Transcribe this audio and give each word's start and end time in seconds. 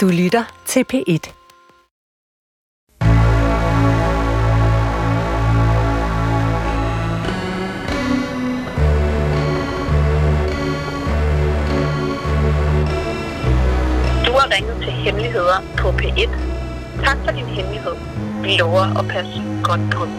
Du 0.00 0.08
lytter 0.08 0.62
til 0.66 0.84
P1. 0.92 1.32
Du 14.26 14.32
har 14.32 14.54
ringet 14.56 14.76
til 14.82 14.92
Hemmeligheder 14.92 15.62
på 15.78 15.88
P1. 15.88 16.30
Tak 17.04 17.18
for 17.24 17.30
din 17.30 17.44
hemmelighed. 17.44 17.92
Vi 18.42 18.56
lover 18.58 18.98
at 18.98 19.08
passe 19.08 19.42
godt 19.62 19.80
på 19.92 20.04
den. 20.04 20.16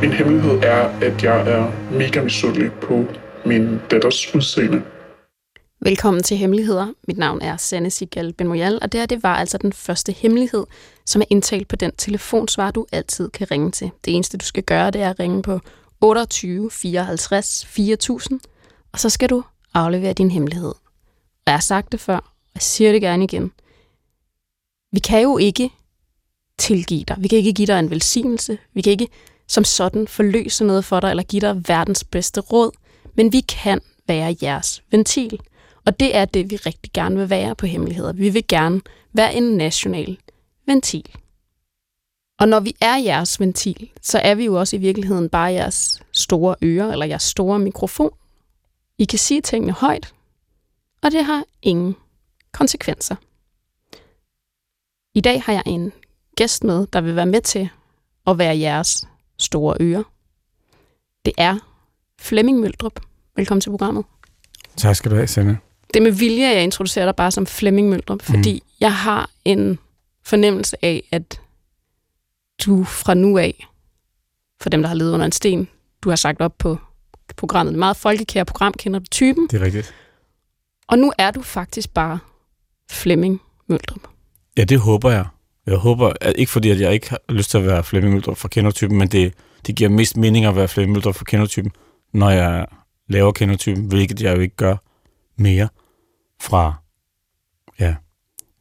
Min 0.00 0.12
hemmelighed 0.12 0.62
er, 0.62 0.88
at 1.02 1.24
jeg 1.24 1.50
er 1.50 1.72
mega 1.90 2.22
misundelig 2.22 2.72
på 2.72 3.04
min 3.44 3.80
datters 3.90 4.34
udseende. 4.34 4.82
Velkommen 5.80 6.22
til 6.22 6.36
Hemmeligheder. 6.36 6.92
Mit 7.08 7.18
navn 7.18 7.42
er 7.42 7.56
Sanne 7.56 7.90
Sigal 7.90 8.32
Benmoyal, 8.32 8.78
og 8.82 8.92
det 8.92 9.00
her 9.00 9.06
det 9.06 9.22
var 9.22 9.36
altså 9.36 9.58
den 9.58 9.72
første 9.72 10.12
hemmelighed, 10.12 10.66
som 11.06 11.22
er 11.22 11.26
indtalt 11.30 11.68
på 11.68 11.76
den 11.76 11.92
telefonsvar, 11.98 12.70
du 12.70 12.86
altid 12.92 13.30
kan 13.30 13.50
ringe 13.50 13.70
til. 13.70 13.90
Det 14.04 14.14
eneste, 14.14 14.38
du 14.38 14.44
skal 14.44 14.62
gøre, 14.62 14.90
det 14.90 15.02
er 15.02 15.10
at 15.10 15.18
ringe 15.18 15.42
på 15.42 15.60
28 16.00 16.70
54 16.70 17.66
4000, 17.66 18.40
og 18.92 18.98
så 19.00 19.10
skal 19.10 19.30
du 19.30 19.42
aflevere 19.74 20.12
din 20.12 20.30
hemmelighed. 20.30 20.68
Og 20.68 21.46
jeg 21.46 21.54
har 21.54 21.60
sagt 21.60 21.92
det 21.92 22.00
før, 22.00 22.16
og 22.16 22.50
jeg 22.54 22.62
siger 22.62 22.92
det 22.92 23.00
gerne 23.00 23.24
igen. 23.24 23.52
Vi 24.92 25.00
kan 25.00 25.22
jo 25.22 25.38
ikke 25.38 25.70
tilgive 26.58 27.04
dig. 27.04 27.16
Vi 27.18 27.28
kan 27.28 27.38
ikke 27.38 27.52
give 27.52 27.66
dig 27.66 27.78
en 27.78 27.90
velsignelse. 27.90 28.58
Vi 28.74 28.82
kan 28.82 28.90
ikke 28.90 29.08
som 29.48 29.64
sådan 29.64 30.08
forløse 30.08 30.64
noget 30.64 30.84
for 30.84 31.00
dig, 31.00 31.10
eller 31.10 31.22
give 31.22 31.40
dig 31.40 31.68
verdens 31.68 32.04
bedste 32.04 32.40
råd. 32.40 32.70
Men 33.14 33.32
vi 33.32 33.40
kan 33.40 33.80
være 34.08 34.36
jeres 34.42 34.82
ventil. 34.90 35.40
Og 35.86 36.00
det 36.00 36.16
er 36.16 36.24
det, 36.24 36.50
vi 36.50 36.56
rigtig 36.56 36.92
gerne 36.92 37.16
vil 37.16 37.30
være 37.30 37.54
på 37.54 37.66
hemmeligheder. 37.66 38.12
Vi 38.12 38.28
vil 38.28 38.46
gerne 38.48 38.80
være 39.12 39.34
en 39.34 39.56
national 39.56 40.18
ventil. 40.66 41.16
Og 42.38 42.48
når 42.48 42.60
vi 42.60 42.76
er 42.80 42.96
jeres 42.96 43.40
ventil, 43.40 43.90
så 44.02 44.18
er 44.18 44.34
vi 44.34 44.44
jo 44.44 44.54
også 44.54 44.76
i 44.76 44.78
virkeligheden 44.78 45.28
bare 45.28 45.52
jeres 45.52 46.02
store 46.12 46.56
ører, 46.62 46.92
eller 46.92 47.06
jeres 47.06 47.22
store 47.22 47.58
mikrofon. 47.58 48.10
I 48.98 49.04
kan 49.04 49.18
sige 49.18 49.40
tingene 49.40 49.72
højt, 49.72 50.14
og 51.02 51.10
det 51.10 51.24
har 51.24 51.44
ingen 51.62 51.96
konsekvenser. 52.52 53.16
I 55.14 55.20
dag 55.20 55.42
har 55.42 55.52
jeg 55.52 55.62
en 55.66 55.92
gæst 56.36 56.64
med, 56.64 56.86
der 56.86 57.00
vil 57.00 57.16
være 57.16 57.26
med 57.26 57.40
til 57.40 57.68
at 58.26 58.38
være 58.38 58.58
jeres 58.58 59.08
store 59.38 59.76
ører. 59.80 60.02
Det 61.24 61.32
er 61.38 61.58
Flemming 62.20 62.60
Møldrup. 62.60 63.00
Velkommen 63.36 63.60
til 63.60 63.70
programmet. 63.70 64.04
Tak 64.76 64.96
skal 64.96 65.10
du 65.10 65.16
have, 65.16 65.26
Sanne. 65.26 65.58
Det 65.94 66.02
med 66.02 66.10
vilje, 66.10 66.46
jeg 66.46 66.62
introducerer 66.62 67.04
dig 67.04 67.16
bare 67.16 67.30
som 67.30 67.46
Flemming 67.46 67.88
Møldrup, 67.88 68.22
fordi 68.22 68.52
mm. 68.52 68.70
jeg 68.80 68.94
har 68.94 69.30
en 69.44 69.78
fornemmelse 70.24 70.76
af, 70.84 71.08
at 71.12 71.40
du 72.66 72.84
fra 72.84 73.14
nu 73.14 73.38
af, 73.38 73.66
for 74.60 74.70
dem, 74.70 74.82
der 74.82 74.88
har 74.88 74.94
levet 74.96 75.12
under 75.12 75.26
en 75.26 75.32
sten, 75.32 75.68
du 76.02 76.08
har 76.08 76.16
sagt 76.16 76.40
op 76.40 76.58
på 76.58 76.78
programmet, 77.36 77.72
det 77.72 77.78
meget 77.78 77.96
folkekære 77.96 78.44
program, 78.44 78.72
kender 78.72 78.98
du 78.98 79.06
typen, 79.10 79.48
Det 79.50 79.60
er 79.60 79.64
rigtigt. 79.64 79.94
og 80.88 80.98
nu 80.98 81.12
er 81.18 81.30
du 81.30 81.42
faktisk 81.42 81.94
bare 81.94 82.18
Flemming 82.90 83.40
Møldrup. 83.66 84.00
Ja, 84.56 84.64
det 84.64 84.78
håber 84.80 85.10
jeg. 85.10 85.26
Jeg 85.66 85.76
håber, 85.76 86.12
at 86.20 86.34
ikke 86.38 86.52
fordi, 86.52 86.70
at 86.70 86.80
jeg 86.80 86.92
ikke 86.92 87.10
har 87.10 87.20
lyst 87.28 87.50
til 87.50 87.58
at 87.58 87.66
være 87.66 87.84
Flemming 87.84 88.14
Møldrup 88.14 88.36
fra 88.36 88.48
kendertypen, 88.48 88.98
men 88.98 89.08
det, 89.08 89.34
det 89.66 89.76
giver 89.76 89.90
mest 89.90 90.16
mening 90.16 90.44
at 90.44 90.56
være 90.56 90.68
Flemming 90.68 90.92
Møldrup 90.92 91.14
fra 91.14 91.24
kendertypen, 91.24 91.72
når 92.12 92.30
jeg 92.30 92.66
laver 93.08 93.32
kendertypen, 93.32 93.84
hvilket 93.84 94.22
jeg 94.22 94.36
jo 94.36 94.40
ikke 94.40 94.56
gør 94.56 94.76
mere 95.36 95.68
fra, 96.40 96.74
ja, 97.80 97.96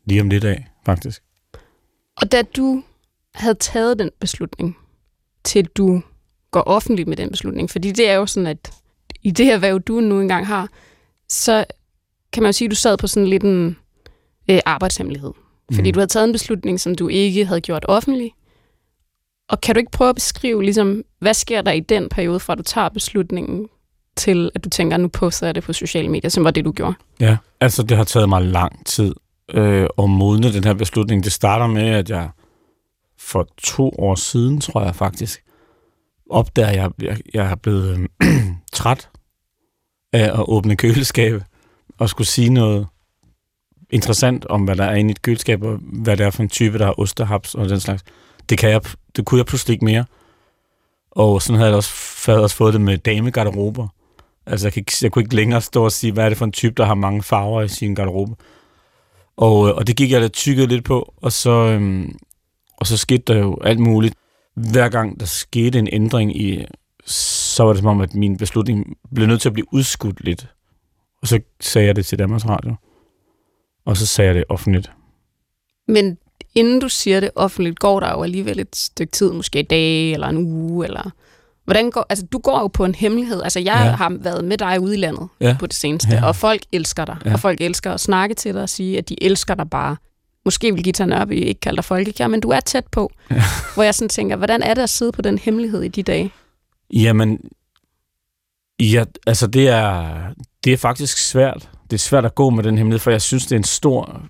lige 0.05 0.21
om 0.21 0.29
lidt 0.29 0.43
af, 0.43 0.67
faktisk. 0.85 1.23
Og 2.21 2.31
da 2.31 2.41
du 2.41 2.83
havde 3.33 3.55
taget 3.55 3.99
den 3.99 4.09
beslutning, 4.19 4.77
til 5.43 5.65
du 5.65 6.01
går 6.51 6.61
offentligt 6.61 7.07
med 7.09 7.17
den 7.17 7.29
beslutning, 7.29 7.69
fordi 7.69 7.91
det 7.91 8.09
er 8.09 8.13
jo 8.13 8.25
sådan, 8.25 8.47
at 8.47 8.73
i 9.21 9.31
det 9.31 9.45
her 9.45 9.57
hvad 9.57 9.79
du 9.79 9.99
nu 9.99 10.21
engang 10.21 10.47
har, 10.47 10.69
så 11.29 11.65
kan 12.33 12.43
man 12.43 12.47
jo 12.47 12.53
sige, 12.53 12.65
at 12.65 12.71
du 12.71 12.75
sad 12.75 12.97
på 12.97 13.07
sådan 13.07 13.27
lidt 13.27 13.43
en 13.43 13.77
øh, 14.49 14.59
arbejdshemmelighed. 14.65 15.31
Fordi 15.73 15.89
Mhm. 15.89 15.93
du 15.93 15.99
havde 15.99 16.07
taget 16.11 16.27
en 16.27 16.31
beslutning, 16.31 16.79
som 16.79 16.95
du 16.95 17.07
ikke 17.07 17.45
havde 17.45 17.61
gjort 17.61 17.85
offentlig. 17.87 18.31
Og 19.49 19.61
kan 19.61 19.75
du 19.75 19.79
ikke 19.79 19.91
prøve 19.91 20.09
at 20.09 20.15
beskrive, 20.15 20.63
ligesom, 20.63 21.03
hvad 21.19 21.33
sker 21.33 21.61
der 21.61 21.71
i 21.71 21.79
den 21.79 22.09
periode, 22.09 22.39
fra 22.39 22.55
du 22.55 22.63
tager 22.63 22.89
beslutningen, 22.89 23.67
til 24.17 24.51
at 24.55 24.63
du 24.63 24.69
tænker, 24.69 24.97
nu 24.97 25.07
poster 25.07 25.47
jeg 25.47 25.55
det 25.55 25.63
på 25.63 25.73
sociale 25.73 26.09
medier, 26.09 26.29
som 26.29 26.43
var 26.43 26.51
det, 26.51 26.65
du 26.65 26.71
gjorde? 26.71 26.93
Ja, 27.19 27.37
altså 27.59 27.83
det 27.83 27.97
har 27.97 28.03
taget 28.03 28.29
mig 28.29 28.41
lang 28.41 28.85
tid 28.85 29.13
øh, 29.53 29.87
at 29.97 30.09
modne 30.09 30.53
den 30.53 30.63
her 30.63 30.73
beslutning. 30.73 31.23
Det 31.23 31.31
starter 31.31 31.67
med, 31.67 31.89
at 31.89 32.09
jeg 32.09 32.29
for 33.19 33.47
to 33.57 33.89
år 33.89 34.15
siden, 34.15 34.61
tror 34.61 34.83
jeg 34.83 34.95
faktisk, 34.95 35.43
opdager, 36.29 36.67
at 36.67 36.75
jeg, 36.75 36.91
jeg, 37.01 37.17
jeg 37.33 37.51
er 37.51 37.55
blevet 37.55 38.07
øh, 38.23 38.29
træt 38.73 39.09
af 40.13 40.23
at 40.23 40.45
åbne 40.47 40.75
køleskabe 40.75 41.43
og 41.97 42.09
skulle 42.09 42.27
sige 42.27 42.49
noget 42.49 42.87
interessant 43.89 44.45
om, 44.45 44.63
hvad 44.63 44.75
der 44.75 44.83
er 44.83 44.95
inde 44.95 45.09
i 45.09 45.11
et 45.11 45.21
køleskab, 45.21 45.63
og 45.63 45.79
hvad 45.81 46.17
det 46.17 46.25
er 46.25 46.31
for 46.31 46.43
en 46.43 46.49
type, 46.49 46.77
der 46.77 46.85
har 46.85 46.99
ostehaps 46.99 47.55
og 47.55 47.69
den 47.69 47.79
slags. 47.79 48.03
Det, 48.49 48.57
kan 48.57 48.69
jeg, 48.69 48.81
det 49.15 49.25
kunne 49.25 49.37
jeg 49.37 49.45
pludselig 49.45 49.73
ikke 49.73 49.85
mere. 49.85 50.05
Og 51.11 51.41
sådan 51.41 51.57
havde 51.57 51.69
jeg 51.69 51.77
også, 51.77 51.91
havde 52.25 52.43
også 52.43 52.55
fået 52.55 52.73
det 52.73 52.81
med 52.81 52.97
damegarderober. 52.97 53.87
Altså, 54.47 54.67
jeg, 54.67 54.73
kan 54.73 54.81
ikke, 54.81 54.93
jeg 55.01 55.11
kunne 55.11 55.23
ikke 55.23 55.35
længere 55.35 55.61
stå 55.61 55.83
og 55.83 55.91
sige, 55.91 56.13
hvad 56.13 56.25
er 56.25 56.29
det 56.29 56.37
for 56.37 56.45
en 56.45 56.51
type, 56.51 56.73
der 56.77 56.85
har 56.85 56.95
mange 56.95 57.23
farver 57.23 57.61
i 57.61 57.67
sin 57.67 57.95
garderobe. 57.95 58.35
Og, 59.37 59.67
øh, 59.67 59.75
og 59.75 59.87
det 59.87 59.97
gik 59.97 60.11
jeg 60.11 60.21
da 60.21 60.27
tykket 60.27 60.69
lidt 60.69 60.85
på, 60.85 61.13
og 61.17 61.31
så, 61.31 61.51
øhm, 61.51 62.17
og 62.77 62.87
så 62.87 62.97
skete 62.97 63.23
der 63.33 63.39
jo 63.39 63.57
alt 63.63 63.79
muligt. 63.79 64.15
Hver 64.55 64.89
gang 64.89 65.19
der 65.19 65.25
skete 65.25 65.79
en 65.79 65.89
ændring 65.91 66.41
i, 66.41 66.65
så 67.05 67.63
var 67.63 67.73
det 67.73 67.79
som 67.79 67.87
om, 67.87 68.01
at 68.01 68.13
min 68.13 68.37
beslutning 68.37 68.97
blev 69.15 69.27
nødt 69.27 69.41
til 69.41 69.49
at 69.49 69.53
blive 69.53 69.73
udskudt 69.73 70.23
lidt. 70.23 70.47
Og 71.21 71.27
så 71.27 71.39
sagde 71.59 71.87
jeg 71.87 71.95
det 71.95 72.05
til 72.05 72.19
Danmarks 72.19 72.45
Radio. 72.45 72.75
Og 73.85 73.97
så 73.97 74.05
sagde 74.05 74.27
jeg 74.27 74.35
det 74.35 74.43
offentligt. 74.49 74.91
Men 75.87 76.17
inden 76.55 76.79
du 76.79 76.89
siger 76.89 77.19
det 77.19 77.31
offentligt, 77.35 77.79
går 77.79 77.99
der 77.99 78.11
jo 78.11 78.23
alligevel 78.23 78.59
et 78.59 78.75
stykke 78.75 79.11
tid, 79.11 79.31
måske 79.31 79.59
et 79.59 79.69
dag 79.69 80.11
eller 80.11 80.27
en 80.27 80.37
uge, 80.37 80.85
eller... 80.85 81.11
Hvordan 81.65 81.91
går, 81.91 82.05
altså, 82.09 82.25
du 82.31 82.37
går 82.37 82.59
jo 82.59 82.67
på 82.67 82.85
en 82.85 82.95
hemmelighed. 82.95 83.41
Altså, 83.43 83.59
jeg 83.59 83.81
Ja. 83.85 83.91
har 83.95 84.17
været 84.19 84.43
med 84.45 84.57
dig 84.57 84.79
ude 84.79 84.93
i 84.93 84.97
landet 84.97 85.27
Ja. 85.41 85.55
på 85.59 85.65
det 85.65 85.75
seneste, 85.75 86.09
Ja. 86.11 86.25
og 86.25 86.35
folk 86.35 86.61
elsker 86.71 87.05
dig. 87.05 87.17
Ja. 87.25 87.33
Og 87.33 87.39
folk 87.39 87.61
elsker 87.61 87.91
at 87.93 87.99
snakke 87.99 88.35
til 88.35 88.53
dig 88.53 88.61
og 88.61 88.69
sige, 88.69 88.97
at 88.97 89.09
de 89.09 89.23
elsker 89.23 89.55
dig 89.55 89.69
bare. 89.69 89.97
Måske 90.45 90.73
vil 90.73 90.83
Gita 90.83 91.05
Nørby 91.05 91.31
ikke 91.31 91.59
kalde 91.61 91.75
dig 91.75 91.85
folkekær, 91.85 92.27
men 92.27 92.39
du 92.39 92.49
er 92.49 92.59
tæt 92.59 92.85
på. 92.91 93.11
Ja. 93.31 93.43
Hvor 93.73 93.83
jeg 93.83 93.95
sådan 93.95 94.09
tænker, 94.09 94.35
hvordan 94.35 94.63
er 94.63 94.73
det 94.73 94.81
at 94.81 94.89
sidde 94.89 95.11
på 95.11 95.21
den 95.21 95.37
hemmelighed 95.37 95.81
i 95.83 95.87
de 95.87 96.03
dage? 96.03 96.31
Jamen, 96.93 97.39
ja, 98.79 99.03
altså 99.27 99.47
det 99.47 99.67
er, 99.67 100.15
det 100.63 100.73
er 100.73 100.77
faktisk 100.77 101.17
svært. 101.17 101.69
Det 101.83 101.93
er 101.93 101.97
svært 101.99 102.25
at 102.25 102.35
gå 102.35 102.49
med 102.49 102.63
den 102.63 102.77
hemmelighed, 102.77 102.99
for 102.99 103.11
jeg 103.11 103.21
synes, 103.21 103.45
det 103.45 103.51
er 103.51 103.57
en 103.59 103.63
stor, 103.63 104.21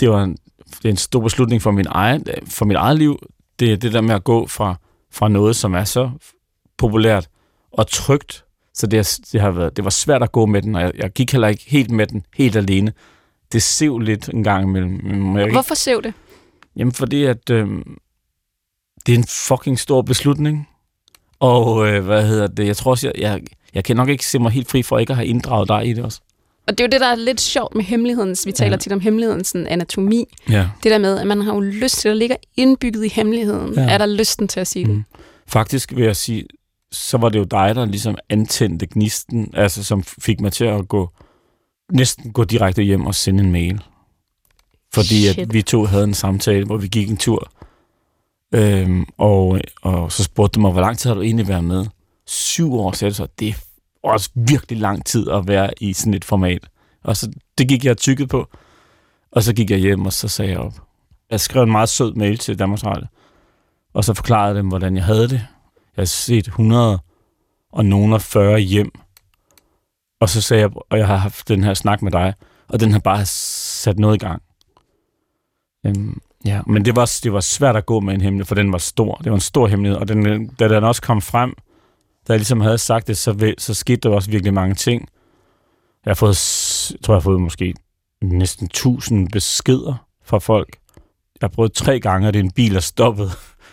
det 0.00 0.10
var 0.10 0.22
en, 0.22 0.36
det 0.66 0.84
er 0.84 0.88
en 0.90 0.96
stor 0.96 1.20
beslutning 1.20 1.62
for, 1.62 1.70
min 1.70 1.86
egen, 1.88 2.24
for 2.46 2.64
mit 2.64 2.76
eget 2.76 2.98
liv. 2.98 3.18
Det 3.58 3.72
er 3.72 3.76
det 3.76 3.92
der 3.92 4.00
med 4.00 4.14
at 4.14 4.24
gå 4.24 4.46
fra, 4.46 4.74
fra 5.12 5.28
noget, 5.28 5.56
som 5.56 5.74
er 5.74 5.84
så 5.84 6.10
populært 6.78 7.28
og 7.72 7.86
trygt. 7.86 8.44
Så 8.74 8.86
det, 8.86 9.18
det, 9.32 9.40
har 9.40 9.50
været, 9.50 9.76
det 9.76 9.84
var 9.84 9.90
svært 9.90 10.22
at 10.22 10.32
gå 10.32 10.46
med 10.46 10.62
den, 10.62 10.74
og 10.74 10.82
jeg, 10.82 10.92
jeg 10.98 11.10
gik 11.10 11.32
heller 11.32 11.48
ikke 11.48 11.64
helt 11.66 11.90
med 11.90 12.06
den, 12.06 12.22
helt 12.36 12.56
alene. 12.56 12.92
Det 13.52 13.62
sev 13.62 13.98
lidt 13.98 14.28
en 14.28 14.44
gang 14.44 14.64
imellem. 14.64 15.36
Jeg, 15.38 15.50
Hvorfor 15.50 15.74
sev 15.74 16.02
det? 16.02 16.12
Jamen, 16.76 16.92
fordi 16.92 17.24
at 17.24 17.50
øh, 17.50 17.68
det 19.06 19.14
er 19.14 19.18
en 19.18 19.26
fucking 19.28 19.78
stor 19.78 20.02
beslutning. 20.02 20.68
Og 21.40 21.88
øh, 21.88 22.04
hvad 22.04 22.26
hedder 22.26 22.46
det? 22.46 22.66
Jeg 22.66 22.76
tror 22.76 22.90
også, 22.90 23.06
jeg, 23.06 23.22
jeg, 23.22 23.40
jeg 23.74 23.84
kan 23.84 23.96
nok 23.96 24.08
ikke 24.08 24.26
se 24.26 24.38
mig 24.38 24.52
helt 24.52 24.70
fri 24.70 24.82
for 24.82 24.98
ikke 24.98 25.10
at 25.10 25.16
have 25.16 25.26
inddraget 25.26 25.68
dig 25.68 25.86
i 25.86 25.92
det 25.92 26.04
også. 26.04 26.20
Og 26.66 26.78
det 26.78 26.84
er 26.84 26.88
jo 26.88 26.90
det, 26.90 27.00
der 27.00 27.06
er 27.06 27.14
lidt 27.14 27.40
sjovt 27.40 27.74
med 27.74 27.84
hemmelighedens. 27.84 28.46
Vi 28.46 28.52
taler 28.52 28.70
Ja. 28.70 28.76
tit 28.76 28.92
om 28.92 29.00
hemmelighedens 29.00 29.48
sådan, 29.48 29.66
anatomi. 29.66 30.24
Ja. 30.50 30.68
Det 30.82 30.90
der 30.90 30.98
med, 30.98 31.18
at 31.18 31.26
man 31.26 31.40
har 31.40 31.54
jo 31.54 31.60
lyst 31.60 31.96
til, 31.98 32.08
at 32.08 32.16
ligger 32.16 32.36
indbygget 32.56 33.04
i 33.04 33.08
hemmeligheden. 33.08 33.74
Ja. 33.74 33.80
Er 33.90 33.98
der 33.98 34.06
lysten 34.06 34.48
til 34.48 34.60
at 34.60 34.66
sige 34.66 34.84
det? 34.84 34.94
Mm. 34.94 35.04
Faktisk 35.46 35.96
vil 35.96 36.04
jeg 36.04 36.16
sige, 36.16 36.44
så 36.92 37.18
var 37.18 37.28
det 37.28 37.38
jo 37.38 37.44
dig, 37.44 37.74
der 37.74 37.84
ligesom 37.84 38.16
antændte 38.28 38.86
gnisten, 38.86 39.50
altså 39.54 39.84
som 39.84 40.02
fik 40.02 40.40
mig 40.40 40.52
til 40.52 40.64
at 40.64 40.88
gå 40.88 41.10
næsten 41.92 42.32
gå 42.32 42.44
direkte 42.44 42.82
hjem 42.82 43.06
og 43.06 43.14
sende 43.14 43.44
en 43.44 43.52
mail. 43.52 43.82
Fordi 44.94 45.26
at 45.26 45.32
Shit. 45.32 45.52
vi 45.52 45.62
to 45.62 45.84
havde 45.84 46.04
en 46.04 46.14
samtale, 46.14 46.64
hvor 46.64 46.76
vi 46.76 46.88
gik 46.88 47.10
en 47.10 47.16
tur. 47.16 47.50
Øhm, 48.54 49.06
og, 49.18 49.60
og 49.82 50.12
så 50.12 50.24
spurgte 50.24 50.54
du 50.54 50.60
mig, 50.60 50.72
hvor 50.72 50.80
lang 50.80 50.98
tid 50.98 51.10
har 51.10 51.14
du 51.14 51.22
egentlig 51.22 51.48
været 51.48 51.64
med? 51.64 51.86
Syv 52.26 52.74
år, 52.74 52.92
sagde 52.92 53.10
du 53.10 53.14
så. 53.14 53.26
Det 53.38 53.48
er 53.48 53.54
også 54.02 54.30
virkelig 54.34 54.78
lang 54.78 55.04
tid 55.04 55.28
at 55.28 55.48
være 55.48 55.70
i 55.80 55.92
sådan 55.92 56.14
et 56.14 56.24
format. 56.24 56.68
Og 57.04 57.16
så 57.16 57.32
det 57.58 57.68
gik 57.68 57.84
jeg 57.84 57.96
tykket 57.96 58.28
på. 58.28 58.48
Og 59.32 59.42
så 59.42 59.54
gik 59.54 59.70
jeg 59.70 59.78
hjem, 59.78 60.06
og 60.06 60.12
så 60.12 60.28
sagde 60.28 60.50
jeg 60.50 60.60
op. 60.60 60.74
Jeg 61.30 61.40
skrev 61.40 61.62
en 61.62 61.72
meget 61.72 61.88
sød 61.88 62.14
mail 62.14 62.38
til 62.38 62.58
Danmarks 62.58 62.84
Radio. 62.84 63.06
Og 63.94 64.04
så 64.04 64.14
forklarede 64.14 64.58
dem, 64.58 64.68
hvordan 64.68 64.96
jeg 64.96 65.04
havde 65.04 65.28
det. 65.28 65.46
Jeg 65.98 66.02
har 66.02 66.06
set 66.06 66.46
100 66.46 66.98
og 67.72 67.84
nogen 67.84 68.12
af 68.12 68.22
40 68.22 68.58
hjem. 68.58 68.90
Og 70.20 70.28
så 70.28 70.40
sagde 70.40 70.60
jeg, 70.60 70.70
og 70.90 70.98
jeg 70.98 71.06
har 71.06 71.16
haft 71.16 71.48
den 71.48 71.64
her 71.64 71.74
snak 71.74 72.02
med 72.02 72.12
dig, 72.12 72.34
og 72.68 72.80
den 72.80 72.92
har 72.92 72.98
bare 72.98 73.26
sat 73.26 73.98
noget 73.98 74.14
i 74.14 74.18
gang. 74.18 74.42
Øhm, 75.86 76.20
ja, 76.44 76.60
men 76.66 76.84
det 76.84 76.96
var, 76.96 77.18
det 77.22 77.32
var 77.32 77.40
svært 77.40 77.76
at 77.76 77.86
gå 77.86 78.00
med 78.00 78.14
en 78.14 78.20
hemmelighed, 78.20 78.46
for 78.46 78.54
den 78.54 78.72
var 78.72 78.78
stor. 78.78 79.14
Det 79.14 79.30
var 79.30 79.36
en 79.36 79.40
stor 79.40 79.66
hemmelighed, 79.66 79.98
og 79.98 80.08
den, 80.08 80.48
da 80.48 80.68
den 80.68 80.84
også 80.84 81.02
kom 81.02 81.20
frem, 81.20 81.54
da 82.28 82.32
jeg 82.32 82.38
ligesom 82.38 82.60
havde 82.60 82.78
sagt 82.78 83.06
det, 83.06 83.18
så, 83.18 83.54
så 83.58 83.74
skete 83.74 84.00
der 84.00 84.10
også 84.10 84.30
virkelig 84.30 84.54
mange 84.54 84.74
ting. 84.74 85.08
Jeg 86.04 86.10
har 86.10 86.14
fået, 86.14 86.90
jeg 86.90 87.00
tror 87.02 87.14
jeg 87.14 87.16
har 87.16 87.20
fået 87.20 87.40
måske 87.40 87.74
næsten 88.22 88.66
1000 88.66 89.28
beskeder 89.28 90.06
fra 90.24 90.38
folk. 90.38 90.78
Jeg 91.40 91.48
har 91.48 91.54
prøvet 91.54 91.72
tre 91.72 92.00
gange, 92.00 92.28
at 92.28 92.34
det 92.34 92.40
er 92.40 92.44
en 92.44 92.50
bil 92.50 92.76
er 92.76 92.80
stoppet, 92.80 93.30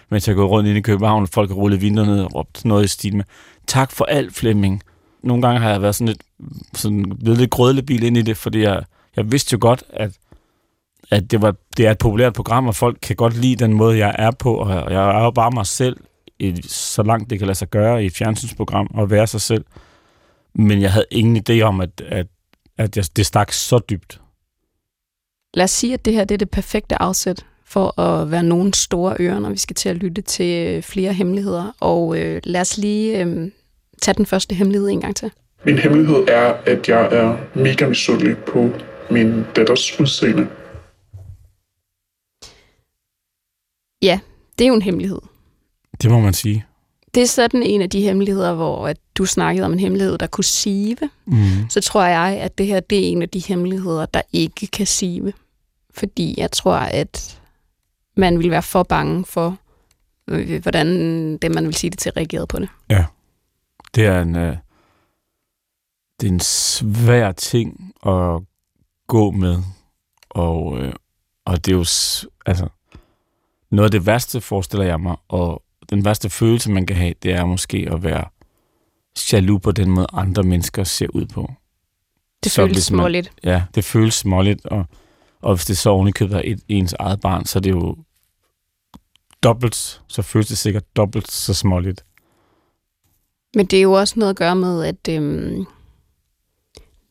mens 0.10 0.28
jeg 0.28 0.36
går 0.36 0.46
rundt 0.46 0.70
ind 0.70 0.78
i 0.78 0.82
København, 0.82 1.24
og 1.24 1.30
folk 1.30 1.50
har 1.50 1.56
rullet 1.56 1.82
vinduerne 1.82 2.12
ned 2.12 2.24
og 2.24 2.36
råbt 2.36 2.66
noget 2.66 2.86
i 2.86 2.88
stil 2.88 3.16
med, 3.16 3.26
tak 3.68 3.92
for 3.92 4.06
alt, 4.06 4.34
Flemming. 4.36 4.84
Nogle 5.24 5.42
gange 5.42 5.60
har 5.62 5.70
jeg 5.70 5.82
været 5.82 5.96
sådan 5.96 6.08
lidt, 6.08 6.24
sådan, 6.74 7.04
blevet 7.20 7.40
lidt 7.40 7.52
grødlebil 7.52 8.04
ind 8.04 8.18
i 8.18 8.22
det, 8.22 8.38
fordi 8.38 8.62
jeg, 8.62 8.84
jeg 9.16 9.32
vidste 9.32 9.54
jo 9.54 9.58
godt, 9.62 9.84
at, 9.90 10.12
at 11.12 11.32
det, 11.32 11.42
var, 11.42 11.56
det 11.78 11.88
er 11.88 11.92
et 11.92 11.98
populært 11.98 12.34
program, 12.34 12.68
og 12.68 12.76
folk 12.76 12.98
kan 13.02 13.16
godt 13.16 13.38
lide 13.38 13.56
den 13.56 13.74
måde, 13.74 13.98
jeg 13.98 14.16
er 14.18 14.32
på, 14.32 14.56
og 14.56 14.92
jeg 14.92 15.20
er 15.20 15.24
jo 15.24 15.32
bare 15.32 15.52
mig 15.52 15.66
selv, 15.66 15.98
i, 16.40 16.62
så 16.68 17.04
langt 17.04 17.30
det 17.30 17.40
kan 17.40 17.48
lade 17.48 17.58
sig 17.58 17.70
gøre 17.70 18.04
i 18.04 18.06
et 18.06 18.14
fjernsynsprogram, 18.14 18.88
og 18.94 19.12
være 19.12 19.28
sig 19.28 19.42
selv. 19.42 19.66
Men 20.54 20.82
jeg 20.82 20.92
havde 20.92 21.06
ingen 21.12 21.46
idé 21.50 21.62
om, 21.62 21.82
at, 21.82 22.02
at, 22.02 22.28
at 22.78 22.98
jeg, 22.98 23.06
det 23.16 23.26
stak 23.26 23.52
så 23.52 23.80
dybt. 23.90 24.22
Lad 25.54 25.64
os 25.64 25.72
sige, 25.72 25.94
at 25.94 26.06
det 26.06 26.14
her 26.14 26.26
det 26.26 26.36
er 26.36 26.38
det 26.38 26.50
perfekte 26.50 27.02
afsæt 27.02 27.46
for 27.68 28.00
at 28.00 28.32
være 28.32 28.44
nogen 28.44 28.74
store 28.74 29.16
ører, 29.20 29.40
når 29.40 29.50
vi 29.50 29.58
skal 29.58 29.76
til 29.76 29.90
at 29.90 29.96
lytte 29.96 30.22
til 30.22 30.68
øh, 30.68 30.84
flere 30.84 31.14
hemmeligheder. 31.14 31.76
Og 31.80 32.20
øh, 32.20 32.42
lad 32.44 32.62
os 32.62 32.78
lige 32.78 33.24
øh, 33.24 33.52
tage 34.02 34.16
den 34.16 34.26
første 34.26 34.56
hemmelighed 34.56 34.90
en 34.90 35.02
gang 35.02 35.16
til. 35.16 35.32
Min 35.66 35.78
hemmelighed 35.78 36.28
er, 36.28 36.54
at 36.66 36.90
jeg 36.90 37.06
er 37.12 37.38
mega 37.56 37.88
misundelig 37.88 38.38
på 38.38 38.70
min 39.12 39.44
datters 39.56 40.00
udseende. 40.00 40.48
Ja, 44.02 44.20
det 44.60 44.66
er 44.66 44.68
jo 44.68 44.76
en 44.76 44.82
hemmelighed. 44.82 45.20
Det 46.02 46.12
må 46.12 46.20
man 46.20 46.34
sige. 46.34 46.66
Det 47.16 47.24
er 47.24 47.28
sådan 47.28 47.64
en 47.64 47.82
af 47.82 47.90
de 47.90 48.02
hemmeligheder, 48.02 48.54
hvor 48.54 48.88
at 48.88 48.98
du 49.18 49.26
snakkede 49.26 49.66
om 49.66 49.74
en 49.74 49.80
hemmelighed, 49.80 50.18
der 50.18 50.28
kunne 50.28 50.44
sive. 50.44 50.98
Mm. 51.26 51.70
Så 51.70 51.82
tror 51.82 52.04
jeg, 52.04 52.40
at 52.42 52.58
det 52.58 52.68
her 52.68 52.80
det 52.80 52.98
er 52.98 53.12
en 53.12 53.22
af 53.22 53.30
de 53.30 53.40
hemmeligheder, 53.40 54.06
der 54.06 54.22
ikke 54.34 54.68
kan 54.68 54.86
sive. 54.86 55.34
Fordi 55.94 56.36
jeg 56.38 56.52
tror, 56.52 56.76
at 56.76 57.40
man 58.18 58.40
vil 58.40 58.52
være 58.52 58.64
for 58.64 58.84
bange 58.84 59.26
for, 59.26 59.58
øh, 60.28 60.62
hvordan 60.62 60.88
det, 61.38 61.52
man 61.56 61.66
vil 61.66 61.74
sige 61.74 61.92
det 61.92 62.00
til, 62.00 62.12
reageret 62.12 62.48
på 62.48 62.60
det. 62.60 62.70
Ja. 62.90 63.06
Det 63.96 64.06
er 64.06 64.22
en, 64.22 64.36
øh, 64.36 64.58
det 66.22 66.28
er 66.28 66.32
en 66.32 66.40
svær 66.40 67.32
ting 67.32 67.94
at 68.06 68.42
gå 69.08 69.32
med. 69.32 69.58
Og, 70.30 70.80
øh, 70.80 70.94
og 71.46 71.66
det 71.66 71.72
er 71.72 71.76
jo 71.76 71.86
altså, 72.46 72.68
noget 73.72 73.86
af 73.88 73.92
det 73.92 74.06
værste, 74.06 74.42
forestiller 74.42 74.86
jeg 74.86 75.00
mig, 75.02 75.16
og 75.28 75.64
den 75.90 76.06
værste 76.06 76.30
følelse, 76.30 76.72
man 76.72 76.86
kan 76.86 76.96
have, 76.96 77.14
det 77.24 77.32
er 77.32 77.46
måske 77.46 77.88
at 77.92 78.04
være 78.04 78.26
jaloux 79.34 79.62
på 79.62 79.72
den 79.72 79.90
måde, 79.92 80.08
andre 80.14 80.44
mennesker 80.44 80.84
ser 80.84 81.08
ud 81.14 81.26
på. 81.26 81.52
Det 82.44 82.52
Så 82.52 82.62
føles 82.62 82.92
man- 82.92 82.98
småligt. 83.00 83.32
Ja, 83.44 83.64
det 83.76 83.84
føles 83.86 84.14
småligt, 84.14 84.66
og, 84.66 84.86
og 85.46 85.56
hvis 85.56 85.66
det 85.66 85.78
så 85.78 85.90
ovenikøbet 85.90 86.36
er 86.38 86.42
et, 86.46 86.60
ens 86.68 86.94
eget 87.00 87.20
barn, 87.20 87.46
så 87.46 87.60
er 87.60 87.62
det 87.62 87.72
jo 87.72 87.96
dobbelt, 89.44 90.02
så 90.08 90.22
føles 90.22 90.48
det 90.48 90.58
sikkert 90.58 90.96
dobbelt 90.96 91.32
så 91.32 91.54
småligt. 91.54 92.06
Men 93.56 93.66
det 93.66 93.78
er 93.78 93.82
jo 93.84 93.92
også 93.92 94.20
noget 94.20 94.30
at 94.30 94.36
gøre 94.36 94.56
med, 94.56 94.84
at 94.84 95.08
øhm, 95.10 95.66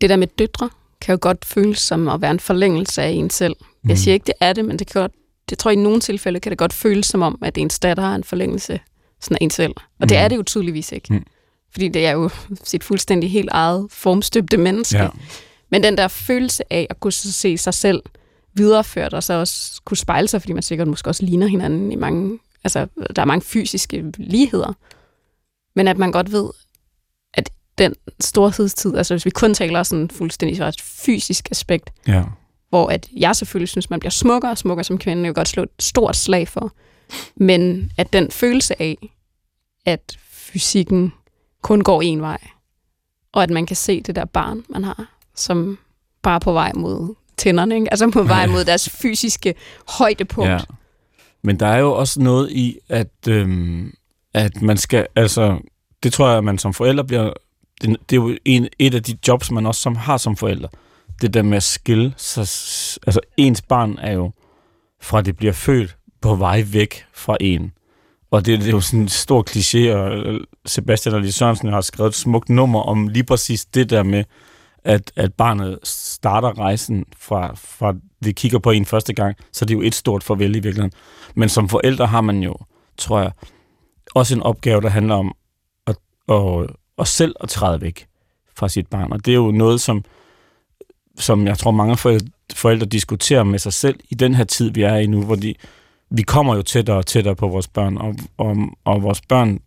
det 0.00 0.10
der 0.10 0.16
med 0.16 0.26
døtre 0.26 0.70
kan 1.00 1.12
jo 1.12 1.19
godt 1.20 1.44
føles 1.44 1.78
som 1.78 2.08
at 2.08 2.20
være 2.20 2.31
en 2.31 2.40
forlængelse 2.40 3.02
af 3.02 3.08
en 3.10 3.31
selv. 3.31 3.56
Mm. 3.82 3.88
Jeg 3.90 3.98
siger 3.98 4.14
ikke, 4.14 4.25
det 4.26 4.34
er 4.40 4.52
det, 4.52 4.64
men 4.64 4.78
det 4.78 4.87
kan 4.87 5.00
godt, 5.00 5.12
det 5.50 5.58
tror 5.58 5.70
jeg 5.70 5.78
i 5.78 5.82
nogle 5.82 6.00
tilfælde 6.00 6.40
kan 6.40 6.50
det 6.50 6.58
godt 6.58 6.72
føles 6.72 7.06
som 7.06 7.22
om, 7.22 7.38
at 7.42 7.58
ens 7.58 7.78
datter 7.78 8.02
har 8.02 8.14
en 8.14 8.25
forlængelse 8.25 8.80
sådan 9.20 9.38
af 9.40 9.44
en 9.44 9.50
selv. 9.50 9.75
Og 10.00 10.08
det 10.08 10.16
Mm. 10.19 10.22
er 10.25 10.28
det 10.28 10.37
jo 10.37 10.42
tydeligvis 10.42 10.92
ikke. 10.92 11.12
Mm. 11.14 11.26
Fordi 11.72 11.88
det 11.88 12.06
er 12.06 12.10
jo 12.12 12.30
sit 12.64 12.84
fuldstændig 12.84 13.30
helt 13.30 13.48
eget 13.52 13.87
formstøbte 13.90 14.56
menneske. 14.56 14.98
Ja. 14.98 15.08
Men 15.70 15.82
den 15.82 15.96
der 15.96 16.08
følelse 16.08 16.72
af 16.72 16.87
at 16.90 17.00
kunne 17.00 17.12
se 17.12 17.58
sig 17.58 17.75
selv 17.75 18.02
videreført, 18.54 19.14
og 19.14 19.22
så 19.22 19.32
også 19.34 19.82
kunne 19.84 19.96
spejle 19.96 20.28
sig, 20.28 20.42
fordi 20.42 20.52
man 20.52 20.62
sikkert 20.62 20.88
måske 20.88 21.08
også 21.10 21.24
ligner 21.24 21.46
hinanden 21.46 21.92
i 21.92 21.96
mange, 21.96 22.38
altså 22.64 22.86
der 23.16 23.22
er 23.22 23.26
mange 23.26 23.42
fysiske 23.44 24.12
ligheder. 24.18 24.72
Men 25.76 25.88
at 25.88 25.98
man 25.98 26.12
godt 26.12 26.32
ved, 26.32 26.50
at 27.34 27.50
den 27.78 27.94
storhedstid, 28.20 28.96
altså 28.96 29.14
hvis 29.14 29.24
vi 29.24 29.30
kun 29.30 29.54
taler 29.54 29.82
sådan 29.82 30.10
fuldstændig 30.10 30.58
fra 30.58 30.68
et 30.68 30.80
fysisk 30.80 31.48
aspekt, 31.50 31.90
Ja. 32.08 32.24
hvor 32.68 32.88
at 32.88 33.08
jeg 33.16 33.36
selvfølgelig 33.36 33.68
synes, 33.68 33.90
man 33.90 34.00
bliver 34.00 34.10
smukkere 34.10 34.52
og 34.52 34.58
smukkere 34.58 34.84
som 34.84 34.98
kvinde, 34.98 35.22
jeg 35.22 35.28
vil 35.28 35.34
godt 35.34 35.48
slå 35.48 35.62
et 35.62 35.68
stort 35.78 36.16
slag 36.16 36.48
for. 36.48 36.72
Men 37.36 37.90
at 37.98 38.12
den 38.12 38.30
følelse 38.30 38.82
af, 38.82 39.08
at 39.86 40.16
fysikken 40.28 41.12
kun 41.62 41.80
går 41.80 42.02
en 42.02 42.20
vej, 42.20 42.38
og 43.32 43.42
at 43.42 43.50
man 43.50 43.66
kan 43.66 43.76
se 43.76 44.00
det 44.02 44.16
der 44.16 44.24
barn, 44.24 44.64
man 44.68 44.84
har, 44.84 45.16
som 45.34 45.78
bare 46.22 46.34
er 46.34 46.38
på 46.38 46.52
vej 46.52 46.72
mod 46.74 47.14
tænderne, 47.36 47.75
ikke? 47.75 47.90
altså 47.90 48.10
på 48.10 48.22
vej 48.22 48.46
mod 48.46 48.64
deres 48.64 48.88
fysiske 48.88 49.54
højdepunkt. 49.88 50.50
Ja. 50.50 50.58
Men 51.42 51.60
der 51.60 51.66
er 51.66 51.78
jo 51.78 51.92
også 51.92 52.20
noget 52.20 52.50
i, 52.50 52.78
at, 52.88 53.28
øhm, 53.28 53.94
at 54.34 54.62
man 54.62 54.76
skal, 54.76 55.06
altså, 55.16 55.58
det 56.02 56.12
tror 56.12 56.28
jeg, 56.28 56.38
at 56.38 56.44
man 56.44 56.58
som 56.58 56.75
forældre 56.75 57.04
bliver, 57.04 57.32
det, 57.82 57.96
det 58.10 58.16
er 58.16 58.20
jo 58.22 58.36
en, 58.44 58.69
et 58.78 58.94
af 58.94 59.02
de 59.02 59.19
jobs, 59.28 59.50
man 59.50 59.66
også 59.66 59.81
som 59.81 59.96
har 59.96 60.16
som 60.16 60.36
forældre. 60.36 60.69
Det 61.20 61.34
der 61.34 61.42
med 61.42 61.56
at 61.56 61.62
skille 61.62 62.14
sig, 62.16 62.40
altså 63.06 63.20
ens 63.37 63.62
barn 63.62 63.98
er 63.98 64.12
jo, 64.12 64.32
fra 65.02 65.22
det 65.22 65.37
bliver 65.37 65.52
født, 65.52 65.96
på 66.20 66.34
vej 66.34 66.64
væk 66.72 67.04
fra 67.14 67.37
en. 67.40 67.72
Og 68.30 68.46
det, 68.46 68.60
det 68.60 68.69
er 68.69 68.72
jo 68.72 68.80
sådan 68.80 69.00
en 69.00 69.08
stor 69.08 69.44
kliché, 69.50 69.92
og 69.92 70.16
øh, 70.16 70.40
Sebastian 70.66 71.14
og 71.14 71.20
Lise 71.20 71.38
Sørensen 71.38 71.69
har 71.69 71.80
skrevet 71.80 72.08
et 72.08 72.14
smukt 72.14 72.48
nummer 72.48 72.80
om 72.80 73.08
lige 73.08 73.25
præcis 73.25 73.64
det 73.64 73.90
der 73.90 74.02
med, 74.02 74.25
at, 74.84 75.12
at 75.16 75.34
barnet 75.34 75.78
starter 75.82 76.58
rejsen 76.58 77.04
fra, 77.16 77.54
fra 77.54 77.94
det 78.25 78.36
kigger 78.36 78.58
på 78.58 78.70
en 78.70 78.84
første 78.84 79.12
gang, 79.12 79.36
så 79.52 79.64
det 79.64 79.75
er 79.75 79.78
jo 79.78 79.86
et 79.86 79.94
stort 79.94 80.22
farvel 80.22 80.56
i 80.56 80.60
virkeligheden. 80.60 80.92
Men 81.34 81.48
som 81.48 81.69
forældre 81.69 82.06
har 82.06 82.20
man 82.20 82.42
jo, 82.42 82.56
tror 82.98 83.20
jeg, 83.20 83.32
også 84.14 84.34
en 84.34 84.42
opgave, 84.42 84.81
der 84.81 84.88
handler 84.88 85.14
om 85.14 85.34
at, 85.86 85.96
at, 86.28 86.66
at 86.98 87.08
selv 87.08 87.34
at 87.40 87.48
træde 87.48 87.81
væk 87.81 88.06
fra 88.56 88.69
sit 88.69 88.86
barn. 88.86 89.12
Og 89.12 89.25
det 89.25 89.31
er 89.31 89.36
jo 89.36 89.50
noget, 89.50 89.81
som, 89.81 90.04
som 91.19 91.46
jeg 91.46 91.58
tror 91.58 91.70
mange 91.70 91.96
forældre, 91.96 92.28
forældre 92.54 92.87
diskuterer 92.87 93.42
med 93.42 93.59
sig 93.59 93.73
selv 93.73 94.00
i 94.11 94.14
den 94.14 94.35
her 94.35 94.44
tid, 94.44 94.70
vi 94.70 94.82
er 94.82 94.97
i 94.97 95.06
nu, 95.06 95.23
hvor 95.23 95.38
vi 96.11 96.23
kommer 96.23 96.56
jo 96.56 96.62
tættere 96.62 96.97
og 96.97 97.06
tættere 97.06 97.37
på 97.37 97.49
vores 97.49 97.68
børn, 97.68 97.97
og, 97.97 98.14
og, 98.37 98.56
og 98.85 99.02
vores 99.02 99.20
børn 99.20 99.59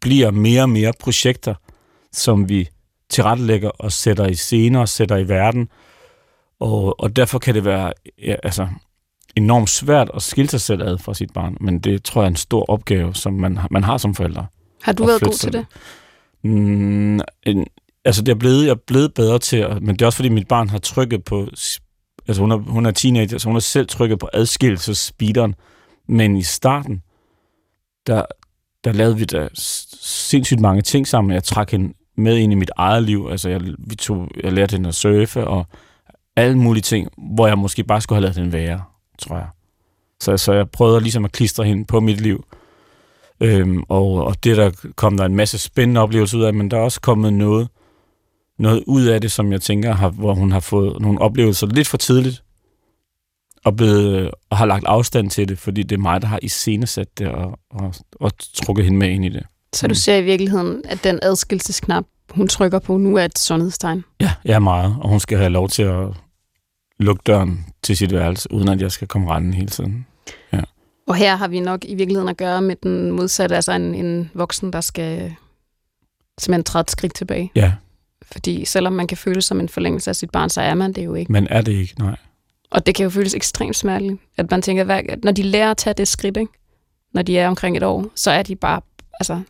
bliver 0.00 0.30
mere 0.30 0.62
og 0.62 0.70
mere 0.70 0.92
projekter, 1.00 1.54
som 2.12 2.48
vi 2.48 2.68
tilrettelægger 3.12 3.68
og 3.68 3.92
sætter 3.92 4.26
i 4.26 4.34
scener 4.34 4.80
og 4.80 4.88
sætter 4.88 5.16
i 5.16 5.28
verden. 5.28 5.68
Og, 6.60 7.00
og 7.00 7.16
derfor 7.16 7.38
kan 7.38 7.54
det 7.54 7.64
være 7.64 7.92
ja, 8.22 8.34
altså, 8.42 8.68
enormt 9.36 9.70
svært 9.70 10.10
at 10.14 10.22
skille 10.22 10.50
sig 10.50 10.60
selv 10.60 10.82
ad 10.82 10.98
fra 10.98 11.14
sit 11.14 11.32
barn, 11.32 11.56
men 11.60 11.78
det 11.78 12.04
tror 12.04 12.20
jeg 12.20 12.26
er 12.26 12.30
en 12.30 12.36
stor 12.36 12.70
opgave, 12.70 13.14
som 13.14 13.32
man, 13.32 13.58
man 13.70 13.84
har 13.84 13.98
som 13.98 14.14
forældre. 14.14 14.46
Har 14.82 14.92
du 14.92 15.06
været 15.06 15.22
god 15.22 15.32
til 15.32 15.52
det? 15.52 15.66
Mm, 16.44 17.20
en, 17.42 17.66
altså, 18.04 18.22
det 18.22 18.32
er 18.32 18.38
blevet, 18.38 18.64
jeg 18.64 18.70
er 18.70 18.80
blevet 18.86 19.14
bedre 19.14 19.38
til, 19.38 19.68
men 19.80 19.88
det 19.88 20.02
er 20.02 20.06
også 20.06 20.16
fordi, 20.16 20.28
mit 20.28 20.48
barn 20.48 20.68
har 20.68 20.78
trykket 20.78 21.24
på, 21.24 21.48
altså 22.28 22.42
hun 22.42 22.50
er, 22.50 22.56
hun 22.56 22.86
er 22.86 22.90
teenager, 22.90 23.38
så 23.38 23.48
hun 23.48 23.54
har 23.54 23.60
selv 23.60 23.86
trykket 23.86 24.18
på 24.18 24.28
adskillelsesspeederen, 24.32 25.54
men 26.08 26.36
i 26.36 26.42
starten, 26.42 27.02
der, 28.06 28.22
der 28.84 28.92
lavede 28.92 29.16
vi 29.16 29.24
da 29.24 29.48
sindssygt 29.54 30.60
mange 30.60 30.82
ting 30.82 31.08
sammen. 31.08 31.34
Jeg 31.34 31.44
trak 31.44 31.70
hende 31.70 31.94
med 32.16 32.36
ind 32.36 32.52
i 32.52 32.56
mit 32.56 32.70
eget 32.76 33.02
liv. 33.02 33.28
Altså, 33.30 33.48
jeg, 33.48 33.60
vi 33.78 33.94
tog, 33.94 34.28
jeg 34.42 34.52
lærte 34.52 34.72
hende 34.72 34.88
at 34.88 34.94
surfe 34.94 35.46
og 35.46 35.66
alle 36.36 36.58
mulige 36.58 36.82
ting, 36.82 37.08
hvor 37.34 37.46
jeg 37.46 37.58
måske 37.58 37.84
bare 37.84 38.00
skulle 38.00 38.16
have 38.16 38.22
lavet 38.22 38.36
den 38.36 38.52
være, 38.52 38.82
tror 39.18 39.36
jeg. 39.36 39.46
Så, 40.20 40.36
så 40.36 40.52
jeg 40.52 40.70
prøvede 40.70 41.00
ligesom 41.00 41.24
at 41.24 41.32
klistre 41.32 41.64
hende 41.64 41.84
på 41.84 42.00
mit 42.00 42.20
liv. 42.20 42.44
Øhm, 43.40 43.82
og, 43.88 44.24
og 44.24 44.44
det 44.44 44.56
der 44.56 44.70
kom 44.96 45.16
der 45.16 45.24
en 45.24 45.36
masse 45.36 45.58
spændende 45.58 46.00
oplevelser 46.00 46.38
ud 46.38 46.42
af, 46.42 46.54
men 46.54 46.70
der 46.70 46.76
er 46.76 46.80
også 46.80 47.00
kommet 47.00 47.32
noget, 47.32 47.68
noget 48.58 48.84
ud 48.86 49.04
af 49.04 49.20
det, 49.20 49.32
som 49.32 49.52
jeg 49.52 49.60
tænker, 49.60 49.92
har, 49.92 50.08
hvor 50.08 50.34
hun 50.34 50.52
har 50.52 50.60
fået 50.60 51.00
nogle 51.00 51.20
oplevelser 51.20 51.66
lidt 51.66 51.88
for 51.88 51.96
tidligt, 51.96 52.42
og, 53.64 53.76
blevet, 53.76 54.30
og 54.50 54.56
har 54.56 54.66
lagt 54.66 54.84
afstand 54.86 55.30
til 55.30 55.48
det, 55.48 55.58
fordi 55.58 55.82
det 55.82 55.96
er 55.96 56.00
mig, 56.00 56.22
der 56.22 56.28
har 56.28 56.38
iscenesat 56.42 57.18
det 57.18 57.28
og, 57.28 57.58
og, 57.70 57.94
og 58.20 58.32
trukket 58.38 58.84
hende 58.84 58.98
med 58.98 59.08
ind 59.08 59.24
i 59.24 59.28
det. 59.28 59.46
Så 59.74 59.86
du 59.86 59.90
Mm. 59.92 59.94
ser 59.94 60.16
i 60.16 60.22
virkeligheden, 60.22 60.82
at 60.84 61.04
den 61.04 61.18
adskillelsesknap, 61.22 62.04
hun 62.30 62.48
trykker 62.48 62.78
på 62.78 62.96
nu, 62.96 63.16
er 63.16 63.24
et 63.24 63.38
sundhedstegn. 63.38 64.04
Ja, 64.20 64.32
er 64.44 64.58
meget, 64.58 64.96
og 65.00 65.08
hun 65.08 65.20
skal 65.20 65.38
have 65.38 65.50
lov 65.50 65.68
til 65.68 65.82
at 65.82 66.08
lukke 66.98 67.22
døren 67.26 67.66
til 67.82 67.96
sit 67.96 68.12
værelse, 68.12 68.52
uden 68.52 68.68
at 68.68 68.80
jeg 68.80 68.92
skal 68.92 69.08
komme 69.08 69.30
rendende 69.34 69.56
hele 69.56 69.68
tiden. 69.68 70.06
Og 71.08 71.14
her 71.14 71.36
har 71.36 71.48
vi 71.48 71.60
nok 71.60 71.84
i 71.84 71.94
virkeligheden 71.94 72.28
at 72.28 72.36
gøre 72.36 72.62
med 72.62 72.76
den 72.82 73.10
modsatte, 73.10 73.54
altså 73.56 73.72
en, 73.72 73.94
en 73.94 74.30
voksen, 74.34 74.72
der 74.72 74.80
skal 74.80 75.34
simpelthen 76.40 76.64
træde 76.64 76.80
et 76.82 76.90
skridt 76.90 77.14
tilbage. 77.14 77.50
Ja, 77.54 77.72
Fordi 78.32 78.64
selvom 78.64 78.92
man 78.92 79.06
kan 79.06 79.16
føle 79.16 79.42
som 79.42 79.60
en 79.60 79.68
forlængelse 79.68 80.10
af 80.10 80.16
sit 80.16 80.30
barn, 80.30 80.50
så 80.50 80.60
er 80.60 80.74
man 80.74 80.92
det 80.92 81.04
jo 81.04 81.14
ikke. 81.14 81.32
men 81.32 81.46
er 81.50 81.60
det 81.62 81.72
ikke? 81.72 81.94
Nej. 81.98 82.16
Og 82.70 82.86
det 82.86 82.94
kan 82.94 83.04
jo 83.04 83.10
føles 83.10 83.34
ekstremt 83.34 83.76
smerteligt, 83.76 84.20
at 84.36 84.50
man 84.50 84.62
tænker, 84.62 84.84
hvad, 84.84 85.00
når 85.22 85.32
de 85.32 85.42
lærer 85.42 85.70
at 85.70 85.76
tage 85.76 85.94
det 85.94 86.08
skridt, 86.08 86.36
ikke? 86.36 86.52
når 87.14 87.22
de 87.22 87.38
er 87.38 87.48
omkring 87.48 87.76
et 87.76 87.82
år, 87.82 88.06
så 88.14 88.30
er 88.30 88.42
de 88.42 88.56
bare, 88.56 88.80
altså, 89.20 89.40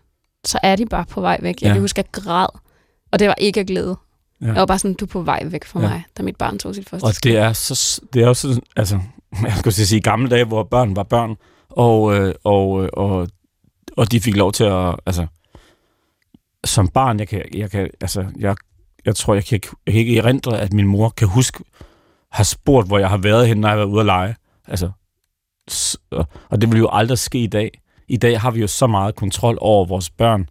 så 0.44 0.58
er 0.62 0.76
de 0.76 0.86
bare 0.86 1.04
på 1.04 1.20
vej 1.20 1.38
væk. 1.42 1.62
Jeg 1.62 1.68
Ja. 1.68 1.72
kan 1.72 1.80
huske, 1.80 1.98
at 1.98 2.06
jeg 2.16 2.22
græd, 2.22 2.46
og 3.12 3.18
det 3.18 3.28
var 3.28 3.34
ikke 3.38 3.60
af 3.60 3.66
glæde. 3.66 3.96
Ja. 4.40 4.46
Jeg 4.46 4.54
var 4.56 4.66
bare 4.66 4.78
sådan, 4.78 4.94
du 4.94 5.04
er 5.04 5.08
på 5.08 5.22
vej 5.22 5.42
væk 5.44 5.64
fra 5.64 5.80
Ja. 5.80 5.88
mig, 5.88 6.02
da 6.18 6.22
mit 6.22 6.36
barn 6.36 6.58
tog 6.58 6.74
sit 6.74 6.88
første 6.88 7.04
Og 7.04 7.12
det 7.22 7.36
er, 7.36 7.52
så, 7.52 8.00
det 8.12 8.22
er 8.22 8.28
også, 8.28 8.60
altså, 8.76 9.00
jeg 9.42 9.54
skulle 9.58 9.74
sige, 9.74 9.98
i 9.98 10.00
gamle 10.00 10.28
dage, 10.30 10.44
hvor 10.44 10.62
børn 10.62 10.96
var 10.96 11.02
børn, 11.02 11.36
og, 11.70 12.14
øh, 12.16 12.34
og, 12.44 12.82
øh, 12.84 12.88
og, 12.92 13.28
og 13.96 14.12
de 14.12 14.20
fik 14.20 14.36
lov 14.36 14.52
til 14.52 14.64
at, 14.64 14.94
altså, 15.06 15.26
som 16.64 16.88
barn, 16.88 17.18
jeg 17.18 17.28
kan, 17.28 17.42
jeg 17.54 17.70
kan, 17.70 17.90
altså, 18.00 18.26
jeg, 18.38 18.56
jeg 19.04 19.16
tror, 19.16 19.34
jeg 19.34 19.44
kan, 19.44 19.60
jeg 19.86 19.92
kan 19.92 20.00
ikke 20.00 20.18
erindre, 20.18 20.60
at 20.60 20.72
min 20.72 20.86
mor 20.86 21.08
kan 21.08 21.28
huske, 21.28 21.64
har 22.32 22.44
spurgt, 22.44 22.86
hvor 22.86 22.98
jeg 22.98 23.08
har 23.08 23.16
været 23.16 23.48
henne, 23.48 23.60
når 23.60 23.68
jeg 23.68 23.72
har 23.72 23.76
været 23.78 23.88
ude 23.92 24.00
at 24.00 24.06
lege. 24.06 24.36
Altså, 24.68 24.90
og- 26.50 26.60
det 26.60 26.70
vil 26.72 26.78
jo 26.78 26.88
aldrig 26.92 27.18
ske 27.18 27.38
i 27.38 27.46
dag. 27.46 27.80
I 28.08 28.16
dag 28.16 28.40
har 28.40 28.50
vi 28.50 28.60
jo 28.60 28.66
så 28.66 28.86
meget 28.86 29.14
kontrol 29.14 29.58
over 29.60 29.84
vores 29.84 30.10
børn, 30.10 30.48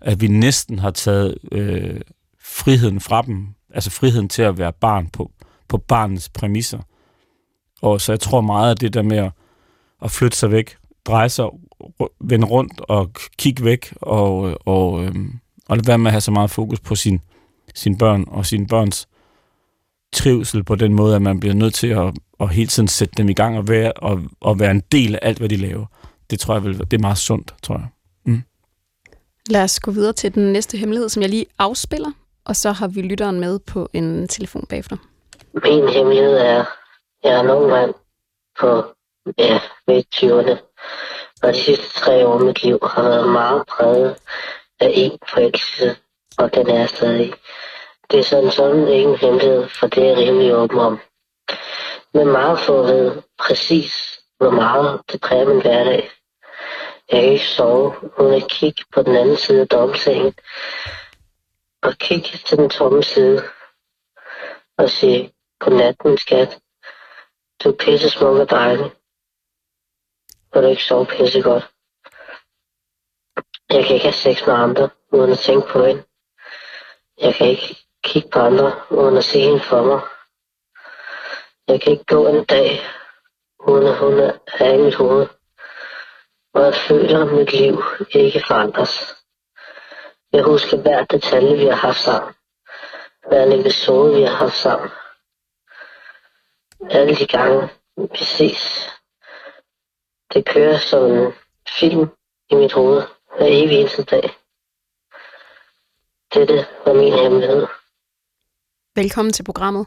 at 0.00 0.20
vi 0.20 0.28
næsten 0.28 0.78
har 0.78 0.90
taget 0.90 1.38
øh, 1.52 2.00
friheden 2.40 3.00
fra 3.00 3.22
dem, 3.22 3.46
altså 3.74 3.90
friheden 3.90 4.28
til 4.28 4.42
at 4.42 4.58
være 4.58 4.72
barn 4.72 5.08
på, 5.08 5.30
på 5.68 5.78
barnets 5.78 6.28
præmisser. 6.28 6.78
Og 7.82 8.00
så 8.00 8.12
jeg 8.12 8.20
tror 8.20 8.40
meget 8.40 8.70
af 8.70 8.76
det 8.76 8.94
der 8.94 9.02
med 9.02 9.16
at, 9.16 9.32
at 10.02 10.10
flytte 10.10 10.36
sig 10.36 10.50
væk, 10.50 10.76
dreje 11.04 11.28
sig, 11.28 11.46
vende 12.20 12.46
rundt 12.46 12.80
og 12.80 13.10
kigge 13.38 13.64
væk, 13.64 13.94
og, 14.00 14.58
og, 14.66 15.04
øh, 15.04 15.14
og 15.68 15.76
lade 15.76 15.86
være 15.86 15.98
med 15.98 16.06
at 16.06 16.12
have 16.12 16.20
så 16.20 16.30
meget 16.30 16.50
fokus 16.50 16.80
på 16.80 16.94
sin, 16.94 17.20
sine 17.74 17.98
børn 17.98 18.24
og 18.28 18.46
sine 18.46 18.66
børns 18.66 19.08
trivsel 20.12 20.64
på 20.64 20.74
den 20.74 20.94
måde, 20.94 21.16
at 21.16 21.22
man 21.22 21.40
bliver 21.40 21.54
nødt 21.54 21.74
til 21.74 21.86
at, 21.86 22.14
at 22.40 22.54
hele 22.54 22.68
tiden 22.68 22.88
sætte 22.88 23.14
dem 23.16 23.28
i 23.28 23.32
gang 23.32 23.58
og 23.58 23.68
være, 23.68 23.92
og, 23.92 24.22
og 24.40 24.60
være 24.60 24.70
en 24.70 24.82
del 24.92 25.14
af 25.14 25.18
alt, 25.22 25.38
hvad 25.38 25.48
de 25.48 25.56
laver. 25.56 25.86
Det 26.30 26.40
tror 26.40 26.54
jeg 26.54 26.64
vel, 26.64 26.78
det 26.78 26.92
er 26.92 26.98
meget 26.98 27.18
sundt, 27.18 27.54
tror 27.62 27.74
jeg. 27.74 27.88
Lad 29.50 29.64
os 29.64 29.80
gå 29.80 29.90
videre 29.90 30.12
til 30.12 30.34
den 30.34 30.52
næste 30.52 30.78
hemmelighed, 30.78 31.08
som 31.08 31.22
jeg 31.22 31.30
lige 31.30 31.46
afspiller, 31.58 32.10
og 32.44 32.56
så 32.56 32.72
har 32.72 32.88
vi 32.88 33.02
lytteren 33.02 33.40
med 33.40 33.58
på 33.58 33.88
en 33.92 34.28
telefon 34.28 34.66
bagefter. 34.68 34.96
Min 35.64 35.88
hemmelighed 35.88 36.32
er, 36.32 36.60
at 36.60 36.66
jeg 37.24 37.32
er 37.32 37.40
en 37.40 37.50
ung 37.50 37.70
mand 37.70 37.94
på 38.60 38.84
ja, 39.38 39.60
midt 39.88 40.06
20'erne, 40.14 40.56
og 41.42 41.54
de 41.54 41.60
sidste 41.60 42.00
tre 42.00 42.26
år 42.26 42.38
af 42.38 42.44
mit 42.44 42.62
liv 42.62 42.78
har 42.82 43.02
været 43.02 43.28
meget 43.28 43.66
præget 43.66 44.16
af 44.80 44.90
en 44.94 45.18
forelskelse, 45.28 45.96
og 46.38 46.54
den 46.54 46.70
er 46.70 46.86
stadig. 46.86 47.32
Det 48.10 48.18
er 48.18 48.24
sådan 48.24 48.50
sådan 48.50 48.88
ikke 48.88 49.08
en 49.10 49.16
hemmelighed, 49.16 49.68
for 49.68 49.86
det 49.86 50.02
er 50.02 50.08
jeg 50.08 50.16
rimelig 50.16 50.54
åben 50.54 50.78
om. 50.78 50.98
Men 52.14 52.26
meget 52.26 52.58
få 52.58 52.82
ved 52.82 53.22
præcis, 53.38 54.20
hvor 54.38 54.50
meget 54.50 55.00
det 55.12 55.20
præger 55.20 55.48
min 55.48 55.60
hverdag. 55.60 56.10
Jeg 57.12 57.22
kan 57.22 57.32
ikke 57.32 57.46
sove, 57.46 57.94
uden 58.20 58.42
at 58.42 58.50
kigge 58.50 58.84
på 58.94 59.02
den 59.02 59.16
anden 59.16 59.36
side 59.36 59.60
af 59.60 59.68
domsengen. 59.68 60.34
og 61.82 61.92
kigge 61.98 62.38
til 62.46 62.58
den 62.58 62.70
tomme 62.70 63.02
side, 63.02 63.42
og 64.78 64.90
sige, 64.90 65.32
Godnat, 65.58 66.04
min 66.04 66.18
skat. 66.18 66.58
Du 67.64 67.68
er 67.68 67.76
pisse 67.76 68.10
smuk 68.10 68.36
og 68.38 68.50
dejlig. 68.50 68.90
Og 70.52 70.62
du 70.62 70.68
ikke 70.68 70.84
sove 70.84 71.06
pisse 71.06 71.42
godt. 71.42 71.70
Jeg 73.70 73.84
kan 73.84 73.94
ikke 73.94 74.06
have 74.06 74.12
sex 74.12 74.46
med 74.46 74.54
andre, 74.54 74.90
uden 75.12 75.32
at 75.32 75.38
tænke 75.38 75.68
på 75.68 75.84
hende. 75.84 76.04
Jeg 77.20 77.34
kan 77.34 77.46
ikke 77.48 77.76
kigge 78.04 78.28
på 78.28 78.38
andre, 78.38 78.82
uden 78.90 79.16
at 79.16 79.24
se 79.24 79.40
hende 79.40 79.60
for 79.60 79.82
mig. 79.82 80.00
Jeg 81.68 81.80
kan 81.80 81.92
ikke 81.92 82.04
gå 82.04 82.26
en 82.28 82.44
dag, 82.44 82.80
uden 83.58 83.86
at 83.86 83.98
hun 83.98 84.12
er 84.58 84.72
i 84.74 84.82
mit 84.82 84.94
hoved. 84.94 85.26
Og 86.56 86.62
jeg 86.64 86.74
føler, 86.88 87.26
at 87.26 87.32
mit 87.32 87.52
liv 87.52 87.82
ikke 88.10 88.44
forandres. 88.48 88.94
Jeg 90.32 90.44
husker 90.44 90.76
hver 90.76 91.04
detalje, 91.04 91.56
vi 91.56 91.64
har 91.64 91.80
haft 91.86 91.98
sammen. 91.98 92.34
Hver 93.28 93.44
en 93.44 93.60
episode, 93.60 94.14
vi 94.16 94.22
har 94.22 94.36
haft 94.36 94.56
sammen 94.56 94.90
alle 96.90 97.16
de 97.16 97.26
gange, 97.26 97.68
vi 97.96 98.24
ses. 98.24 98.90
Det 100.34 100.46
kører 100.46 100.78
som 100.78 101.12
en 101.12 101.32
film 101.78 102.08
i 102.50 102.54
mit 102.54 102.72
hoved 102.72 103.02
hver 103.36 103.46
evig 103.46 103.80
eneste 103.80 104.04
dag. 104.04 104.30
Dette 106.34 106.66
var 106.86 106.94
min 106.94 107.12
hemmelighed. 107.12 107.66
Velkommen 108.94 109.32
til 109.32 109.44
programmet. 109.44 109.86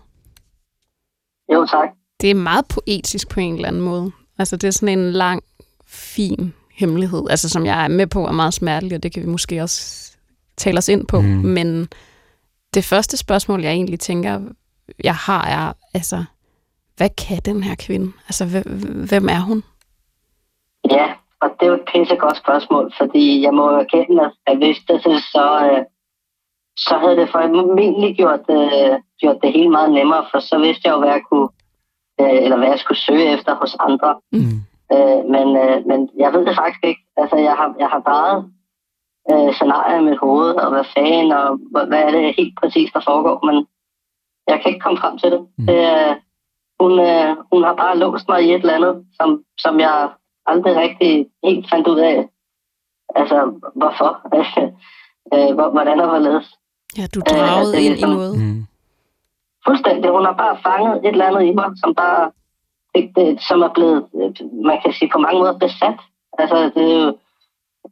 Jo, 1.53 1.65
tak. 1.65 1.89
Det 2.21 2.31
er 2.31 2.35
meget 2.35 2.65
poetisk 2.73 3.29
på 3.29 3.39
en 3.39 3.55
eller 3.55 3.67
anden 3.67 3.81
måde. 3.81 4.11
Altså, 4.38 4.57
det 4.57 4.67
er 4.67 4.71
sådan 4.71 4.99
en 4.99 5.11
lang, 5.11 5.43
fin 5.89 6.53
hemmelighed, 6.72 7.29
altså 7.29 7.50
som 7.50 7.65
jeg 7.65 7.84
er 7.84 7.88
med 7.88 8.08
på 8.08 8.27
er 8.27 8.31
meget 8.31 8.53
smertelig, 8.53 8.96
og 8.96 9.03
det 9.03 9.13
kan 9.13 9.24
vi 9.24 9.27
måske 9.27 9.62
også 9.62 10.12
tale 10.58 10.77
os 10.77 10.89
ind 10.89 11.08
på. 11.08 11.22
Mm. 11.22 11.27
Men 11.27 11.88
det 12.74 12.84
første 12.84 13.17
spørgsmål, 13.17 13.62
jeg 13.62 13.72
egentlig 13.72 14.00
tænker, 14.00 14.41
jeg 15.03 15.15
har, 15.15 15.43
er, 15.48 15.74
altså, 15.93 16.24
hvad 16.98 17.10
kan 17.10 17.38
den 17.46 17.63
her 17.63 17.75
kvinde? 17.75 18.12
Altså, 18.27 18.46
hvem, 19.10 19.29
er 19.29 19.39
hun? 19.39 19.63
Ja, 20.91 21.08
og 21.41 21.50
det 21.60 21.65
er 21.65 21.72
jo 21.72 21.74
et 21.74 21.89
pissegodt 21.93 22.38
spørgsmål, 22.38 22.93
fordi 22.98 23.41
jeg 23.41 23.53
må 23.53 23.65
erkende, 23.69 24.31
at 24.48 24.60
vidste 24.60 24.93
det, 24.93 25.24
så, 25.34 25.69
øh, 25.72 25.86
så 26.77 26.98
havde 26.98 27.17
det 27.17 27.29
formentlig 27.31 28.15
gjort, 28.15 28.46
øh, 28.50 29.00
gjort 29.19 29.38
det 29.43 29.53
helt 29.53 29.72
meget 29.72 29.91
nemmere, 29.91 30.25
for 30.31 30.39
så 30.39 30.58
vidste 30.58 30.81
jeg 30.86 30.93
jo, 30.93 31.00
hvad 31.00 31.10
jeg 31.10 31.22
kunne, 31.31 31.50
øh, 32.22 32.43
eller 32.43 32.58
hvad 32.58 32.67
jeg 32.67 32.79
skulle 32.79 33.01
søge 33.01 33.34
efter 33.34 33.55
hos 33.55 33.75
andre. 33.79 34.15
Mm. 34.31 34.62
Øh, 34.93 35.22
men, 35.34 35.48
øh, 35.63 35.86
men 35.88 36.10
jeg 36.17 36.34
ved 36.34 36.46
det 36.46 36.55
faktisk 36.55 36.84
ikke. 36.84 37.01
Altså, 37.17 37.36
jeg 37.36 37.55
har, 37.60 37.75
jeg 37.79 37.88
har 37.93 38.00
drejet 38.00 38.51
øh, 39.31 39.53
scenarier 39.53 40.00
i 40.00 40.03
mit 40.03 40.19
hoved, 40.19 40.51
og 40.53 40.69
hvad 40.72 40.84
fanden, 40.96 41.31
og 41.31 41.60
hvad, 41.72 41.86
hvad 41.88 42.01
er 42.03 42.12
det 42.12 42.36
helt 42.38 42.53
præcis, 42.62 42.91
der 42.93 43.01
foregår, 43.10 43.46
men 43.46 43.67
jeg 44.48 44.60
kan 44.62 44.69
ikke 44.72 44.84
komme 44.86 45.00
frem 45.00 45.17
til 45.17 45.31
det. 45.31 45.41
Mm. 45.58 45.65
det 45.65 45.79
øh, 46.10 46.15
hun, 46.79 47.00
øh, 47.00 47.38
hun 47.51 47.63
har 47.63 47.75
bare 47.75 47.98
låst 47.98 48.27
mig 48.29 48.43
i 48.43 48.53
et 48.53 48.60
eller 48.62 48.74
andet, 48.74 49.05
som, 49.22 49.43
som 49.58 49.79
jeg 49.79 50.10
aldrig 50.46 50.75
rigtig 50.75 51.27
helt 51.43 51.69
fandt 51.69 51.88
ud 51.88 52.00
af. 52.00 52.29
Altså, 53.15 53.38
hvorfor? 53.75 54.12
øh, 55.34 55.55
hvor- 55.55 55.69
hvordan 55.72 56.00
og 56.00 56.10
hvorledes. 56.10 56.48
Ja, 56.98 57.05
du 57.15 57.19
draget 57.29 57.74
det 57.74 57.81
er 57.81 57.89
ind 57.89 58.00
i 58.00 58.01
noget. 58.15 58.34
Mm. 58.39 58.65
Fuldstændig. 59.67 60.12
Hun 60.12 60.25
har 60.25 60.34
bare 60.34 60.58
fanget 60.67 60.98
et 61.05 61.12
eller 61.12 61.25
andet 61.25 61.43
i 61.46 61.53
mig, 61.53 61.69
som 61.84 61.96
bare 61.96 62.31
det, 62.96 63.12
det, 63.15 63.41
som 63.48 63.62
er 63.62 63.74
blevet, 63.74 64.05
øh, 64.15 64.31
man 64.65 64.77
kan 64.84 64.93
sige, 64.93 65.10
på 65.13 65.17
mange 65.17 65.39
måder 65.39 65.58
besat. 65.58 66.00
Altså, 66.39 66.58
det 66.75 66.86
er 66.93 67.00
jo, 67.05 67.17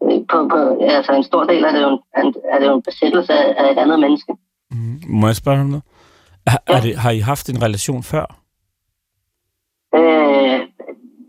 øh, 0.03 0.19
på, 0.29 0.37
på, 0.51 0.59
altså 0.81 1.11
en 1.13 1.23
stor 1.23 1.43
del 1.43 1.65
af 1.65 1.71
det 1.73 1.81
er 1.81 1.87
jo 1.89 2.01
en, 2.23 2.33
er 2.53 2.59
det 2.59 2.67
jo 2.67 2.75
en 2.75 2.81
besættelse 2.81 3.33
af, 3.33 3.71
et 3.71 3.77
andet 3.77 3.99
menneske. 3.99 4.33
Mm. 4.71 5.01
Må 5.07 5.27
jeg 5.27 5.35
spørge 5.35 5.61
om 5.61 5.67
noget? 5.67 5.83
Er, 6.45 6.57
er 6.67 6.81
det, 6.81 6.97
har 6.97 7.11
I 7.11 7.19
haft 7.19 7.49
en 7.49 7.61
relation 7.63 8.03
før? 8.03 8.25
Øh, 9.95 10.59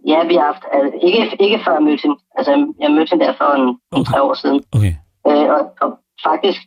ja, 0.07 0.27
vi 0.27 0.35
har 0.35 0.45
haft, 0.53 0.65
altså, 0.73 0.99
ikke, 1.03 1.37
ikke 1.41 1.61
før 1.65 1.73
jeg 1.73 1.83
mødte 1.83 2.03
hende. 2.03 2.17
Altså, 2.37 2.75
jeg 2.81 2.91
mødte 2.91 3.11
hende 3.11 3.25
der 3.25 3.35
for 3.41 3.51
en, 3.55 3.69
en 3.69 3.79
Okay. 3.93 4.13
tre 4.13 4.23
år 4.23 4.35
siden. 4.35 4.65
Okay. 4.73 4.95
Øh, 5.29 5.49
og, 5.57 5.61
og 5.81 5.99
faktisk 6.27 6.61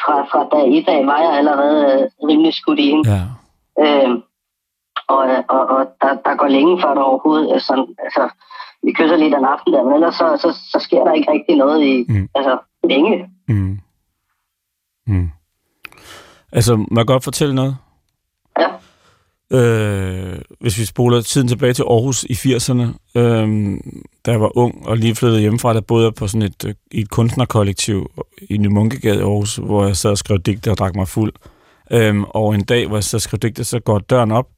fra, 0.00 0.14
fra 0.30 0.48
dag 0.52 0.78
et 0.78 0.88
af 0.88 1.06
var 1.06 1.20
jeg 1.26 1.32
allerede 1.38 2.02
øh, 2.02 2.28
rimelig 2.28 2.54
skudt 2.54 2.78
i 2.78 2.90
hende. 2.90 3.10
Ja. 3.12 3.22
Øh, 3.84 4.10
og 5.08 5.18
og, 5.48 5.66
og 5.66 5.86
der, 6.00 6.08
der 6.24 6.36
går 6.36 6.48
længe 6.48 6.82
før 6.82 6.94
der 6.94 7.00
overhovedet, 7.02 7.54
øh, 7.54 7.60
sådan, 7.60 7.86
altså, 7.98 8.28
vi 8.82 8.92
kysser 8.92 9.16
lidt 9.16 9.34
en 9.34 9.44
aften 9.44 9.72
der, 9.72 9.84
men 9.84 9.92
ellers 9.94 10.14
så, 10.14 10.36
så, 10.42 10.58
så 10.72 10.78
sker 10.78 11.04
der 11.04 11.12
ikke 11.12 11.32
rigtig 11.32 11.56
noget 11.56 11.82
i, 11.82 12.04
Mm. 12.08 12.28
altså, 12.34 12.58
længe. 12.84 13.30
Mm. 13.48 13.78
Mm. 15.06 15.30
Altså, 16.52 16.76
må 16.76 17.00
jeg 17.00 17.06
godt 17.06 17.24
fortælle 17.24 17.54
noget? 17.54 17.76
Ja. 18.58 18.68
Øh, 19.54 20.38
hvis 20.60 20.78
vi 20.78 20.84
spoler 20.84 21.20
tiden 21.20 21.48
tilbage 21.48 21.72
til 21.72 21.82
Aarhus 21.82 22.24
i 22.24 22.32
80'erne, 22.32 23.18
øh, 23.20 23.78
da 24.26 24.30
jeg 24.30 24.40
var 24.40 24.58
ung 24.58 24.88
og 24.88 24.96
lige 24.96 25.14
flyttede 25.14 25.40
hjemmefra, 25.40 25.74
der 25.74 25.80
boede 25.80 26.04
jeg 26.04 26.14
på 26.14 26.26
sådan 26.26 26.42
et, 26.42 26.64
øh, 26.66 26.74
i 26.90 27.00
et 27.00 27.10
kunstnerkollektiv 27.10 28.10
i 28.50 28.56
Ny 28.56 28.66
Munkegade 28.66 29.18
i 29.18 29.22
Aarhus, 29.22 29.56
hvor 29.56 29.84
jeg 29.86 29.96
sad 29.96 30.10
og 30.10 30.18
skrev 30.18 30.38
digte 30.38 30.70
og 30.70 30.78
drak 30.78 30.94
mig 30.96 31.08
fuld. 31.08 31.32
Øh, 31.90 32.22
og 32.22 32.54
en 32.54 32.64
dag, 32.64 32.86
hvor 32.86 32.96
jeg 32.96 33.04
sad 33.04 33.16
og 33.16 33.20
skrev 33.22 33.38
digte, 33.38 33.64
så 33.64 33.80
går 33.80 33.98
døren 33.98 34.30
op. 34.32 34.48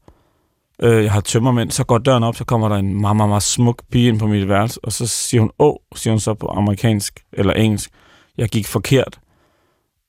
Øh, 0.83 1.05
jeg 1.05 1.13
har 1.13 1.21
tømmermænd, 1.21 1.71
så 1.71 1.85
går 1.85 1.99
døren 1.99 2.23
op, 2.23 2.37
så 2.37 2.45
kommer 2.45 2.69
der 2.69 2.77
en 2.77 3.01
meget, 3.01 3.17
meget, 3.17 3.29
meget 3.29 3.43
smuk 3.43 3.83
pige 3.91 4.09
ind 4.09 4.19
på 4.19 4.27
mit 4.27 4.49
værelse, 4.49 4.81
og 4.83 4.93
så 4.93 5.07
siger 5.07 5.41
hun, 5.41 5.51
åh, 5.59 5.75
siger 5.95 6.13
hun 6.13 6.21
så 6.21 6.35
på 6.35 6.47
amerikansk 6.47 7.25
eller 7.33 7.53
engelsk. 7.53 7.91
Jeg 8.39 8.49
gik 8.49 8.67
forkert. 8.67 9.21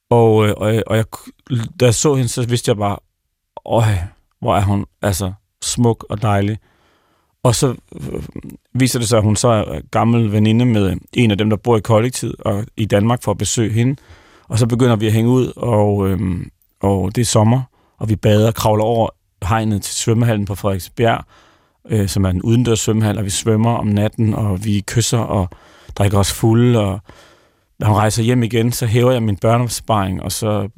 Og, 0.09 0.47
øh, 0.47 0.53
og, 0.57 0.75
øh, 0.75 0.81
og 0.87 0.97
jeg, 0.97 1.05
da 1.79 1.85
jeg 1.85 1.93
så 1.93 2.15
hende, 2.15 2.29
så 2.29 2.47
vidste 2.47 2.69
jeg 2.69 2.77
bare, 2.77 2.97
åh, 3.65 3.83
hvor 4.39 4.55
er 4.55 4.61
hun 4.61 4.85
altså 5.01 5.33
smuk 5.61 6.05
og 6.09 6.21
dejlig. 6.21 6.57
Og 7.43 7.55
så 7.55 7.75
øh, 7.95 8.23
viser 8.73 8.99
det 8.99 9.07
sig, 9.07 9.17
at 9.17 9.23
hun 9.23 9.35
så 9.35 9.47
er 9.47 9.81
gammel 9.91 10.31
veninde 10.31 10.65
med 10.65 10.97
en 11.13 11.31
af 11.31 11.37
dem, 11.37 11.49
der 11.49 11.57
bor 11.57 11.77
i 11.77 11.81
kollektivet 11.81 12.35
og 12.39 12.65
i 12.77 12.85
Danmark 12.85 13.23
for 13.23 13.31
at 13.31 13.37
besøge 13.37 13.73
hende. 13.73 13.95
Og 14.47 14.59
så 14.59 14.67
begynder 14.67 14.95
vi 14.95 15.07
at 15.07 15.13
hænge 15.13 15.31
ud, 15.31 15.53
og, 15.55 16.07
øhm, 16.09 16.49
og 16.81 17.15
det 17.15 17.21
er 17.21 17.25
sommer, 17.25 17.61
og 17.99 18.09
vi 18.09 18.15
bader 18.15 18.47
og 18.47 18.55
kravler 18.55 18.83
over 18.83 19.09
hegnet 19.45 19.81
til 19.81 19.95
svømmehallen 19.95 20.45
på 20.45 20.55
Frederiksbjerg, 20.55 21.25
øh, 21.89 22.07
som 22.07 22.25
er 22.25 22.29
en 22.29 22.41
udendørs 22.41 22.79
svømmehal, 22.79 23.17
og 23.17 23.25
vi 23.25 23.29
svømmer 23.29 23.75
om 23.75 23.87
natten, 23.87 24.33
og 24.33 24.65
vi 24.65 24.83
kysser 24.87 25.17
og 25.17 25.49
drikker 25.95 26.17
os 26.17 26.33
fulde, 26.33 26.79
og 26.79 26.99
når 27.79 27.87
hun 27.87 27.95
rejser 27.95 28.23
hjem 28.23 28.43
igen, 28.43 28.71
så 28.71 28.85
hæver 28.85 29.11
jeg 29.11 29.23
min 29.23 29.37
børneopsparing, 29.37 30.23
og 30.23 30.31
så 30.31 30.69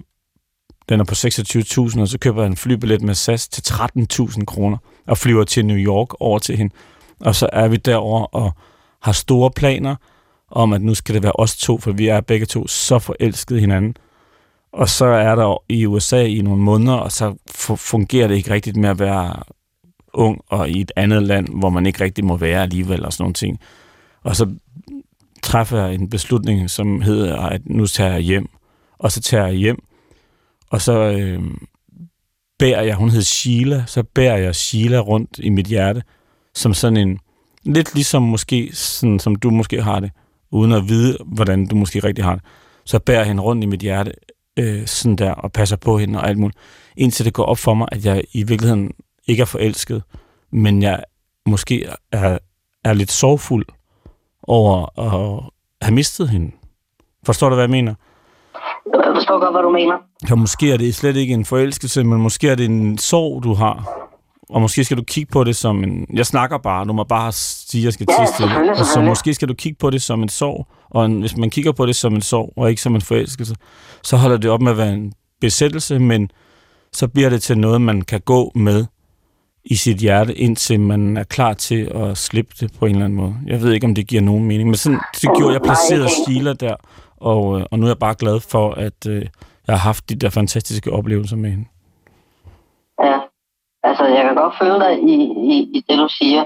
den 0.89 0.99
er 0.99 1.03
på 1.03 1.13
26.000, 1.13 2.01
og 2.01 2.07
så 2.07 2.17
køber 2.21 2.41
jeg 2.41 2.47
en 2.47 2.57
flybillet 2.57 3.01
med 3.01 3.15
SAS 3.15 3.47
til 3.47 3.73
13.000 3.73 4.45
kroner, 4.45 4.77
og 5.07 5.17
flyver 5.17 5.43
til 5.43 5.65
New 5.65 5.77
York 5.77 6.21
over 6.21 6.39
til 6.39 6.57
hende. 6.57 6.73
Og 7.19 7.35
så 7.35 7.49
er 7.53 7.67
vi 7.67 7.75
derover 7.75 8.23
og 8.23 8.51
har 9.01 9.11
store 9.11 9.51
planer 9.51 9.95
om, 10.51 10.73
at 10.73 10.81
nu 10.81 10.95
skal 10.95 11.15
det 11.15 11.23
være 11.23 11.31
os 11.35 11.57
to, 11.57 11.77
for 11.77 11.91
vi 11.91 12.07
er 12.07 12.21
begge 12.21 12.45
to 12.45 12.67
så 12.67 12.99
forelskede 12.99 13.59
hinanden. 13.59 13.95
Og 14.77 14.89
så 14.89 15.05
er 15.05 15.35
der 15.35 15.63
i 15.69 15.85
USA 15.85 16.23
i 16.23 16.41
nogle 16.41 16.61
måneder, 16.61 16.93
og 16.93 17.11
så 17.11 17.35
fungerer 17.77 18.27
det 18.27 18.35
ikke 18.35 18.51
rigtigt 18.51 18.77
med 18.77 18.89
at 18.89 18.99
være 18.99 19.43
ung 20.13 20.41
og 20.47 20.69
i 20.69 20.81
et 20.81 20.91
andet 20.95 21.23
land, 21.23 21.47
hvor 21.59 21.69
man 21.69 21.85
ikke 21.85 22.03
rigtig 22.03 22.25
må 22.25 22.37
være 22.37 22.61
alligevel 22.61 23.05
og 23.05 23.13
sådan 23.13 23.23
nogle 23.23 23.33
ting. 23.33 23.59
Og 24.23 24.35
så 24.35 24.55
træffer 25.43 25.85
jeg 25.85 25.93
en 25.93 26.09
beslutning, 26.09 26.69
som 26.69 27.01
hedder, 27.01 27.37
at 27.37 27.61
nu 27.65 27.87
tager 27.87 28.11
jeg 28.11 28.21
hjem. 28.21 28.49
Og 28.97 29.11
så 29.11 29.21
tager 29.21 29.45
jeg 29.45 29.55
hjem, 29.55 29.83
og 30.69 30.81
så 30.81 30.93
øh, 30.93 31.43
bærer 32.59 32.81
jeg, 32.81 32.95
hun 32.95 33.09
hed 33.09 33.21
Sheila, 33.21 33.83
så 33.87 34.03
bærer 34.03 34.37
jeg 34.37 34.55
Sheila 34.55 34.99
rundt 34.99 35.39
i 35.39 35.49
mit 35.49 35.65
hjerte, 35.65 36.03
som 36.55 36.73
sådan 36.73 36.97
en, 36.97 37.19
lidt 37.63 37.93
ligesom 37.93 38.23
måske, 38.23 38.69
sådan, 38.73 39.19
som 39.19 39.35
du 39.35 39.49
måske 39.49 39.83
har 39.83 39.99
det, 39.99 40.11
uden 40.51 40.71
at 40.71 40.89
vide, 40.89 41.17
hvordan 41.25 41.65
du 41.67 41.75
måske 41.75 41.99
rigtig 41.99 42.23
har 42.23 42.35
det. 42.35 42.43
Så 42.85 42.99
bærer 42.99 43.19
jeg 43.19 43.27
hende 43.27 43.43
rundt 43.43 43.63
i 43.63 43.67
mit 43.67 43.79
hjerte, 43.79 44.11
øh, 44.57 44.85
sådan 44.87 45.15
der, 45.15 45.31
og 45.31 45.51
passer 45.51 45.75
på 45.75 45.97
hende 45.97 46.19
og 46.19 46.29
alt 46.29 46.37
muligt, 46.37 46.57
indtil 46.97 47.25
det 47.25 47.33
går 47.33 47.43
op 47.43 47.57
for 47.57 47.73
mig, 47.73 47.87
at 47.91 48.05
jeg 48.05 48.23
i 48.33 48.43
virkeligheden 48.43 48.91
ikke 49.27 49.41
er 49.41 49.45
forelsket, 49.45 50.03
men 50.51 50.81
jeg 50.81 51.03
måske 51.45 51.89
er, 52.11 52.37
er 52.83 52.93
lidt 52.93 53.11
sorgfuld 53.11 53.65
over 54.43 54.99
at 54.99 55.43
have 55.81 55.95
mistet 55.95 56.29
hende. 56.29 56.51
Forstår 57.25 57.49
du, 57.49 57.55
hvad 57.55 57.63
jeg 57.63 57.69
mener? 57.69 57.95
Jeg 58.93 59.13
forstår 59.15 59.39
godt, 59.39 59.53
hvad 59.53 59.61
du 59.61 59.69
mener. 59.69 59.95
Ja, 60.29 60.35
måske 60.35 60.73
er 60.73 60.77
det 60.77 60.95
slet 60.95 61.15
ikke 61.15 61.33
en 61.33 61.45
forelskelse, 61.45 62.03
men 62.03 62.21
måske 62.21 62.49
er 62.49 62.55
det 62.55 62.65
en 62.65 62.97
sorg, 62.97 63.43
du 63.43 63.53
har. 63.53 64.07
Og 64.49 64.61
måske 64.61 64.83
skal 64.83 64.97
du 64.97 65.03
kigge 65.03 65.31
på 65.31 65.43
det 65.43 65.55
som 65.55 65.83
en... 65.83 66.05
Jeg 66.13 66.25
snakker 66.25 66.57
bare, 66.57 66.85
du 66.85 66.93
må 66.93 67.03
bare 67.03 67.31
sige, 67.31 67.81
at 67.81 67.85
jeg 67.85 67.93
skal 67.93 68.07
ja, 68.09 68.25
til 68.25 68.33
stille. 68.35 68.71
Og 68.79 68.85
så 68.85 69.01
måske 69.01 69.33
skal 69.33 69.47
du 69.47 69.53
kigge 69.53 69.77
på 69.79 69.89
det 69.89 70.01
som 70.01 70.23
en 70.23 70.29
sorg. 70.29 70.67
Og 70.89 71.05
en, 71.05 71.19
hvis 71.19 71.37
man 71.37 71.49
kigger 71.49 71.71
på 71.71 71.85
det 71.85 71.95
som 71.95 72.13
en 72.13 72.21
sorg, 72.21 72.53
og 72.55 72.69
ikke 72.69 72.81
som 72.81 72.95
en 72.95 73.01
forelskelse, 73.01 73.55
så 74.03 74.17
holder 74.17 74.37
det 74.37 74.51
op 74.51 74.61
med 74.61 74.71
at 74.71 74.77
være 74.77 74.93
en 74.93 75.13
besættelse, 75.41 75.99
men 75.99 76.31
så 76.93 77.07
bliver 77.07 77.29
det 77.29 77.41
til 77.41 77.57
noget, 77.57 77.81
man 77.81 78.01
kan 78.01 78.21
gå 78.21 78.51
med 78.55 78.85
i 79.65 79.75
sit 79.75 79.97
hjerte, 79.97 80.35
indtil 80.35 80.79
man 80.79 81.17
er 81.17 81.23
klar 81.23 81.53
til 81.53 81.91
at 81.95 82.17
slippe 82.17 82.53
det 82.59 82.73
på 82.79 82.85
en 82.85 82.91
eller 82.91 83.05
anden 83.05 83.17
måde. 83.17 83.35
Jeg 83.45 83.61
ved 83.61 83.73
ikke, 83.73 83.87
om 83.87 83.95
det 83.95 84.07
giver 84.07 84.21
nogen 84.21 84.45
mening, 84.45 84.69
men 84.69 84.75
sådan, 84.75 84.99
det 85.21 85.29
gjorde 85.37 85.53
jeg 85.53 85.61
placeret 85.61 86.09
Stila 86.11 86.53
der, 86.53 86.75
og, 87.17 87.59
øh, 87.59 87.65
og 87.71 87.79
nu 87.79 87.85
er 87.85 87.89
jeg 87.89 87.97
bare 87.97 88.15
glad 88.19 88.39
for, 88.39 88.71
at 88.71 89.07
øh, 89.07 89.21
jeg 89.67 89.75
har 89.75 89.77
haft 89.77 90.09
de 90.09 90.15
der 90.15 90.29
fantastiske 90.29 90.91
oplevelser 90.91 91.35
med 91.35 91.49
hende. 91.49 91.65
Altså 93.83 94.05
jeg 94.05 94.23
kan 94.23 94.35
godt 94.35 94.57
føle 94.61 94.79
dig 94.79 94.93
i, 95.03 95.15
i, 95.53 95.55
i 95.77 95.85
det, 95.89 95.97
du 95.97 96.07
siger. 96.07 96.43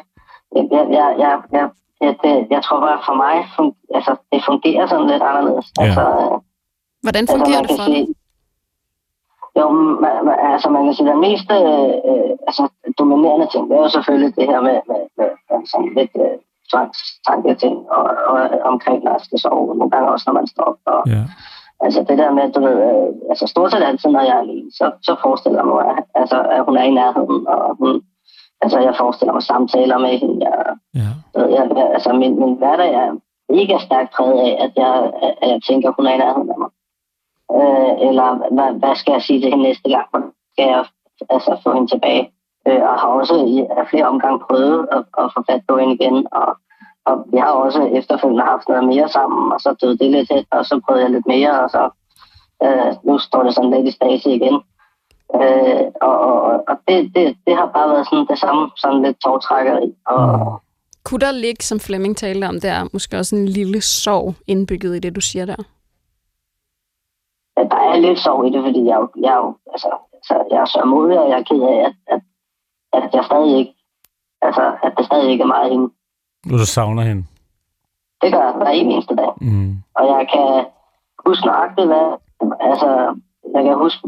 Jeg, 0.56 0.68
jeg, 0.72 0.86
jeg, 0.92 1.42
jeg, 1.52 1.70
jeg, 2.02 2.16
det, 2.24 2.48
jeg 2.50 2.64
tror 2.64 2.80
bare 2.80 3.02
for 3.06 3.14
mig, 3.14 3.36
fun, 3.56 3.74
altså, 3.96 4.16
det 4.32 4.46
fungerer 4.46 4.88
sådan 4.88 5.08
lidt 5.08 5.24
anderledes. 5.24 5.68
Ja. 5.78 5.84
Altså, 5.84 6.04
Hvordan 7.02 7.28
fungerer 7.28 7.60
altså, 7.60 7.74
det 7.74 7.82
for 7.82 7.92
dig? 7.94 8.08
Jo, 9.60 9.72
man, 10.04 10.26
man, 10.26 10.36
altså 10.54 10.70
man 10.70 10.84
kan 10.86 10.94
sige, 10.94 11.08
at 11.08 11.14
den 11.14 11.22
mest 11.22 11.48
øh, 11.52 12.32
altså, 12.48 12.64
dominerende 13.00 13.48
ting, 13.52 13.64
det 13.70 13.76
er 13.78 13.82
jo 13.82 13.90
selvfølgelig 13.90 14.36
det 14.36 14.46
her 14.52 14.62
med, 14.62 14.78
med, 14.90 15.02
med, 15.18 15.30
med 15.50 15.60
sådan 15.72 15.94
lidt 15.98 16.14
øh, 16.24 16.36
tvangstanke 16.70 17.56
ting 17.64 17.76
og, 17.98 18.04
og, 18.32 18.40
omkring, 18.72 19.04
når 19.04 19.12
jeg 19.12 19.22
skal 19.28 19.40
sove, 19.40 19.76
nogle 19.76 19.92
gange 19.92 20.12
også, 20.12 20.26
når 20.28 20.34
man 20.40 20.48
står 20.48 20.64
op. 20.64 20.80
Og, 20.86 21.02
ja. 21.08 21.24
Altså 21.86 22.00
det 22.10 22.18
der 22.18 22.32
med, 22.32 22.52
du 22.52 22.60
ved, 22.62 22.78
øh, 22.90 23.10
altså 23.30 23.48
stort 23.48 23.72
set 23.72 23.84
altid, 23.84 24.10
når 24.10 24.22
jeg 24.22 24.36
er 24.36 24.40
alene, 24.40 24.72
så, 24.72 24.92
så 25.02 25.16
forestiller 25.24 25.60
jeg 25.60 25.68
mig, 25.68 25.86
at, 25.98 26.04
altså, 26.16 26.38
at 26.42 26.66
hun 26.66 26.78
er 26.78 26.84
i 26.84 26.94
nærheden, 27.00 27.48
og 27.48 27.76
hun, 27.80 28.02
altså 28.62 28.80
jeg 28.80 28.96
forestiller 28.98 29.34
mig 29.34 29.44
samtaler 29.44 29.98
med 29.98 30.18
hende. 30.18 30.48
Jeg, 30.48 30.56
ja. 30.96 31.10
ved, 31.36 31.50
jeg, 31.50 31.92
altså 31.94 32.14
min, 32.14 32.40
min 32.40 32.56
hverdag 32.56 32.94
er 32.94 33.10
ikke 33.50 33.80
stærkt 33.80 34.14
præget 34.14 34.40
af, 34.40 34.58
at 34.66 34.72
jeg, 34.76 35.12
at 35.42 35.50
jeg 35.50 35.60
tænker, 35.68 35.90
at 35.90 35.96
hun 35.98 36.08
er 36.08 36.14
i 36.14 36.18
nærheden 36.18 36.50
af 36.50 36.60
mig. 36.64 36.72
Øh, 37.58 38.08
eller 38.08 38.30
hvad, 38.56 38.80
hvad 38.80 38.96
skal 38.96 39.12
jeg 39.12 39.22
sige 39.22 39.42
til 39.42 39.50
hende 39.50 39.64
næste 39.64 39.90
gang? 39.90 40.08
Skal 40.52 40.68
jeg 40.68 40.86
altså, 41.30 41.60
få 41.64 41.74
hende 41.74 41.88
tilbage? 41.88 42.32
Øh, 42.68 42.82
og 42.82 43.00
har 43.00 43.08
også 43.08 43.36
i 43.46 43.56
flere 43.90 44.08
omgange 44.08 44.40
prøvet 44.40 44.88
at, 44.92 45.04
at 45.18 45.32
få 45.36 45.44
fat 45.50 45.62
på 45.68 45.78
hende 45.78 45.94
igen. 45.94 46.28
Og, 46.32 46.58
og 47.06 47.26
vi 47.32 47.38
har 47.38 47.52
også 47.52 47.82
efterfølgende 47.84 48.44
haft 48.44 48.70
noget 48.70 48.84
mere 48.84 49.10
sammen, 49.10 49.52
og 49.52 49.60
så 49.62 49.76
døde 49.82 49.98
det 49.98 50.12
lidt 50.12 50.32
hen, 50.32 50.46
og 50.52 50.66
så 50.66 50.82
prøvede 50.86 51.04
jeg 51.04 51.12
lidt 51.12 51.28
mere, 51.28 51.64
og 51.64 51.70
så 51.70 51.90
øh, 52.64 52.94
nu 53.04 53.18
står 53.18 53.44
det 53.44 53.56
sådan 53.56 53.72
lidt 53.72 53.88
i 53.88 53.92
stase 53.92 54.30
igen. 54.32 54.62
Øh, 55.36 55.86
og 56.02 56.20
og, 56.52 56.64
og 56.68 56.78
det, 56.88 57.16
det, 57.16 57.38
det 57.48 57.56
har 57.56 57.66
bare 57.76 57.90
været 57.90 58.08
sådan 58.08 58.28
det 58.28 58.40
samme, 58.40 58.70
sådan 58.78 59.02
lidt 59.02 59.18
tårtrækkeri. 59.24 59.96
Og, 60.06 60.40
mm. 60.40 60.58
Kunne 61.04 61.20
der 61.20 61.32
ligge, 61.32 61.64
som 61.64 61.80
Flemming 61.80 62.18
talte 62.18 62.46
om 62.46 62.60
der, 62.60 62.90
måske 62.94 63.18
også 63.18 63.36
en 63.36 63.48
lille 63.48 63.82
sorg 63.82 64.36
indbygget 64.48 64.96
i 64.96 65.00
det, 65.00 65.16
du 65.16 65.22
siger 65.22 65.46
der? 65.46 65.62
Ja, 67.58 67.64
der 67.64 67.82
er 67.90 67.96
lidt 67.98 68.20
sorg 68.20 68.48
i 68.48 68.52
det, 68.54 68.64
fordi 68.64 68.86
jeg, 68.86 69.00
jeg, 69.22 69.38
altså, 69.74 69.90
altså, 70.14 70.34
jeg 70.52 70.62
er 70.62 70.66
så 70.66 70.82
modig, 70.86 71.20
og 71.20 71.30
jeg 71.30 71.40
er 71.40 71.44
ked 71.44 71.62
af, 71.62 71.78
at, 71.86 71.94
at, 72.14 72.22
at 72.94 73.10
jeg 73.14 73.24
stadig 73.26 73.58
ikke, 73.60 73.74
altså, 74.42 74.64
at 74.84 74.94
det 74.98 75.06
stadig 75.06 75.32
ikke 75.32 75.42
er 75.42 75.54
meget 75.56 75.72
hende. 75.72 75.90
Du 76.50 76.66
savner 76.66 77.04
hende? 77.04 77.24
Det 78.22 78.34
gør 78.34 78.44
jeg 78.48 78.54
hver 78.58 78.70
eneste 78.70 79.16
dag. 79.16 79.34
Mm. 79.42 79.74
Og 79.96 80.04
jeg 80.14 80.28
kan 80.34 80.66
huske 81.26 81.46
nøjagtigt, 81.46 81.88
hvad, 81.88 82.08
altså, 82.70 82.90
jeg 83.56 83.64
kan 83.64 83.76
huske 83.86 84.02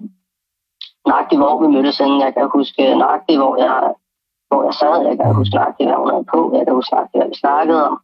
nøjagtigt, 1.07 1.39
hvor 1.41 1.61
vi 1.61 1.67
mødtes 1.75 1.99
inden. 1.99 2.21
Jeg 2.21 2.33
kan 2.33 2.49
huske 2.53 2.95
nøjagtigt, 2.95 3.39
hvor 3.39 3.53
jeg, 3.63 3.93
hvor 4.49 4.63
jeg 4.67 4.73
sad. 4.81 4.95
Jeg 5.09 5.15
kan 5.17 5.29
mm. 5.29 5.39
huske 5.39 5.55
nøjagtigt, 5.55 5.89
hvad 5.89 5.97
hun 5.97 6.09
havde 6.13 6.27
på. 6.35 6.39
Jeg 6.57 6.63
kan 6.65 6.73
huske 6.79 6.93
nøjagtigt, 6.93 7.19
hvad 7.19 7.29
vi 7.33 7.37
snakkede 7.43 7.81
om. 7.89 7.95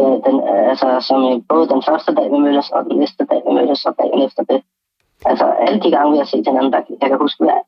Øh, 0.00 0.16
den, 0.26 0.36
altså, 0.70 0.88
som 1.08 1.18
både 1.52 1.68
den 1.68 1.82
første 1.88 2.14
dag, 2.14 2.26
vi 2.32 2.38
mødtes, 2.46 2.70
og 2.70 2.84
den 2.84 2.98
næste 3.02 3.22
dag, 3.30 3.40
vi 3.46 3.52
mødtes, 3.58 3.84
og 3.88 3.94
dagen 3.98 4.20
efter 4.26 4.42
det. 4.50 4.60
Altså, 5.30 5.44
alle 5.44 5.80
de 5.84 5.90
gange, 5.90 6.12
vi 6.12 6.18
har 6.18 6.24
set 6.24 6.46
hinanden, 6.46 6.72
der, 6.72 6.80
jeg 7.02 7.08
kan 7.10 7.18
huske 7.18 7.44
hver 7.44 7.60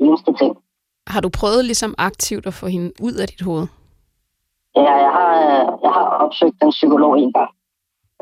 eneste 0.00 0.32
ting. 0.40 0.52
Har 1.06 1.20
du 1.20 1.28
prøvet 1.40 1.64
ligesom 1.64 1.94
aktivt 1.98 2.46
at 2.46 2.54
få 2.54 2.66
hende 2.66 2.92
ud 3.00 3.14
af 3.22 3.28
dit 3.28 3.42
hoved? 3.42 3.66
Ja, 4.76 4.92
jeg 5.06 5.12
har, 5.18 5.32
jeg 5.82 5.92
har 5.96 6.06
opsøgt 6.24 6.62
en 6.62 6.70
psykolog 6.70 7.18
en 7.18 7.32
gang, 7.32 7.50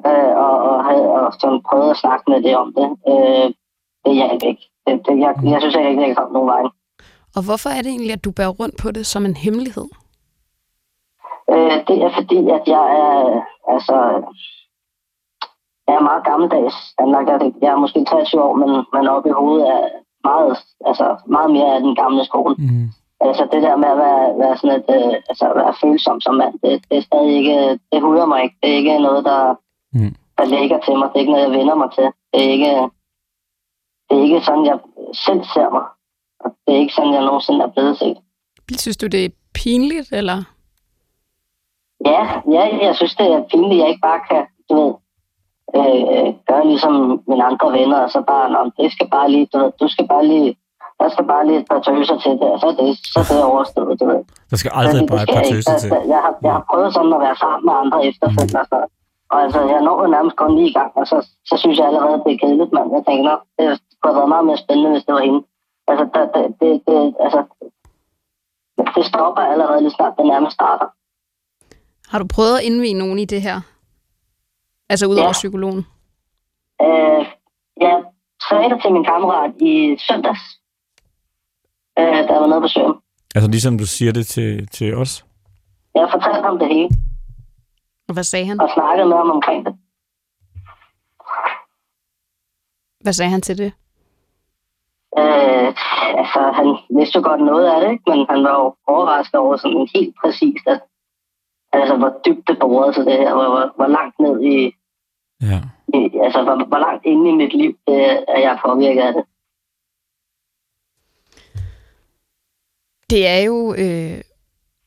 øh, 0.07 0.37
og, 0.45 0.57
og, 0.69 0.85
havde, 0.85 1.09
og 1.11 1.33
sådan 1.41 1.63
prøvet 1.69 1.91
at 1.91 1.97
snakke 1.97 2.25
med 2.31 2.43
det 2.43 2.57
om 2.57 2.75
det. 2.79 2.89
Øh, 3.11 3.49
det 4.05 4.15
hjalp 4.15 4.43
ikke. 4.51 4.63
Det, 4.87 5.07
det, 5.07 5.19
jeg, 5.19 5.35
jeg 5.53 5.61
synes 5.61 5.75
ikke, 5.75 6.01
jeg 6.01 6.07
kan 6.07 6.15
komme 6.15 6.33
nogen 6.33 6.49
vej. 6.49 6.63
Og 7.37 7.43
hvorfor 7.47 7.71
er 7.71 7.83
det 7.83 7.91
egentlig, 7.91 8.13
at 8.13 8.25
du 8.25 8.33
bærer 8.33 8.57
rundt 8.61 8.77
på 8.83 8.91
det 8.91 9.07
som 9.07 9.25
en 9.25 9.37
hemmelighed? 9.37 9.89
Øh, 11.53 11.79
det 11.89 11.97
er 12.07 12.11
fordi, 12.19 12.39
at 12.57 12.65
jeg 12.75 12.85
er, 13.05 13.43
altså, 13.75 13.97
jeg 15.87 15.95
er 15.95 16.09
meget 16.09 16.25
gammeldags. 16.25 16.77
Jeg 17.63 17.71
er 17.73 17.77
måske 17.77 18.05
23 18.05 18.43
år, 18.43 18.55
men, 18.55 18.71
men 18.93 19.09
oppe 19.09 19.29
i 19.29 19.33
hovedet 19.33 19.69
er 19.69 19.83
meget, 20.25 20.59
altså, 20.87 21.17
meget 21.27 21.51
mere 21.51 21.75
af 21.75 21.81
den 21.81 21.95
gamle 21.95 22.25
skole. 22.25 22.55
Mm. 22.59 22.89
Altså 23.21 23.49
det 23.53 23.63
der 23.63 23.77
med 23.77 23.89
at 23.89 23.99
være, 23.99 24.39
være 24.39 24.57
sådan 24.57 24.77
et, 24.81 24.85
øh, 24.97 25.15
altså 25.29 25.53
være 25.55 25.75
følsom 25.83 26.21
som 26.21 26.35
mand, 26.35 26.55
det, 26.63 26.85
det 26.91 26.97
er 26.99 27.03
stadig 27.03 27.37
ikke, 27.37 27.79
det 27.93 28.01
huder 28.03 28.27
mig 28.27 28.43
ikke. 28.43 28.57
Det 28.63 28.71
er 28.71 28.77
ikke 28.77 28.99
noget, 28.99 29.25
der, 29.25 29.55
mm. 29.93 30.15
der 30.39 30.45
ligger 30.45 30.79
til 30.81 30.99
mig. 30.99 31.09
Det 31.09 31.17
er 31.17 31.21
ikke 31.21 31.33
noget, 31.33 31.49
jeg 31.49 31.59
vender 31.59 31.75
mig 31.75 31.91
til. 31.97 32.05
Det 32.33 32.41
er 32.47 32.51
ikke, 32.57 32.73
det 34.09 34.19
er 34.19 34.23
ikke 34.23 34.41
sådan, 34.41 34.67
jeg 34.67 34.79
selv 35.27 35.43
ser 35.55 35.71
mig. 35.77 35.87
Og 36.41 36.57
det 36.67 36.75
er 36.75 36.79
ikke 36.79 36.95
sådan, 36.95 37.15
jeg 37.15 37.25
nogensinde 37.25 37.65
er 37.65 37.73
blevet 37.77 37.99
set. 37.99 38.17
Synes 38.79 38.97
du, 38.97 39.07
det 39.07 39.25
er 39.25 39.31
pinligt, 39.55 40.13
eller? 40.13 40.39
Ja, 42.07 42.23
ja, 42.57 42.65
jeg 42.87 42.97
synes, 42.97 43.15
det 43.15 43.27
er 43.33 43.43
pinligt, 43.51 43.81
jeg 43.81 43.89
ikke 43.89 44.07
bare 44.11 44.21
kan, 44.31 44.47
du 44.71 44.75
ved, 44.77 44.95
øh, 45.77 46.35
gøre 46.47 46.67
ligesom 46.67 47.23
mine 47.29 47.45
andre 47.45 47.73
venner, 47.73 47.99
og 47.99 48.11
så 48.11 48.21
bare, 48.27 48.51
Nå, 48.51 48.71
det 48.79 48.93
skal 48.93 49.09
bare 49.09 49.31
lige, 49.31 49.47
du 49.53 49.59
ved, 49.59 49.73
du 49.81 49.89
skal 49.89 50.09
bare 50.09 50.27
lige 50.27 50.57
der 51.05 51.11
skal 51.15 51.27
bare 51.33 51.45
lige 51.49 51.59
et 51.63 51.69
par 51.71 51.81
tøser 51.89 52.19
til 52.25 52.35
det, 52.41 52.49
og 52.55 52.59
så 52.61 52.67
er 52.73 52.77
det, 52.81 52.89
så 53.13 53.19
er 53.23 53.27
det 53.31 53.45
overstået, 53.53 54.01
du 54.01 54.05
ved. 54.13 54.21
Der 54.51 54.57
skal 54.61 54.71
aldrig 54.81 55.01
det, 55.03 55.11
bare 55.11 55.23
et 55.27 55.35
par 55.37 55.45
tøser 55.53 55.77
til. 55.83 55.91
Jeg 56.15 56.21
har, 56.25 56.33
jeg 56.47 56.53
har 56.57 56.65
prøvet 56.71 56.91
sådan 56.97 57.13
at 57.17 57.21
være 57.27 57.37
sammen 57.45 57.65
med 57.69 57.75
andre 57.83 57.99
efterfølgende, 58.09 58.65
mm. 58.71 58.77
og, 58.77 58.85
og 59.33 59.37
altså, 59.45 59.61
jeg 59.73 59.81
når 59.89 59.97
nærmest 60.17 60.37
kun 60.43 60.53
lige 60.59 60.71
i 60.73 60.77
gang, 60.79 60.91
og 61.01 61.05
så, 61.11 61.17
så 61.51 61.55
synes 61.63 61.77
jeg 61.79 61.87
allerede, 61.91 62.23
det 62.25 62.33
er 62.35 62.41
kedeligt, 62.43 62.73
mand. 62.77 62.89
Jeg 62.97 63.03
tænker, 63.09 63.25
nok, 63.31 63.41
det 63.59 63.67
kunne 64.01 64.13
have 64.13 64.21
været 64.21 64.33
meget 64.35 64.47
mere 64.49 64.61
spændende, 64.65 64.91
hvis 64.95 65.05
det 65.07 65.15
var 65.19 65.25
hende. 65.29 65.41
Altså, 65.91 66.05
det, 66.15 66.23
det, 66.35 66.45
det, 66.61 66.71
det, 66.89 67.01
altså, 67.25 67.41
det 68.97 69.05
stopper 69.11 69.43
allerede 69.53 69.81
lige 69.85 69.97
snart, 69.97 70.15
det 70.19 70.27
nærmest 70.35 70.55
starter. 70.59 70.89
Har 72.13 72.19
du 72.23 72.27
prøvet 72.37 72.57
at 72.59 72.65
indvige 72.69 73.01
nogen 73.03 73.19
i 73.19 73.25
det 73.25 73.43
her? 73.49 73.59
Altså 74.93 75.05
ud 75.07 75.17
over 75.17 75.33
ja. 75.35 75.41
psykologen? 75.43 75.83
Øh, 76.85 77.23
jeg 77.85 77.97
sagde 78.49 78.71
det 78.71 78.79
til 78.83 78.93
min 78.93 79.05
kammerat 79.05 79.53
i 79.61 79.97
søndags, 80.09 80.45
øh, 81.99 82.05
jeg 82.31 82.41
var 82.41 82.47
nede 82.47 82.61
på 82.61 82.69
søen. 82.69 82.95
Altså 83.35 83.51
ligesom 83.51 83.79
du 83.79 83.87
siger 83.87 84.13
det 84.13 84.27
til, 84.27 84.67
til 84.69 84.97
os? 84.97 85.25
Jeg 85.95 86.09
fortalte 86.13 86.43
ham 86.43 86.59
det 86.59 86.69
hele, 86.69 86.89
Og 88.09 88.15
hvad 88.15 88.25
sagde 88.25 88.47
han? 88.47 88.61
og 88.61 88.69
snakkede 88.75 89.09
med 89.09 89.17
ham 89.17 89.31
omkring 89.31 89.67
det. 89.67 89.75
Hvad 93.01 93.13
sagde 93.13 93.31
han 93.31 93.41
til 93.41 93.59
det? 93.59 93.73
Øh, 95.19 95.69
altså, 96.21 96.41
han 96.59 96.67
vidste 96.99 97.17
jo 97.19 97.23
godt 97.29 97.41
noget 97.41 97.67
af 97.73 97.81
det, 97.81 97.91
ikke? 97.93 98.05
men 98.07 98.27
han 98.31 98.45
var 98.45 98.55
jo 98.61 98.75
overrasket 98.87 99.35
over 99.41 99.57
sådan 99.57 99.89
helt 99.95 100.15
præcist, 100.23 100.67
at 100.67 100.81
altså, 101.73 101.97
hvor 101.97 102.13
dybt 102.27 102.49
det 102.49 102.59
borede 102.61 102.95
sig 102.95 103.05
det 103.07 103.13
her, 103.13 103.35
hvor, 103.35 103.49
hvor, 103.55 103.73
hvor 103.77 103.87
langt 103.87 104.17
ned 104.21 104.43
i, 104.55 104.57
Ja. 105.51 105.61
i 105.99 106.19
altså, 106.25 106.43
hvor, 106.43 106.65
hvor 106.71 106.79
langt 106.79 107.05
inde 107.05 107.31
i 107.31 107.35
mit 107.35 107.53
liv, 107.55 107.73
det, 107.87 108.25
er 108.29 108.39
jeg 108.47 108.59
påvirket 108.67 109.03
af 109.03 109.13
det. 109.15 109.25
Det 113.11 113.27
er 113.27 113.39
jo 113.39 113.75
øh, 113.79 114.21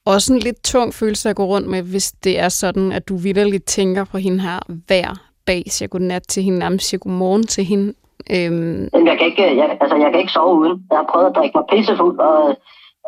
også 0.05 0.33
en 0.33 0.39
lidt 0.39 0.63
tung 0.63 0.93
følelse 0.93 1.29
at 1.29 1.35
gå 1.35 1.45
rundt 1.45 1.67
med, 1.67 1.81
hvis 1.83 2.11
det 2.11 2.39
er 2.39 2.49
sådan, 2.49 2.91
at 2.91 3.09
du 3.09 3.17
vidderligt 3.17 3.65
tænker 3.65 4.05
på 4.05 4.17
hende 4.17 4.39
her 4.39 4.59
hver 4.87 5.09
dag, 5.47 5.63
siger 5.67 5.89
godnat 5.89 6.23
til 6.27 6.43
hende, 6.43 6.59
nærmest 6.59 6.89
siger 6.89 6.99
godmorgen 6.99 7.43
til 7.43 7.63
hende. 7.65 7.93
Øhm, 8.35 8.89
jeg 9.09 9.17
kan 9.17 9.25
ikke, 9.31 9.57
jeg, 9.57 9.77
altså, 9.81 9.95
jeg 9.95 10.11
kan 10.11 10.19
ikke 10.19 10.31
sove 10.31 10.59
uden. 10.59 10.85
Jeg 10.91 10.97
har 10.97 11.07
prøvet 11.11 11.27
at 11.29 11.35
drikke 11.35 11.57
mig 11.57 11.65
pissefuld, 11.71 12.19
og 12.19 12.55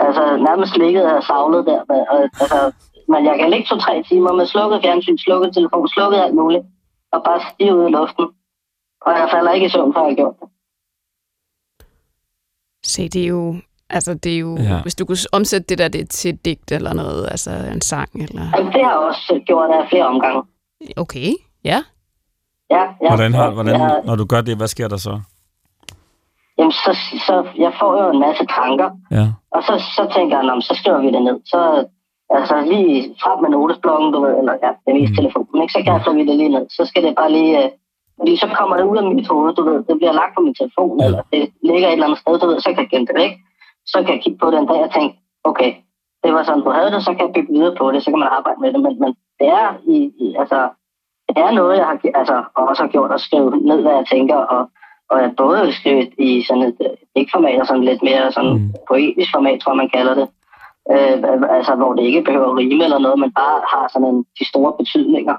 altså, 0.06 0.24
nærmest 0.48 0.78
ligget 0.78 1.06
og 1.14 1.24
savlet 1.24 1.66
der. 1.66 1.82
Men, 1.90 2.02
og, 2.12 2.20
altså, 2.44 2.60
men 3.12 3.26
jeg 3.26 3.36
kan 3.40 3.50
ligge 3.50 3.66
to-tre 3.70 4.04
timer 4.04 4.34
med 4.34 4.46
slukket 4.46 4.82
fjernsyn, 4.84 5.18
slukket 5.18 5.54
telefon, 5.54 5.88
slukket 5.88 6.20
alt 6.20 6.36
muligt, 6.36 6.64
og 7.14 7.20
bare 7.26 7.40
stige 7.50 7.76
ud 7.76 7.88
i 7.90 7.92
luften. 7.92 8.26
Og 9.06 9.12
jeg 9.20 9.30
falder 9.34 9.52
ikke 9.52 9.66
i 9.66 9.70
søvn, 9.70 9.94
før 9.94 10.02
jeg 10.02 10.10
har 10.10 10.16
gjort 10.16 10.36
det. 10.40 10.48
se, 12.84 13.10
det 13.10 13.24
er 13.24 13.28
jo, 13.28 13.56
altså 13.90 14.14
det 14.14 14.34
er 14.36 14.40
jo, 14.40 14.58
Ja. 14.58 14.82
hvis 14.82 14.96
du 14.96 15.06
kunne 15.06 15.18
omsætte 15.32 15.66
det 15.70 15.78
der 15.78 15.88
det 15.88 16.10
til 16.10 16.30
et 16.34 16.46
digt 16.46 16.72
eller 16.72 16.94
noget, 16.94 17.28
altså 17.32 17.52
en 17.74 17.82
sang 17.82 18.10
eller... 18.14 18.42
Altså, 18.54 18.72
det 18.74 18.84
har 18.86 18.92
jeg 18.92 19.00
også 19.10 19.42
gjort 19.46 19.70
af 19.72 19.90
flere 19.90 20.08
omgange. 20.08 20.42
Okay, 20.98 21.30
ja. 21.64 21.80
Ja, 22.72 22.82
ja, 23.04 23.08
Hvordan, 23.10 23.34
har, 23.34 23.50
hvordan, 23.50 23.76
ja, 23.82 23.90
når 24.06 24.16
du 24.16 24.26
gør 24.26 24.42
det, 24.42 24.58
hvad 24.58 24.68
sker 24.68 24.88
der 24.88 24.98
så? 24.98 25.20
jamen, 26.58 26.72
så, 26.72 26.92
så, 27.28 27.36
jeg 27.66 27.72
får 27.80 27.92
jo 28.04 28.06
en 28.14 28.20
masse 28.28 28.44
tanker, 28.60 28.90
Ja. 29.18 29.26
og 29.56 29.62
så, 29.68 29.74
så 29.98 30.04
tænker 30.16 30.34
jeg, 30.38 30.46
"Nå, 30.46 30.62
så 30.62 30.74
skriver 30.80 31.00
vi 31.06 31.10
det 31.16 31.22
ned. 31.28 31.38
Så 31.54 31.60
altså 32.38 32.56
lige 32.72 33.16
frem 33.24 33.38
med 33.44 33.50
notesblokken, 33.58 34.10
du 34.16 34.20
ved, 34.26 34.34
eller 34.42 34.54
ja, 34.66 34.72
det 34.84 34.90
er 34.92 34.98
mest 35.00 35.12
Mm. 35.14 35.20
telefonen, 35.20 35.62
ikke? 35.64 35.74
så 35.76 35.80
kan 35.84 35.94
jeg 35.94 36.02
få 36.08 36.12
det 36.14 36.26
lige 36.42 36.54
ned. 36.56 36.66
Så 36.78 36.82
skal 36.90 37.02
det 37.06 37.14
bare 37.22 37.32
lige, 37.38 37.54
øh, 37.64 37.70
fordi 38.20 38.34
så 38.44 38.48
kommer 38.58 38.76
det 38.78 38.86
ud 38.92 38.98
af 38.98 39.04
mit 39.20 39.28
hoved, 39.32 39.52
du 39.60 39.64
ved, 39.70 39.78
det 39.88 39.96
bliver 40.00 40.14
lagt 40.22 40.34
på 40.36 40.42
min 40.48 40.56
telefon, 40.62 40.92
ja. 41.00 41.06
eller 41.06 41.22
det 41.34 41.42
ligger 41.70 41.88
et 41.88 41.94
eller 41.98 42.08
andet 42.08 42.20
sted, 42.24 42.34
du 42.42 42.48
ved, 42.52 42.60
så 42.66 42.70
kan 42.74 42.82
jeg 42.84 42.90
gemme 42.94 43.08
det 43.10 43.16
væk. 43.24 43.34
Så 43.92 43.98
kan 44.04 44.14
jeg 44.16 44.24
kigge 44.24 44.40
på 44.40 44.48
det 44.52 44.60
en 44.60 44.68
dag 44.72 44.82
og 44.88 44.94
tænke, 44.94 45.14
okay, 45.44 45.72
det 46.24 46.34
var 46.34 46.44
sådan, 46.44 46.64
du 46.64 46.72
havde 46.78 46.92
det, 46.92 47.04
så 47.04 47.12
kan 47.14 47.26
jeg 47.26 47.34
bygge 47.36 47.54
videre 47.54 47.76
på 47.80 47.92
det, 47.92 48.04
så 48.04 48.10
kan 48.12 48.20
man 48.20 48.36
arbejde 48.38 48.62
med 48.62 48.74
det, 48.74 48.82
men, 48.86 48.94
men 49.04 49.12
det 49.40 49.48
er 49.62 49.70
i, 49.96 49.98
i 50.26 50.36
altså, 50.42 50.60
det 51.36 51.42
er 51.48 51.52
noget, 51.52 51.78
jeg 51.78 51.86
har, 51.86 51.98
altså, 52.22 52.44
også 52.56 52.82
har 52.84 52.90
gjort 52.90 53.12
at 53.12 53.22
skrive 53.22 53.50
ned, 53.70 53.82
hvad 53.82 53.96
jeg 54.00 54.06
tænker, 54.12 54.36
og, 54.36 54.70
og 55.12 55.18
jeg 55.22 55.32
både 55.38 55.62
vil 55.66 55.74
skrive 55.74 56.04
i 56.28 56.44
sådan 56.48 56.64
et 56.64 56.78
øh, 56.86 56.96
ikke-format, 57.16 57.60
og 57.62 57.68
sådan 57.68 57.84
lidt 57.84 58.04
mere 58.04 58.32
sådan 58.32 58.54
Mm. 58.54 58.74
poetisk 58.88 59.32
format, 59.36 59.60
tror 59.60 59.74
man 59.74 59.90
kalder 59.98 60.14
det. 60.20 60.28
Øh, 60.94 61.18
altså, 61.58 61.76
hvor 61.76 61.94
det 61.94 62.04
ikke 62.04 62.22
behøver 62.24 62.50
at 62.52 62.58
rime 62.58 62.84
eller 62.84 63.00
noget, 63.00 63.20
men 63.20 63.32
bare 63.32 63.62
har 63.74 63.90
sådan 63.94 64.08
en, 64.08 64.26
de 64.40 64.46
store 64.52 64.74
betydninger. 64.80 65.36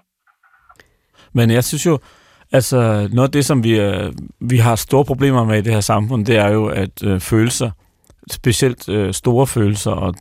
Men 1.32 1.50
jeg 1.50 1.64
synes 1.64 1.86
jo, 1.86 1.98
altså 2.52 2.76
noget 3.12 3.28
af 3.28 3.32
det, 3.32 3.44
som 3.44 3.64
vi, 3.64 3.80
øh, 3.80 4.12
vi 4.40 4.56
har 4.56 4.76
store 4.76 5.04
problemer 5.04 5.44
med 5.44 5.58
i 5.58 5.62
det 5.62 5.72
her 5.72 5.80
samfund, 5.80 6.26
det 6.26 6.36
er 6.38 6.48
jo, 6.52 6.66
at 6.66 7.04
øh, 7.04 7.20
følelser, 7.20 7.70
specielt 8.30 8.88
øh, 8.88 9.14
store 9.14 9.46
følelser 9.46 9.90
og 9.90 10.14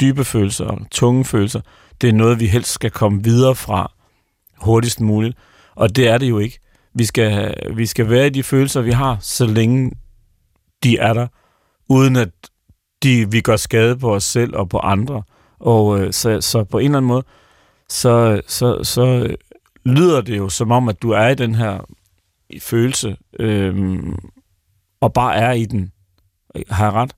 dybe 0.00 0.24
følelser 0.24 0.64
og 0.64 0.78
tunge 0.90 1.24
følelser, 1.24 1.60
det 2.00 2.08
er 2.08 2.12
noget, 2.12 2.40
vi 2.40 2.46
helst 2.46 2.70
skal 2.70 2.90
komme 2.90 3.24
videre 3.24 3.54
fra 3.54 3.92
hurtigst 4.56 5.00
muligt. 5.00 5.38
Og 5.74 5.96
det 5.96 6.08
er 6.08 6.18
det 6.18 6.28
jo 6.28 6.38
ikke. 6.38 6.58
Vi 6.94 7.04
skal, 7.04 7.54
vi 7.76 7.86
skal 7.86 8.10
være 8.10 8.26
i 8.26 8.30
de 8.30 8.42
følelser, 8.42 8.80
vi 8.80 8.90
har, 8.90 9.18
så 9.20 9.46
længe 9.46 9.92
de 10.82 10.98
er 10.98 11.12
der, 11.12 11.26
uden 11.88 12.16
at 12.16 12.30
de, 13.02 13.30
vi 13.30 13.40
gør 13.40 13.56
skade 13.56 13.96
på 13.98 14.14
os 14.14 14.24
selv 14.24 14.56
og 14.56 14.68
på 14.68 14.78
andre. 14.78 15.22
Og 15.58 16.00
øh, 16.00 16.12
så, 16.12 16.40
så 16.40 16.64
på 16.64 16.78
en 16.78 16.84
eller 16.84 16.98
anden 16.98 17.08
måde, 17.08 17.24
så, 17.88 18.40
så, 18.46 18.84
så 18.84 19.36
lyder 19.84 20.20
det 20.20 20.36
jo 20.36 20.48
som 20.48 20.70
om, 20.70 20.88
at 20.88 21.02
du 21.02 21.10
er 21.10 21.28
i 21.28 21.34
den 21.34 21.54
her 21.54 21.80
følelse, 22.60 23.16
øh, 23.38 24.02
og 25.00 25.12
bare 25.12 25.36
er 25.36 25.52
i 25.52 25.64
den. 25.64 25.92
Har 26.70 26.84
jeg 26.84 26.92
ret? 26.92 27.14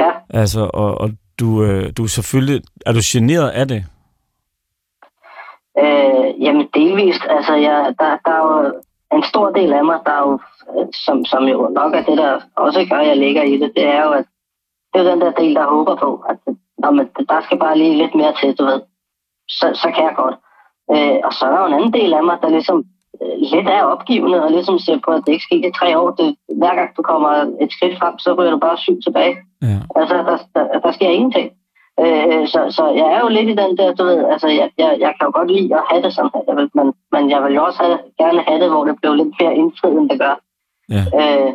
Ja. 0.00 0.10
Altså, 0.30 0.70
og, 0.74 1.00
og 1.00 1.10
du, 1.40 1.62
øh, 1.64 1.92
du 1.96 2.02
er 2.02 2.08
selvfølgelig... 2.08 2.62
Er 2.86 2.92
du 2.92 3.00
generet 3.02 3.50
af 3.50 3.68
det? 3.68 3.84
Øh, 5.78 6.42
jamen 6.44 6.68
delvist, 6.74 7.24
altså 7.28 7.54
jeg, 7.54 7.94
der, 7.98 8.16
der 8.24 8.32
er 8.32 8.42
jo 8.46 8.80
en 9.12 9.22
stor 9.22 9.50
del 9.50 9.72
af 9.72 9.84
mig, 9.84 9.98
der 10.06 10.12
er 10.12 10.22
jo, 10.28 10.38
øh, 10.74 10.86
som, 11.04 11.24
som 11.24 11.44
jo 11.44 11.68
nok 11.68 11.94
er 11.94 12.02
det, 12.02 12.18
der 12.18 12.40
også 12.56 12.86
gør, 12.90 12.96
at 12.96 13.06
jeg 13.06 13.16
ligger 13.16 13.42
i 13.42 13.56
det, 13.58 13.72
det 13.76 13.86
er 13.86 14.02
jo, 14.04 14.10
at 14.10 14.24
det 14.94 15.00
er 15.00 15.10
den 15.10 15.20
der 15.20 15.30
del, 15.30 15.54
der 15.54 15.74
håber 15.74 15.96
på, 15.96 16.24
at 16.30 16.38
når 16.78 16.90
man, 16.90 17.08
der 17.28 17.40
skal 17.40 17.58
bare 17.58 17.78
lige 17.78 17.96
lidt 17.96 18.14
mere 18.14 18.34
til, 18.40 18.56
du 18.58 18.64
ved, 18.64 18.80
så, 19.48 19.66
så 19.74 19.90
kan 19.94 20.04
jeg 20.04 20.14
godt. 20.16 20.36
Øh, 20.92 21.18
og 21.24 21.32
så 21.32 21.46
er 21.46 21.50
der 21.50 21.60
jo 21.60 21.66
en 21.66 21.78
anden 21.78 21.92
del 21.92 22.14
af 22.14 22.24
mig, 22.24 22.38
der 22.42 22.48
ligesom 22.48 22.84
lidt 23.52 23.68
er 23.68 23.82
opgivende, 23.82 24.44
og 24.44 24.50
ligesom 24.50 24.78
ser 24.78 24.98
på, 25.04 25.10
at 25.10 25.22
det 25.26 25.32
ikke 25.32 25.48
skete 25.48 25.68
i 25.68 25.76
tre 25.80 25.98
år. 25.98 26.10
Det, 26.10 26.28
hver 26.60 26.74
gang 26.74 26.90
du 26.96 27.02
kommer 27.02 27.30
et 27.64 27.72
skridt 27.72 27.98
frem, 27.98 28.18
så 28.18 28.34
ryger 28.38 28.50
du 28.50 28.58
bare 28.58 28.78
syv 28.78 28.96
tilbage. 29.06 29.36
Ja. 29.62 29.78
Altså, 29.96 30.14
der, 30.28 30.38
der, 30.54 30.80
der 30.84 30.92
sker 30.92 31.08
ingenting. 31.08 31.50
Øh, 32.00 32.48
så, 32.52 32.60
så 32.76 32.84
jeg 33.00 33.08
er 33.14 33.20
jo 33.24 33.28
lidt 33.28 33.48
i 33.48 33.60
den 33.62 33.76
der, 33.78 33.94
du 33.94 34.04
ved, 34.04 34.24
altså, 34.32 34.48
jeg, 34.48 34.70
jeg, 34.78 34.90
jeg 35.04 35.12
kan 35.16 35.24
jo 35.28 35.30
godt 35.38 35.50
lide 35.50 35.74
at 35.74 35.82
have 35.90 36.02
det 36.02 36.14
sådan 36.14 36.30
her, 36.34 36.42
jeg 36.48 36.56
vil, 36.56 36.70
men, 36.74 36.86
men 37.12 37.30
jeg 37.30 37.42
vil 37.42 37.54
jo 37.54 37.64
også 37.64 37.78
have, 37.82 37.98
gerne 38.18 38.40
have 38.48 38.60
det, 38.62 38.70
hvor 38.70 38.84
det 38.84 38.94
blev 39.02 39.14
lidt 39.14 39.34
mere 39.40 39.54
indfriet, 39.54 39.98
end 40.00 40.10
det 40.10 40.18
gør. 40.20 40.34
ja. 40.96 41.02
Øh, 41.20 41.52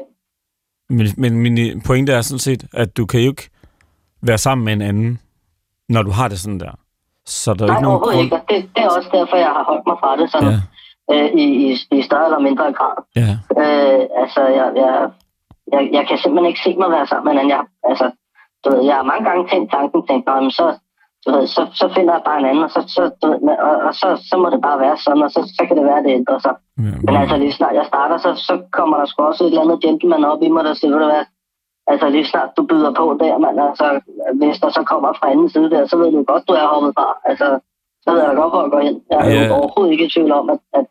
Men, 0.89 1.08
men 1.17 1.32
min 1.38 1.82
pointe 1.88 2.12
er 2.12 2.21
sådan 2.21 2.39
set, 2.39 2.65
at 2.73 2.97
du 2.97 3.06
kan 3.06 3.19
jo 3.19 3.30
ikke 3.30 3.49
være 4.21 4.38
sammen 4.38 4.65
med 4.65 4.73
en 4.73 4.82
anden, 4.82 5.19
når 5.89 6.04
du 6.04 6.12
har 6.12 6.28
det 6.28 6.39
sådan 6.39 6.60
der. 6.60 6.71
Så 7.25 7.54
der 7.54 7.63
er 7.63 7.67
nej, 7.67 7.75
ikke 7.78 7.84
nogen 7.84 7.99
grund... 7.99 8.19
ikke, 8.19 8.36
det, 8.49 8.69
det 8.75 8.84
er 8.84 8.89
også 8.97 9.10
derfor, 9.13 9.36
jeg 9.38 9.47
har 9.47 9.63
holdt 9.69 9.86
mig 9.88 9.97
fra 9.99 10.17
det 10.17 10.32
sådan, 10.32 10.49
ja. 10.49 10.60
Øh, 11.11 11.25
i, 11.43 11.45
i, 11.65 11.77
i 11.91 12.01
større 12.01 12.25
eller 12.25 12.39
mindre 12.39 12.73
grad. 12.73 12.97
ja, 13.15 13.29
Øh, 13.61 14.01
altså, 14.21 14.41
jeg, 14.59 14.67
jeg, 14.75 15.09
jeg, 15.73 15.89
jeg 15.97 16.07
kan 16.07 16.17
simpelthen 16.17 16.49
ikke 16.51 16.63
se 16.65 16.75
mig 16.81 16.89
være 16.91 17.07
sammen 17.07 17.35
med 17.35 17.43
en. 17.43 17.49
Jeg, 17.49 17.63
altså, 17.89 18.11
du 18.65 18.69
ved, 18.71 18.81
jeg 18.89 18.95
har 18.95 19.03
mange 19.11 19.25
gange 19.29 19.47
tænkt 19.51 19.71
tanken, 19.71 20.07
tænkt, 20.07 20.25
"Nå, 20.27 20.33
men 20.41 20.51
så, 20.51 20.65
du 21.25 21.31
ved, 21.31 21.47
så, 21.47 21.61
så 21.73 21.85
finder 21.95 22.13
jeg 22.13 22.21
bare 22.25 22.39
en 22.39 22.45
anden, 22.45 22.63
og, 22.63 22.71
så, 22.71 22.81
så, 22.95 23.01
du 23.21 23.27
ved, 23.31 23.39
og, 23.67 23.75
og 23.87 23.93
så, 24.01 24.07
så 24.29 24.35
må 24.37 24.49
det 24.49 24.61
bare 24.61 24.79
være 24.79 24.97
sådan, 24.97 25.23
og 25.23 25.31
så, 25.31 25.41
så 25.57 25.63
kan 25.67 25.77
det 25.77 25.85
være, 25.85 26.03
det 26.03 26.11
ændrer 26.19 26.39
sig. 26.39 26.55
ja. 26.77 26.83
Men 27.05 27.15
altså, 27.21 27.37
lige 27.37 27.51
snart 27.53 27.75
jeg 27.75 27.85
starter, 27.85 28.17
så, 28.17 28.29
så 28.47 28.53
kommer 28.71 28.97
der 28.97 29.05
sgu 29.05 29.23
også 29.23 29.43
et 29.43 29.47
eller 29.49 29.61
andet 29.61 29.81
gentleman 29.81 30.25
op 30.25 30.41
i 30.41 30.49
mig, 30.49 30.63
der 30.63 30.73
siger, 30.73 30.91
ved 30.91 30.99
du 30.99 31.05
hvad, 31.11 31.25
altså 31.87 32.09
lige 32.09 32.25
snart 32.25 32.49
du 32.57 32.63
byder 32.63 32.91
på 32.93 33.17
der, 33.19 33.37
man, 33.37 33.59
altså, 33.59 33.87
hvis 34.41 34.59
der 34.59 34.69
så 34.69 34.83
kommer 34.83 35.13
fra 35.13 35.31
anden 35.31 35.49
side 35.49 35.69
der, 35.69 35.85
så 35.87 35.97
ved 35.97 36.11
du 36.11 36.23
godt, 36.23 36.47
du 36.47 36.53
er 36.53 36.67
hoppet 36.73 36.93
fra. 36.97 37.07
Altså, 37.25 37.59
så 38.03 38.11
ved 38.11 38.19
jeg 38.21 38.29
da 38.29 38.35
godt, 38.41 38.51
hvor 38.53 38.61
jeg 38.61 38.71
går 38.71 38.79
hen. 38.87 39.01
Jeg 39.11 39.19
er 39.19 39.43
Ja. 39.45 39.51
overhovedet 39.57 39.91
ikke 39.91 40.05
i 40.05 40.09
tvivl 40.09 40.31
om, 40.31 40.49
at, 40.49 40.59
at 40.73 40.85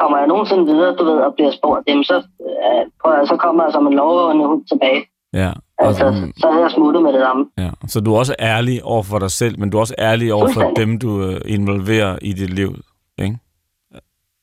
kommer 0.00 0.18
jeg 0.18 0.26
nogensinde 0.26 0.64
videre, 0.72 0.96
du 0.96 1.04
ved, 1.04 1.18
og 1.26 1.34
bliver 1.34 1.50
spurgt, 1.58 1.82
jamen 1.88 2.04
så, 2.04 2.16
øh, 2.40 2.82
prøv 3.02 3.26
så 3.26 3.36
kommer 3.36 3.64
jeg 3.64 3.72
som 3.72 3.86
en 3.86 3.92
lovende 3.94 4.46
hund 4.46 4.66
tilbage. 4.66 5.04
ja. 5.32 5.52
Og, 5.78 5.86
Altså, 5.86 6.30
så 6.36 6.46
er 6.48 6.58
jeg 6.60 6.70
smuttet 6.70 7.02
med 7.02 7.12
det 7.12 7.20
samme. 7.20 7.46
ja. 7.58 7.70
Så 7.86 8.00
du 8.00 8.14
er 8.14 8.18
også 8.18 8.34
ærlig 8.40 8.84
over 8.84 9.02
for 9.02 9.18
dig 9.18 9.30
selv, 9.30 9.58
men 9.60 9.70
du 9.70 9.76
er 9.76 9.80
også 9.80 9.94
ærlig 9.98 10.34
over 10.34 10.48
for 10.54 10.62
dem, 10.76 10.98
du 10.98 11.22
øh, 11.22 11.40
involverer 11.46 12.18
i 12.22 12.32
dit 12.32 12.50
liv. 12.54 12.74
Ikke? 13.18 13.38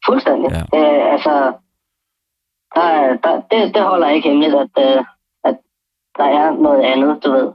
Fuldstændig. 0.05 0.51
Ja. 0.51 0.61
Øh, 0.79 1.13
altså, 1.13 1.53
der, 2.75 3.17
der, 3.23 3.41
det, 3.51 3.75
det 3.75 3.83
holder 3.83 4.09
ikke 4.09 4.29
hemmeligt, 4.29 4.55
at, 4.55 4.69
øh, 4.97 5.03
at 5.43 5.55
der 6.17 6.23
er 6.23 6.51
noget 6.51 6.81
andet, 6.83 7.25
du 7.25 7.31
ved. 7.31 7.51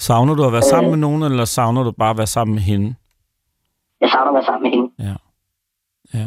Savner 0.00 0.34
du 0.34 0.44
at 0.44 0.52
være 0.52 0.62
sammen 0.62 0.86
Øh. 0.86 0.90
med 0.90 0.98
nogen, 0.98 1.22
eller 1.22 1.44
savner 1.44 1.82
du 1.84 1.90
bare 1.92 2.10
at 2.10 2.16
være 2.18 2.26
sammen 2.26 2.54
med 2.54 2.62
hende? 2.62 2.94
Jeg 4.00 4.10
savner 4.10 4.28
at 4.30 4.34
være 4.34 4.44
sammen 4.44 4.62
med 4.62 4.70
hende. 4.70 4.90
Ja. 4.98 5.14
Ja. 6.18 6.26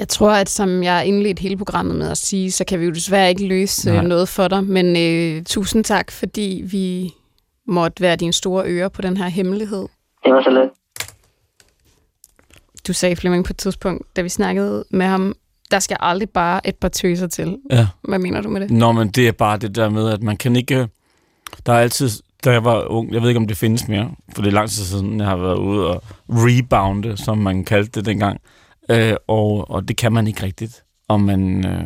Jeg 0.00 0.08
tror, 0.08 0.30
at 0.30 0.48
som 0.48 0.82
jeg 0.82 1.06
indledte 1.06 1.42
hele 1.42 1.56
programmet 1.56 1.96
med 1.96 2.10
at 2.10 2.18
sige, 2.18 2.52
så 2.52 2.64
kan 2.64 2.80
vi 2.80 2.84
jo 2.84 2.90
desværre 2.90 3.28
ikke 3.28 3.46
løse 3.46 3.86
Nej. 3.86 3.96
Nej. 3.96 4.06
noget 4.06 4.28
for 4.28 4.48
dig. 4.48 4.64
Men 4.64 4.96
øh, 4.96 5.44
tusind 5.44 5.84
tak, 5.84 6.10
fordi 6.10 6.62
vi 6.70 7.10
måtte 7.66 8.02
være 8.02 8.16
dine 8.16 8.32
store 8.32 8.64
ører 8.66 8.88
på 8.88 9.02
den 9.02 9.16
her 9.16 9.28
hemmelighed. 9.28 9.88
Det 10.24 10.32
var 10.32 10.42
så 10.42 10.50
lidt. 10.50 10.70
Du 12.86 12.92
sagde, 12.92 13.16
Flemming, 13.16 13.44
på 13.44 13.52
et 13.52 13.56
tidspunkt, 13.56 14.16
da 14.16 14.22
vi 14.22 14.28
snakkede 14.28 14.84
med 14.90 15.06
ham, 15.06 15.34
der 15.70 15.78
skal 15.78 15.96
aldrig 16.00 16.30
bare 16.30 16.68
et 16.68 16.76
par 16.76 16.88
tøser 16.88 17.26
til. 17.26 17.58
ja. 17.70 17.86
Hvad 18.08 18.18
mener 18.18 18.40
du 18.40 18.48
med 18.48 18.60
det? 18.60 18.70
Nå, 18.70 18.92
men 18.92 19.08
det 19.08 19.28
er 19.28 19.32
bare 19.32 19.58
det 19.58 19.74
der 19.74 19.88
med, 19.88 20.08
at 20.08 20.22
man 20.22 20.36
kan 20.36 20.56
ikke... 20.56 20.88
Der 21.66 21.72
er 21.72 21.78
altid... 21.80 22.10
Da 22.44 22.50
jeg 22.52 22.64
var 22.64 22.84
ung, 22.90 23.14
jeg 23.14 23.22
ved 23.22 23.28
ikke, 23.28 23.38
om 23.38 23.46
det 23.46 23.56
findes 23.56 23.88
mere, 23.88 24.10
for 24.34 24.42
det 24.42 24.48
er 24.48 24.54
lang 24.54 24.70
tid 24.70 24.84
siden, 24.84 25.20
jeg 25.20 25.28
har 25.28 25.36
været 25.36 25.58
ude 25.58 25.86
og 25.86 26.02
rebounde, 26.28 27.16
som 27.16 27.38
man 27.38 27.64
kaldte 27.64 27.90
det 27.90 28.06
dengang. 28.06 28.40
Øh, 28.90 29.14
og, 29.28 29.70
og 29.70 29.88
det 29.88 29.96
kan 29.96 30.12
man 30.12 30.26
ikke 30.26 30.42
rigtigt. 30.42 30.82
Og 31.08 31.20
man, 31.20 31.66
øh, 31.66 31.84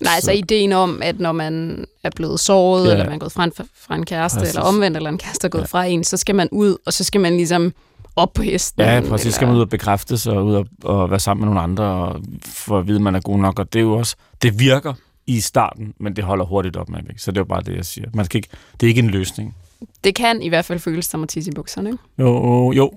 Nej, 0.00 0.12
altså 0.14 0.26
Så- 0.26 0.32
ideen 0.32 0.72
om, 0.72 1.02
at 1.02 1.18
når 1.20 1.32
man 1.32 1.84
er 2.04 2.10
blevet 2.16 2.40
såret, 2.40 2.86
Ja. 2.86 2.90
eller 2.92 3.04
man 3.04 3.14
er 3.14 3.18
gået 3.18 3.32
fra 3.32 3.44
en, 3.44 3.52
fra 3.74 3.94
en 3.94 4.06
kæreste, 4.06 4.38
Præcis. 4.38 4.54
eller 4.54 4.66
omvendt, 4.66 4.96
eller 4.96 5.10
en 5.10 5.18
kæreste 5.18 5.44
er 5.44 5.48
gået 5.48 5.60
ja. 5.62 5.66
fra 5.66 5.84
en, 5.84 6.04
så 6.04 6.16
skal 6.16 6.34
man 6.34 6.48
ud, 6.52 6.76
og 6.86 6.92
så 6.92 7.04
skal 7.04 7.20
man 7.20 7.36
ligesom 7.36 7.72
op 8.16 8.32
på 8.32 8.42
hesten. 8.42 8.82
Ja, 8.82 9.02
præcis. 9.08 9.34
Skal 9.34 9.46
man 9.48 9.56
ud 9.56 9.60
og 9.60 9.68
bekræftes 9.68 10.26
og 10.26 10.46
ud 10.46 10.54
og, 10.54 10.66
og 10.84 11.10
være 11.10 11.20
sammen 11.20 11.40
med 11.40 11.46
nogle 11.54 11.60
andre 11.60 11.84
og 11.84 12.20
for 12.44 12.78
at 12.78 12.86
vide, 12.86 12.96
at 12.96 13.02
man 13.02 13.14
er 13.14 13.20
god 13.20 13.38
nok. 13.38 13.58
Og 13.58 13.72
det 13.72 13.78
er 13.78 13.82
jo 13.82 13.92
også, 13.92 14.16
det 14.42 14.58
virker 14.58 14.92
i 15.26 15.40
starten, 15.40 15.94
men 16.00 16.16
det 16.16 16.24
holder 16.24 16.44
hurtigt 16.44 16.76
op 16.76 16.88
med 16.88 16.98
væk. 17.06 17.18
Så 17.18 17.30
det 17.30 17.36
er 17.36 17.40
jo 17.40 17.44
bare 17.44 17.62
det, 17.62 17.76
jeg 17.76 17.84
siger. 17.84 18.08
Man 18.14 18.24
skal 18.24 18.38
ikke, 18.38 18.48
det 18.80 18.86
er 18.86 18.88
ikke 18.88 18.98
en 19.02 19.10
løsning. 19.10 19.56
Det 20.04 20.14
kan 20.14 20.42
i 20.42 20.48
hvert 20.48 20.64
fald 20.64 20.78
føles 20.78 21.06
som 21.06 21.22
at 21.22 21.28
tisse 21.28 21.50
i 21.50 21.54
bukserne. 21.54 21.90
Ikke? 21.90 22.02
Jo, 22.18 22.72
jo. 22.72 22.92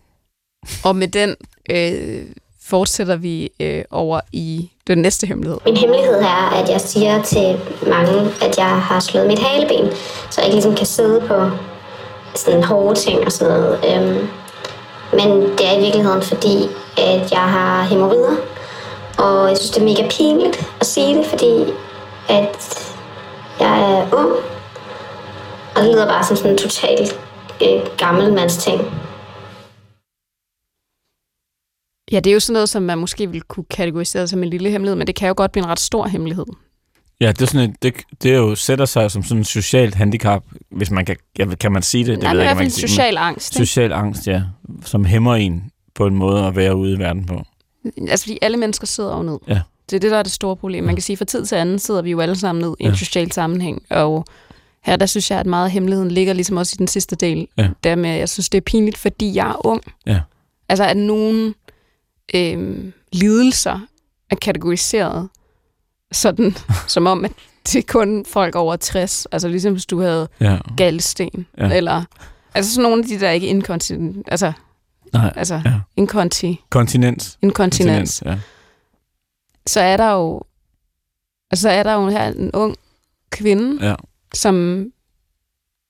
Og 0.84 0.96
med 0.96 1.08
den 1.08 1.36
øh, 1.72 2.26
fortsætter 2.70 3.16
vi 3.16 3.50
øh, 3.60 3.84
over 3.92 4.20
i 4.32 4.70
den 4.88 4.98
næste 4.98 5.28
hemmelighed. 5.28 5.60
Min 5.66 5.78
hemmelighed 5.78 6.16
er, 6.22 6.62
at 6.64 6.70
jeg 6.70 6.82
siger 6.82 7.24
til 7.24 7.60
mange, 7.88 8.32
at 8.42 8.58
jeg 8.58 8.82
har 8.82 9.00
slået 9.00 9.28
mit 9.28 9.40
haleben, 9.40 9.92
så 10.30 10.42
jeg 10.42 10.46
ikke 10.46 10.56
ligesom 10.56 10.76
kan 10.76 10.86
sidde 10.86 11.22
på 11.28 11.50
sådan 12.36 12.64
hårde 12.64 13.00
ting 13.00 13.20
og 13.26 13.32
sådan 13.32 13.54
noget. 13.54 13.80
Øhm, 13.86 14.28
men 15.12 15.42
det 15.42 15.68
er 15.68 15.78
i 15.78 15.82
virkeligheden 15.82 16.22
fordi, 16.22 16.58
at 16.98 17.32
jeg 17.32 17.48
har 17.56 17.84
hemorrider, 17.84 18.36
og 19.18 19.50
jeg 19.50 19.58
synes, 19.58 19.72
det 19.72 19.82
er 19.82 19.86
mega 19.86 20.08
pinligt 20.10 20.70
at 20.80 20.86
sige 20.86 21.18
det, 21.18 21.26
fordi 21.26 21.64
at 22.30 22.88
jeg 23.60 23.92
er 23.92 24.06
ung, 24.14 24.32
og 25.76 25.84
det 25.84 25.92
lyder 25.92 26.08
bare 26.08 26.24
som 26.24 26.38
sådan 26.38 26.52
en 26.52 26.58
totalt 26.58 27.20
øh, 27.62 27.82
gammelmands 27.98 28.58
ting. 28.58 29.07
Ja, 32.12 32.20
det 32.20 32.30
er 32.30 32.34
jo 32.34 32.40
sådan 32.40 32.54
noget, 32.54 32.70
som 32.70 32.84
man 32.84 32.98
måske 32.98 33.28
ville 33.28 33.42
kunne 33.42 33.66
kategorisere 33.70 34.28
som 34.28 34.44
en 34.44 34.50
lille 34.50 34.70
hemmelighed, 34.70 34.96
men 34.96 35.08
det 35.08 35.16
kan 35.16 35.28
jo 35.28 35.34
godt 35.38 35.52
blive 35.52 35.64
en 35.64 35.70
ret 35.70 35.80
stor 35.80 36.08
hemmelighed. 36.08 36.46
Ja, 37.22 37.28
det 37.32 37.42
er, 37.42 37.46
sådan 37.46 37.70
et, 37.70 37.84
det, 37.84 37.94
det 38.24 38.32
er 38.34 38.38
jo 38.38 38.56
sætter 38.56 38.86
sig 38.86 39.12
som 39.12 39.24
sådan 39.24 39.38
en 39.38 39.44
socialt 39.44 39.96
handicap, 39.96 40.44
hvis 40.72 40.92
man 40.92 41.06
kan, 41.06 41.16
ja, 41.40 41.46
kan 41.46 41.72
man 41.72 41.82
sige 41.82 42.06
det? 42.06 42.16
det 42.16 42.24
Nej, 42.24 42.34
ved 42.34 42.42
i 42.42 42.46
jeg 42.46 42.54
hvert 42.56 42.66
ikke, 42.66 42.74
fald 42.74 42.88
om 42.88 42.88
man 42.88 42.88
kan 42.88 42.88
sige, 42.88 42.90
social 42.90 43.18
angst. 43.18 43.56
Ikke? 43.56 43.66
Social 43.68 43.94
angst, 43.94 44.28
ja. 44.28 44.42
Som 44.86 45.06
hæmmer 45.06 45.36
en 45.36 45.72
på 45.96 46.08
en 46.08 46.16
måde 46.16 46.46
at 46.46 46.56
være 46.56 46.76
ude 46.76 46.94
i 46.94 47.00
verden 47.00 47.26
på. 47.26 47.44
Altså, 48.10 48.26
fordi 48.26 48.38
alle 48.42 48.58
mennesker 48.58 48.88
sidder 48.88 49.18
jo 49.18 49.24
ned. 49.24 49.38
Ja. 49.48 49.62
Det 49.90 49.96
er 49.96 50.00
det, 50.00 50.12
der 50.12 50.18
er 50.18 50.24
det 50.24 50.32
store 50.32 50.56
problem. 50.56 50.84
Man 50.84 50.96
kan 50.96 51.02
sige, 51.02 51.14
at 51.14 51.18
fra 51.18 51.26
tid 51.26 51.46
til 51.46 51.56
anden 51.56 51.80
sidder 51.80 52.02
vi 52.02 52.12
jo 52.12 52.20
alle 52.20 52.36
sammen 52.36 52.62
ned 52.62 52.76
i 52.80 52.84
en 52.84 52.90
Ja. 52.90 52.96
social 52.96 53.32
sammenhæng, 53.32 53.82
og 53.90 54.26
her 54.84 54.96
der 54.96 55.06
synes 55.06 55.32
jeg, 55.32 55.40
at 55.40 55.46
meget 55.46 55.66
af 55.66 55.72
hemmeligheden 55.72 56.12
ligger 56.12 56.34
ligesom 56.34 56.58
også 56.58 56.74
i 56.76 56.80
den 56.80 56.88
sidste 56.88 57.16
del. 57.16 57.48
Ja. 57.58 57.68
Der 57.84 57.96
med, 57.96 58.10
jeg 58.10 58.30
synes, 58.30 58.50
det 58.50 58.58
er 58.58 58.62
pinligt, 58.62 58.98
fordi 58.98 59.36
jeg 59.36 59.48
er 59.50 59.66
ung. 59.66 59.82
Ja. 60.06 60.20
Altså, 60.70 60.84
at 60.86 60.98
nogle 60.98 61.54
øh, 62.36 62.92
lidelser 63.14 63.80
er 64.30 64.36
kategoriseret 64.36 65.30
sådan, 66.12 66.56
som 66.88 67.08
om, 67.08 67.26
at 67.26 67.32
det 67.64 67.76
er 67.76 67.84
kun 67.88 68.26
folk 68.26 68.56
over 68.56 68.76
60. 68.76 69.26
Altså 69.32 69.48
ligesom 69.48 69.74
hvis 69.74 69.86
du 69.86 70.00
havde 70.02 70.30
Ja. 70.42 70.58
galsten, 70.78 71.48
Ja. 71.58 71.74
eller 71.74 72.04
altså 72.54 72.74
sådan 72.74 72.84
nogle 72.90 73.04
af 73.04 73.08
de 73.08 73.20
der 73.20 73.30
ikke 73.32 73.48
inkontinent, 73.48 74.28
altså, 74.32 74.54
Nej. 75.14 75.34
altså 75.36 75.62
Ja. 75.66 75.80
inkonti, 75.98 76.62
Kontinens. 76.70 77.38
inkontinens. 77.42 78.24
Ja. 78.26 78.40
så 79.68 79.80
er 79.82 79.98
der 79.98 80.12
jo 80.12 80.42
altså 81.52 81.62
så 81.62 81.70
er 81.70 81.84
der 81.84 81.94
jo 81.94 82.10
her 82.10 82.28
en 82.28 82.52
ung 82.54 82.76
kvinde, 83.30 83.88
Ja. 83.90 83.96
som 84.34 84.86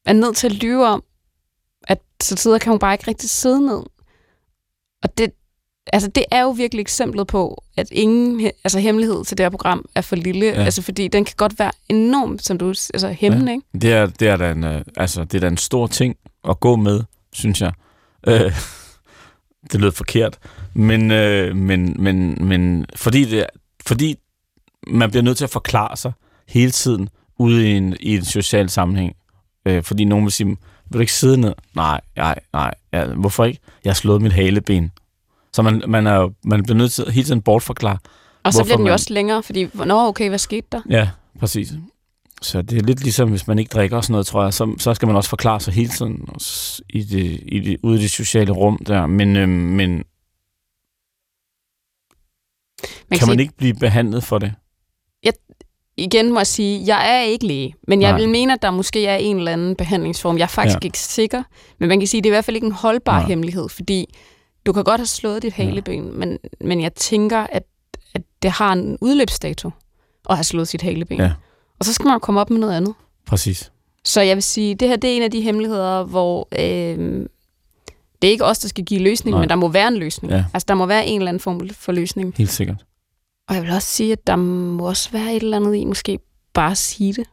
er 0.06 0.14
nødt 0.14 0.38
til 0.38 0.48
at 0.48 0.54
lyve 0.54 0.88
om, 0.88 1.04
at 1.84 2.00
så 2.24 2.36
tider 2.36 2.58
kan 2.58 2.70
hun 2.70 2.80
bare 2.80 2.94
ikke 2.94 3.08
rigtig 3.08 3.30
sidde 3.30 3.66
ned. 3.66 3.84
Og 5.04 5.18
det, 5.18 5.32
altså 5.94 6.10
det 6.10 6.24
er 6.32 6.42
jo 6.42 6.50
virkelig 6.50 6.82
eksemplet 6.82 7.28
på, 7.28 7.64
at 7.78 7.88
ingen 7.92 8.52
altså 8.64 8.80
hemmelighed 8.80 9.26
til 9.26 9.38
det 9.38 9.44
her 9.44 9.50
program 9.50 9.86
er 9.96 10.02
for 10.02 10.16
lille. 10.16 10.46
Ja. 10.46 10.64
Altså 10.64 10.82
fordi 10.82 11.08
den 11.08 11.26
kan 11.26 11.34
godt 11.38 11.60
være 11.60 11.72
enormt, 11.90 12.46
som 12.46 12.58
du 12.58 12.70
altså 12.70 13.16
hæmmende, 13.20 13.52
ja. 13.52 13.52
ikke? 13.52 13.68
Det 13.82 13.94
er, 13.94 14.06
det, 14.06 14.28
er 14.28 14.38
da 14.38 14.52
en, 14.52 14.64
øh, 14.64 14.82
altså, 14.98 15.24
det 15.24 15.34
er 15.34 15.40
da 15.40 15.48
en 15.48 15.58
stor 15.58 15.88
ting 15.88 16.16
at 16.50 16.60
gå 16.60 16.76
med, 16.76 17.04
synes 17.34 17.62
jeg. 17.62 17.72
Øh, 18.28 18.52
det 19.72 19.82
lød 19.82 19.92
forkert. 19.92 20.38
Men, 20.74 21.12
øh, 21.12 21.56
men, 21.56 21.96
men, 22.00 22.38
men 22.48 22.86
fordi, 22.96 23.26
det, 23.26 23.46
fordi 23.86 24.16
man 24.88 25.10
bliver 25.10 25.24
nødt 25.24 25.38
til 25.38 25.44
at 25.44 25.50
forklare 25.50 25.98
sig 25.98 26.12
hele 26.48 26.72
tiden 26.72 27.10
ude 27.40 27.68
i 27.68 27.72
en, 27.72 27.98
i 28.00 28.16
en 28.16 28.26
social 28.26 28.70
sammenhæng. 28.70 29.16
Øh, 29.66 29.84
fordi 29.84 30.06
nogen 30.06 30.26
vil 30.26 30.32
sige, 30.32 30.48
vil 30.48 30.58
du 30.94 31.00
ikke 31.00 31.14
sidde 31.14 31.38
ned? 31.38 31.54
Nej, 31.76 32.02
nej, 32.16 32.40
nej. 32.54 32.74
Ja, 32.94 33.06
hvorfor 33.06 33.46
ikke? 33.46 33.60
Jeg 33.84 33.90
har 33.90 33.96
slået 33.96 34.22
mit 34.22 34.34
haleben. 34.34 34.92
Så 35.58 35.62
man, 35.62 35.84
man, 35.88 36.08
er, 36.08 36.30
man 36.44 36.64
bliver 36.64 36.78
nødt 36.78 36.92
til 36.92 37.04
at 37.04 37.14
hele 37.14 37.26
tiden 37.28 37.42
bortforklare. 37.42 37.98
Og 38.44 38.54
så 38.54 38.64
bliver 38.64 38.76
den 38.78 38.86
jo 38.86 38.90
man- 38.90 38.94
også 38.94 39.14
længere, 39.14 39.44
fordi, 39.44 39.64
hvornår 39.74 40.08
okay, 40.08 40.30
hvad 40.30 40.38
skete 40.40 40.68
der? 40.72 40.82
Ja, 40.90 41.10
præcis. 41.40 41.74
Så 42.42 42.62
det 42.62 42.78
er 42.78 42.82
lidt 42.84 43.04
ligesom, 43.04 43.30
hvis 43.30 43.48
man 43.48 43.60
ikke 43.60 43.70
drikker 43.70 43.98
og 43.98 44.04
sådan 44.04 44.12
noget, 44.12 44.28
tror 44.28 44.44
jeg, 44.44 44.54
så, 44.54 44.76
så 44.80 44.94
skal 44.94 45.08
man 45.08 45.16
også 45.16 45.30
forklare 45.30 45.60
sig 45.60 45.74
hele 45.74 45.90
tiden 45.90 46.28
i 46.90 47.04
det, 47.04 47.40
i 47.46 47.60
det, 47.60 47.78
ude 47.84 48.00
i 48.00 48.02
det 48.02 48.12
sociale 48.12 48.52
rum 48.52 48.78
der. 48.88 49.06
Men, 49.08 49.36
øhm, 49.36 49.50
men 49.50 49.90
Man 49.92 50.04
kan, 53.12 53.18
kan 53.20 53.28
man 53.28 53.40
ikke 53.40 53.54
blive 53.58 53.74
behandlet 53.74 54.24
for 54.24 54.38
det? 54.40 54.54
igen 56.00 56.34
må 56.34 56.40
jeg 56.40 56.48
sige, 56.48 56.84
jeg 56.88 57.18
er 57.18 57.22
ikke 57.22 57.48
læge, 57.48 57.76
men 57.88 58.02
jeg 58.02 58.12
Nej. 58.12 58.20
vil 58.20 58.30
mene, 58.30 58.54
at 58.54 58.62
der 58.62 58.72
måske 58.72 59.06
er 59.06 59.16
en 59.16 59.38
eller 59.38 59.52
anden 59.54 59.76
behandlingsform. 59.76 60.38
Jeg 60.38 60.44
er 60.44 60.48
faktisk 60.48 60.78
ja. 60.84 60.86
ikke 60.86 61.00
sikker, 61.00 61.44
men 61.80 61.90
man 61.90 62.00
kan 62.00 62.08
sige, 62.08 62.20
at 62.20 62.24
det 62.24 62.30
er 62.30 62.34
i 62.34 62.36
hvert 62.36 62.46
fald 62.46 62.56
ikke 62.56 62.66
en 62.68 62.72
holdbar 62.74 63.20
Nej. 63.20 63.28
hemmelighed, 63.28 63.70
fordi 63.70 64.16
du 64.68 64.74
kan 64.74 64.84
godt 64.84 65.00
have 65.00 65.08
slået 65.08 65.44
dit 65.44 65.54
haleben, 65.54 66.20
men, 66.20 66.40
men 66.62 66.82
jeg 66.82 66.94
tænker, 66.94 67.38
at, 67.38 67.64
at 68.14 68.22
det 68.42 68.52
har 68.52 68.74
en 68.74 68.98
udløbsdato 69.02 69.72
at 70.30 70.36
have 70.36 70.44
slået 70.44 70.68
sit 70.68 70.82
haleben. 70.82 71.20
Ja. 71.20 71.32
Og 71.80 71.86
så 71.86 71.94
skal 71.94 72.04
man 72.04 72.14
jo 72.14 72.20
komme 72.20 72.42
op 72.42 72.50
med 72.50 72.60
noget 72.60 72.74
andet. 72.74 72.94
Præcis. 73.26 73.72
Så 74.04 74.22
jeg 74.22 74.36
vil 74.36 74.44
sige, 74.44 74.76
det 74.76 74.88
her 74.88 74.96
det 74.96 75.12
er 75.12 75.16
en 75.16 75.22
af 75.24 75.32
de 75.32 75.42
hemmeligheder, 75.42 76.04
hvor 76.04 76.48
øh, 76.52 77.26
det 78.22 78.28
er 78.28 78.32
ikke 78.32 78.46
os, 78.46 78.60
der 78.60 78.68
skal 78.68 78.86
give 78.86 79.00
løsning, 79.00 79.34
Nej. 79.34 79.42
men 79.42 79.50
der 79.50 79.56
må 79.56 79.68
være 79.68 79.88
en 79.88 79.98
løsning. 79.98 80.34
Ja. 80.34 80.46
Altså, 80.54 80.66
der 80.68 80.74
må 80.74 80.86
være 80.86 81.08
en 81.08 81.22
eller 81.22 81.30
anden 81.30 81.42
form 81.42 81.70
for 81.70 81.92
løsning. 81.92 82.34
Helt 82.38 82.50
sikkert. 82.50 82.86
Og 83.48 83.56
jeg 83.56 83.64
vil 83.64 83.72
også 83.72 83.88
sige, 83.88 84.12
at 84.12 84.28
der 84.28 84.36
må 84.36 84.88
også 84.88 85.12
være 85.12 85.36
et 85.36 85.44
eller 85.44 85.58
andet 85.58 85.76
i, 85.76 85.86
måske 85.86 86.20
bare 86.54 86.72
at 86.72 86.78
sige 86.78 87.14
det. 87.14 87.26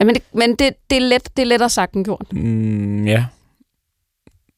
Ja, 0.00 0.04
men 0.04 0.14
det, 0.14 0.22
men 0.32 0.50
det, 0.50 0.74
det, 0.90 0.96
er 0.96 1.00
let, 1.00 1.36
det 1.36 1.42
er 1.42 1.46
lettere 1.46 1.70
sagt 1.70 1.94
end 1.94 2.04
gjort. 2.04 2.32
Mm, 2.32 3.06
ja. 3.06 3.26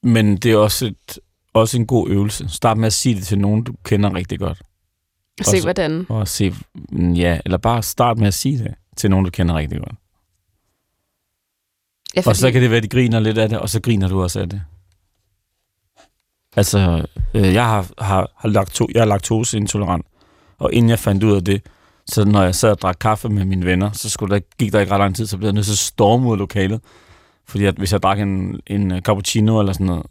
Men 0.02 0.36
det 0.36 0.52
er 0.52 0.56
også, 0.56 0.86
et, 0.86 1.18
også 1.52 1.76
en 1.76 1.86
god 1.86 2.08
øvelse. 2.08 2.48
Start 2.48 2.78
med 2.78 2.86
at 2.86 2.92
sige 2.92 3.14
det 3.14 3.24
til 3.24 3.38
nogen, 3.38 3.64
du 3.64 3.72
kender 3.84 4.14
rigtig 4.14 4.38
godt. 4.38 4.62
At 5.38 5.46
se, 5.46 5.62
hvordan... 5.62 6.06
Og 6.08 6.28
se, 6.28 6.54
mm, 6.92 7.12
ja, 7.12 7.38
eller 7.44 7.58
bare 7.58 7.82
start 7.82 8.18
med 8.18 8.26
at 8.26 8.34
sige 8.34 8.58
det 8.58 8.74
til 8.96 9.10
nogen, 9.10 9.24
du 9.24 9.30
kender 9.30 9.54
rigtig 9.54 9.78
godt. 9.78 9.94
Ja, 12.16 12.22
Og 12.26 12.36
så 12.36 12.52
kan 12.52 12.62
det 12.62 12.70
være, 12.70 12.76
at 12.76 12.82
de 12.82 12.88
griner 12.88 13.20
lidt 13.20 13.38
af 13.38 13.48
det, 13.48 13.58
og 13.58 13.68
så 13.68 13.80
griner 13.80 14.08
du 14.08 14.22
også 14.22 14.40
af 14.40 14.48
det. 14.48 14.62
Altså, 16.56 17.06
øh, 17.34 17.54
jeg 17.54 17.64
har, 17.64 17.86
har, 17.98 18.32
har 18.36 18.48
lakto, 18.48 18.88
jeg 18.94 19.00
er 19.00 19.04
laktoseintolerant, 19.04 20.06
og 20.58 20.72
inden 20.72 20.90
jeg 20.90 20.98
fandt 20.98 21.24
ud 21.24 21.36
af 21.36 21.44
det, 21.44 21.62
så 22.06 22.24
når 22.24 22.42
jeg 22.42 22.54
sad 22.54 22.70
og 22.70 22.80
drak 22.80 22.96
kaffe 23.00 23.28
med 23.28 23.44
mine 23.44 23.66
venner, 23.66 23.92
så 23.92 24.10
skulle 24.10 24.34
der, 24.34 24.40
gik 24.58 24.72
der 24.72 24.80
ikke 24.80 24.92
ret 24.92 24.98
lang 25.00 25.16
tid, 25.16 25.26
så 25.26 25.36
blev 25.36 25.46
jeg 25.46 25.52
nødt 25.52 25.66
til 25.66 25.72
at 25.72 25.78
storme 25.78 26.26
ud 26.26 26.32
af 26.32 26.38
lokalet. 26.38 26.80
Fordi 27.46 27.64
at 27.64 27.74
hvis 27.74 27.92
jeg 27.92 28.02
drak 28.02 28.20
en, 28.20 28.60
en 28.66 29.00
cappuccino 29.00 29.60
eller 29.60 29.72
sådan 29.72 29.86
noget, 29.86 30.06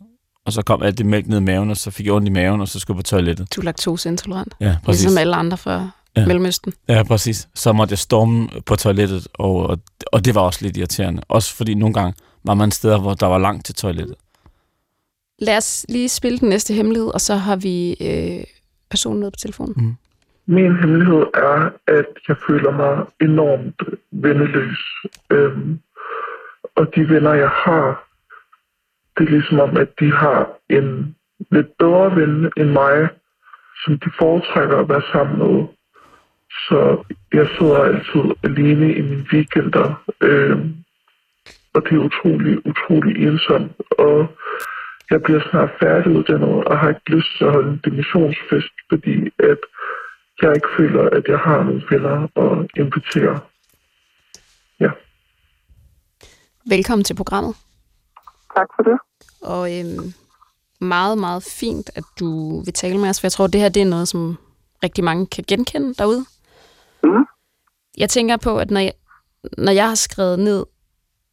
og 0.48 0.54
så 0.54 0.62
kom 0.62 0.84
alt 0.84 0.98
det 0.98 1.06
mælk 1.06 1.28
ned 1.28 1.38
i 1.38 1.42
maven, 1.44 1.70
og 1.70 1.78
så 1.78 1.92
fik 1.92 2.06
jeg 2.06 2.14
ondt 2.14 2.28
i 2.28 2.32
maven, 2.32 2.62
og 2.62 2.68
så 2.68 2.80
skulle 2.80 2.96
jeg 2.96 3.00
på 3.00 3.04
toilettet. 3.04 3.56
Du 3.56 3.62
er 3.62 3.66
laktoseintolerant. 3.66 4.54
Ja, 4.60 4.78
præcis. 4.86 5.02
Ligesom 5.04 5.18
alle 5.18 5.36
andre 5.36 5.58
fra 5.58 5.90
Ja. 6.16 6.22
ja. 6.22 6.28
Mellemøsten. 6.28 6.74
Ja, 6.90 7.04
præcis. 7.04 7.48
Så 7.56 7.74
måtte 7.74 7.92
jeg 7.92 7.98
storme 8.00 8.50
på 8.66 8.76
toilettet, 8.76 9.28
og, 9.34 9.56
og, 9.56 9.80
og 10.12 10.26
det 10.26 10.36
var 10.36 10.42
også 10.42 10.60
lidt 10.66 10.78
irriterende. 10.78 11.22
Også 11.30 11.56
fordi 11.56 11.74
nogle 11.74 11.94
gange 11.94 12.14
var 12.44 12.54
man 12.54 12.72
steder, 12.72 13.00
hvor 13.00 13.14
der 13.14 13.26
var 13.26 13.38
langt 13.38 13.66
til 13.66 13.76
toilettet. 13.76 14.16
Lad 15.40 15.58
os 15.58 15.86
lige 15.90 16.10
spille 16.10 16.38
den 16.40 16.50
næste 16.50 16.74
hemmelighed, 16.74 17.10
og 17.14 17.22
så 17.22 17.36
har 17.36 17.56
vi 17.56 17.92
øh, 18.02 18.44
personen 18.90 19.20
nede 19.20 19.32
på 19.32 19.36
telefonen. 19.40 19.98
Min 20.48 20.76
hemmelighed 20.80 21.24
er, 21.34 21.70
at 21.88 22.06
jeg 22.28 22.36
føler 22.48 22.72
mig 22.72 23.06
enormt 23.22 23.82
venneløs. 24.12 24.80
Øhm, 25.30 25.80
og 26.76 26.88
de 26.96 27.10
venner, 27.10 27.34
jeg 27.34 27.50
har, 27.50 28.07
det 29.18 29.26
er 29.26 29.32
ligesom 29.32 29.60
om, 29.60 29.78
at 29.78 29.90
de 30.00 30.12
har 30.12 30.50
en 30.70 31.16
lidt 31.52 31.78
bedre 31.80 32.16
ven 32.16 32.52
end 32.58 32.70
mig, 32.70 33.10
som 33.84 34.00
de 34.00 34.10
foretrækker 34.20 34.78
at 34.78 34.90
være 34.90 35.02
sammen 35.12 35.38
med. 35.38 35.68
Så 36.68 37.04
jeg 37.34 37.48
sidder 37.58 37.80
altid 37.84 38.24
alene 38.44 38.94
i 38.96 39.02
mine 39.02 39.26
weekender, 39.34 40.04
øh, 40.22 40.58
og 41.74 41.84
det 41.84 41.92
er 41.92 42.08
utrolig, 42.10 42.68
utrolig 42.68 43.28
ensomt. 43.28 43.72
Og 43.92 44.28
jeg 45.12 45.22
bliver 45.24 45.42
snart 45.50 45.70
færdiguddannet 45.80 46.64
og 46.64 46.80
har 46.80 46.90
ikke 46.90 47.10
lyst 47.16 47.38
til 47.38 47.46
at 47.46 47.52
holde 47.52 47.70
en 47.70 47.82
dimissionsfest, 47.86 48.74
fordi 48.90 49.30
at 49.40 49.62
jeg 50.42 50.56
ikke 50.56 50.68
føler, 50.78 51.10
at 51.10 51.24
jeg 51.28 51.40
har 51.40 51.64
nogle 51.64 51.84
venner 51.90 52.28
at 52.44 52.68
invitere. 52.82 53.40
Ja. 54.80 54.90
Velkommen 56.70 57.04
til 57.04 57.16
programmet. 57.16 57.56
Tak 58.58 58.70
for 58.76 58.84
det. 58.90 58.98
Og 59.42 59.64
øhm, 59.80 60.14
meget, 60.82 61.18
meget 61.18 61.44
fint, 61.60 61.90
at 61.96 62.04
du 62.20 62.60
vil 62.66 62.74
tale 62.74 62.98
med 62.98 63.10
os, 63.10 63.20
for 63.22 63.28
jeg 63.28 63.32
tror, 63.32 63.48
det 63.48 63.62
her 63.62 63.70
det 63.70 63.82
er 63.82 63.90
noget, 63.96 64.08
som 64.08 64.38
rigtig 64.84 65.04
mange 65.04 65.26
kan 65.26 65.44
genkende 65.48 65.94
derude. 65.94 66.26
Mhm. 67.04 67.26
jeg 67.98 68.10
tænker 68.10 68.38
på, 68.38 68.58
at 68.58 68.72
når 68.72 68.80
jeg, 68.80 68.94
når 69.58 69.72
jeg 69.72 69.88
har 69.88 69.96
skrevet 69.96 70.40
ned, 70.40 70.66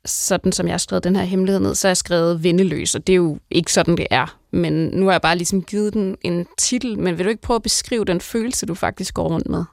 sådan 0.05 0.53
som 0.53 0.67
jeg 0.67 0.73
har 0.73 0.79
skrevet 0.79 1.05
den 1.05 1.17
her 1.17 1.23
hemmelighed 1.23 1.61
ned, 1.61 1.75
så 1.75 1.87
har 1.87 1.91
jeg 1.91 1.97
skrevet 1.97 2.45
vendeløs, 2.45 2.95
og 2.95 3.07
det 3.07 3.13
er 3.13 3.17
jo 3.17 3.39
ikke 3.51 3.73
sådan, 3.73 3.97
det 3.97 4.07
er. 4.11 4.37
Men 4.51 4.73
nu 4.73 5.05
har 5.05 5.13
jeg 5.13 5.21
bare 5.23 5.37
ligesom 5.37 5.63
givet 5.63 5.95
den 5.95 6.17
en 6.21 6.47
titel, 6.59 6.99
men 6.99 7.19
vil 7.19 7.25
du 7.25 7.31
ikke 7.31 7.43
prøve 7.43 7.57
at 7.57 7.63
beskrive 7.63 8.05
den 8.05 8.21
følelse, 8.21 8.67
du 8.67 8.75
faktisk 8.75 9.15
går 9.15 9.29
rundt 9.29 9.49
med? 9.49 9.65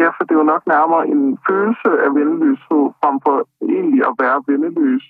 Ja, 0.00 0.08
for 0.16 0.22
det 0.24 0.32
er 0.34 0.40
jo 0.42 0.52
nok 0.54 0.66
nærmere 0.66 1.06
en 1.14 1.38
følelse 1.48 1.88
af 2.04 2.10
vendeløshed, 2.18 2.82
frem 3.00 3.16
for 3.24 3.36
egentlig 3.76 4.00
at 4.10 4.14
være 4.22 4.38
vendeløs. 4.48 5.04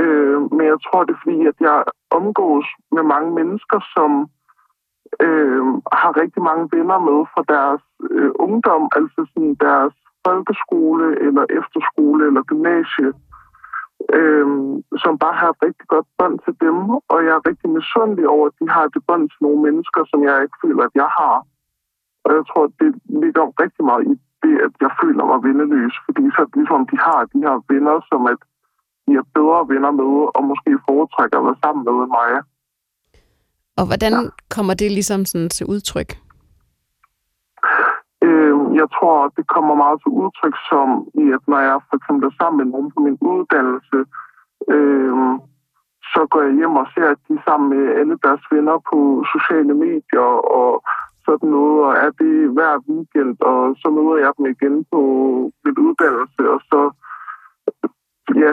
Øh, 0.00 0.38
men 0.54 0.64
jeg 0.72 0.78
tror, 0.84 1.04
det 1.04 1.14
er 1.14 1.22
fordi, 1.24 1.46
at 1.46 1.58
jeg 1.60 1.84
omgås 2.10 2.66
med 2.92 3.02
mange 3.02 3.30
mennesker, 3.38 3.78
som 3.94 4.10
øh, 5.26 5.64
har 6.00 6.20
rigtig 6.22 6.42
mange 6.42 6.64
venner 6.74 6.98
med 7.08 7.18
fra 7.32 7.42
deres 7.54 7.82
øh, 8.10 8.30
ungdom, 8.46 8.82
altså 8.98 9.20
sådan 9.30 9.54
deres 9.66 9.94
folkeskole, 10.26 11.06
eller 11.26 11.44
efterskole, 11.58 12.26
eller 12.28 12.42
gymnasie, 12.50 13.10
øh, 14.18 14.46
som 15.02 15.12
bare 15.24 15.36
har 15.40 15.50
et 15.50 15.62
rigtig 15.66 15.86
godt 15.94 16.08
bånd 16.18 16.38
til 16.44 16.54
dem, 16.64 16.76
og 17.12 17.18
jeg 17.26 17.34
er 17.36 17.48
rigtig 17.50 17.68
misundelig 17.78 18.28
over, 18.34 18.46
at 18.46 18.58
de 18.60 18.68
har 18.76 18.86
det 18.94 19.02
bånd 19.08 19.24
til 19.28 19.40
nogle 19.46 19.60
mennesker, 19.66 20.02
som 20.10 20.20
jeg 20.28 20.42
ikke 20.44 20.58
føler, 20.64 20.82
at 20.84 20.94
jeg 21.02 21.10
har. 21.20 21.36
Og 22.24 22.30
jeg 22.36 22.44
tror, 22.50 22.64
det 22.80 22.90
ligger 23.22 23.44
rigtig 23.62 23.84
meget 23.90 24.04
i 24.12 24.14
det, 24.42 24.54
at 24.66 24.74
jeg 24.84 24.92
føler 25.02 25.24
mig 25.30 25.38
venneløs, 25.46 25.94
fordi 26.06 26.24
så 26.36 26.42
ligesom 26.54 26.80
de 26.92 26.96
har 27.08 27.20
de 27.32 27.38
her 27.46 27.56
venner, 27.72 27.96
som 28.10 28.20
at 28.32 28.40
de 29.06 29.12
er 29.20 29.26
bedre 29.36 29.68
venner 29.72 29.92
med, 30.00 30.12
og 30.36 30.42
måske 30.50 30.70
foretrækker 30.88 31.38
at 31.38 31.44
være 31.48 31.62
sammen 31.64 31.82
med 31.84 32.06
mig. 32.18 32.30
Og 33.78 33.84
hvordan 33.90 34.12
ja. 34.12 34.30
kommer 34.54 34.74
det 34.74 34.90
ligesom 34.98 35.24
sådan 35.24 35.50
til 35.56 35.66
udtryk? 35.74 36.10
Øh, 38.26 38.56
jeg 38.80 38.88
tror, 38.96 39.16
det 39.36 39.44
kommer 39.54 39.74
meget 39.74 39.98
til 40.02 40.12
udtryk 40.22 40.56
som 40.70 40.88
i, 41.22 41.24
at 41.36 41.42
når 41.50 41.60
jeg 41.68 41.76
for 41.88 41.96
eksempel 41.98 42.24
er 42.28 42.36
sammen 42.40 42.58
med 42.60 42.68
nogen 42.72 42.90
på 42.94 43.00
min 43.06 43.18
uddannelse, 43.20 43.98
øh, 44.74 45.14
så 46.12 46.20
går 46.30 46.40
jeg 46.46 46.54
hjem 46.60 46.76
og 46.82 46.86
ser, 46.94 47.08
at 47.14 47.20
de 47.28 47.32
er 47.38 47.44
sammen 47.48 47.68
med 47.74 47.84
alle 47.98 48.16
deres 48.24 48.42
venner 48.52 48.76
på 48.90 48.98
sociale 49.34 49.74
medier 49.84 50.30
og 50.60 50.70
sådan 51.26 51.48
noget, 51.56 51.78
og 51.88 51.92
er 52.04 52.10
det 52.20 52.34
hver 52.56 52.74
weekend, 52.88 53.36
og 53.50 53.58
så 53.80 53.86
møder 53.96 54.16
jeg 54.24 54.32
dem 54.36 54.46
igen 54.54 54.76
på 54.92 55.00
min 55.64 55.76
uddannelse, 55.86 56.42
og 56.54 56.60
så, 56.70 56.80
ja, 58.42 58.52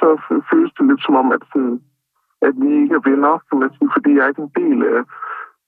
så 0.00 0.06
føles 0.50 0.72
det 0.76 0.84
lidt 0.90 1.02
som 1.06 1.14
om, 1.22 1.28
at, 1.36 1.42
sådan, 1.52 1.76
at 2.46 2.54
vi 2.62 2.68
ikke 2.82 2.94
er 2.98 3.08
venner, 3.10 3.34
kan 3.48 3.58
man 3.62 3.70
sige, 3.76 3.90
fordi 3.94 4.10
jeg 4.16 4.22
er 4.24 4.32
ikke 4.32 4.46
en 4.46 4.54
del 4.60 4.78
af 4.94 5.00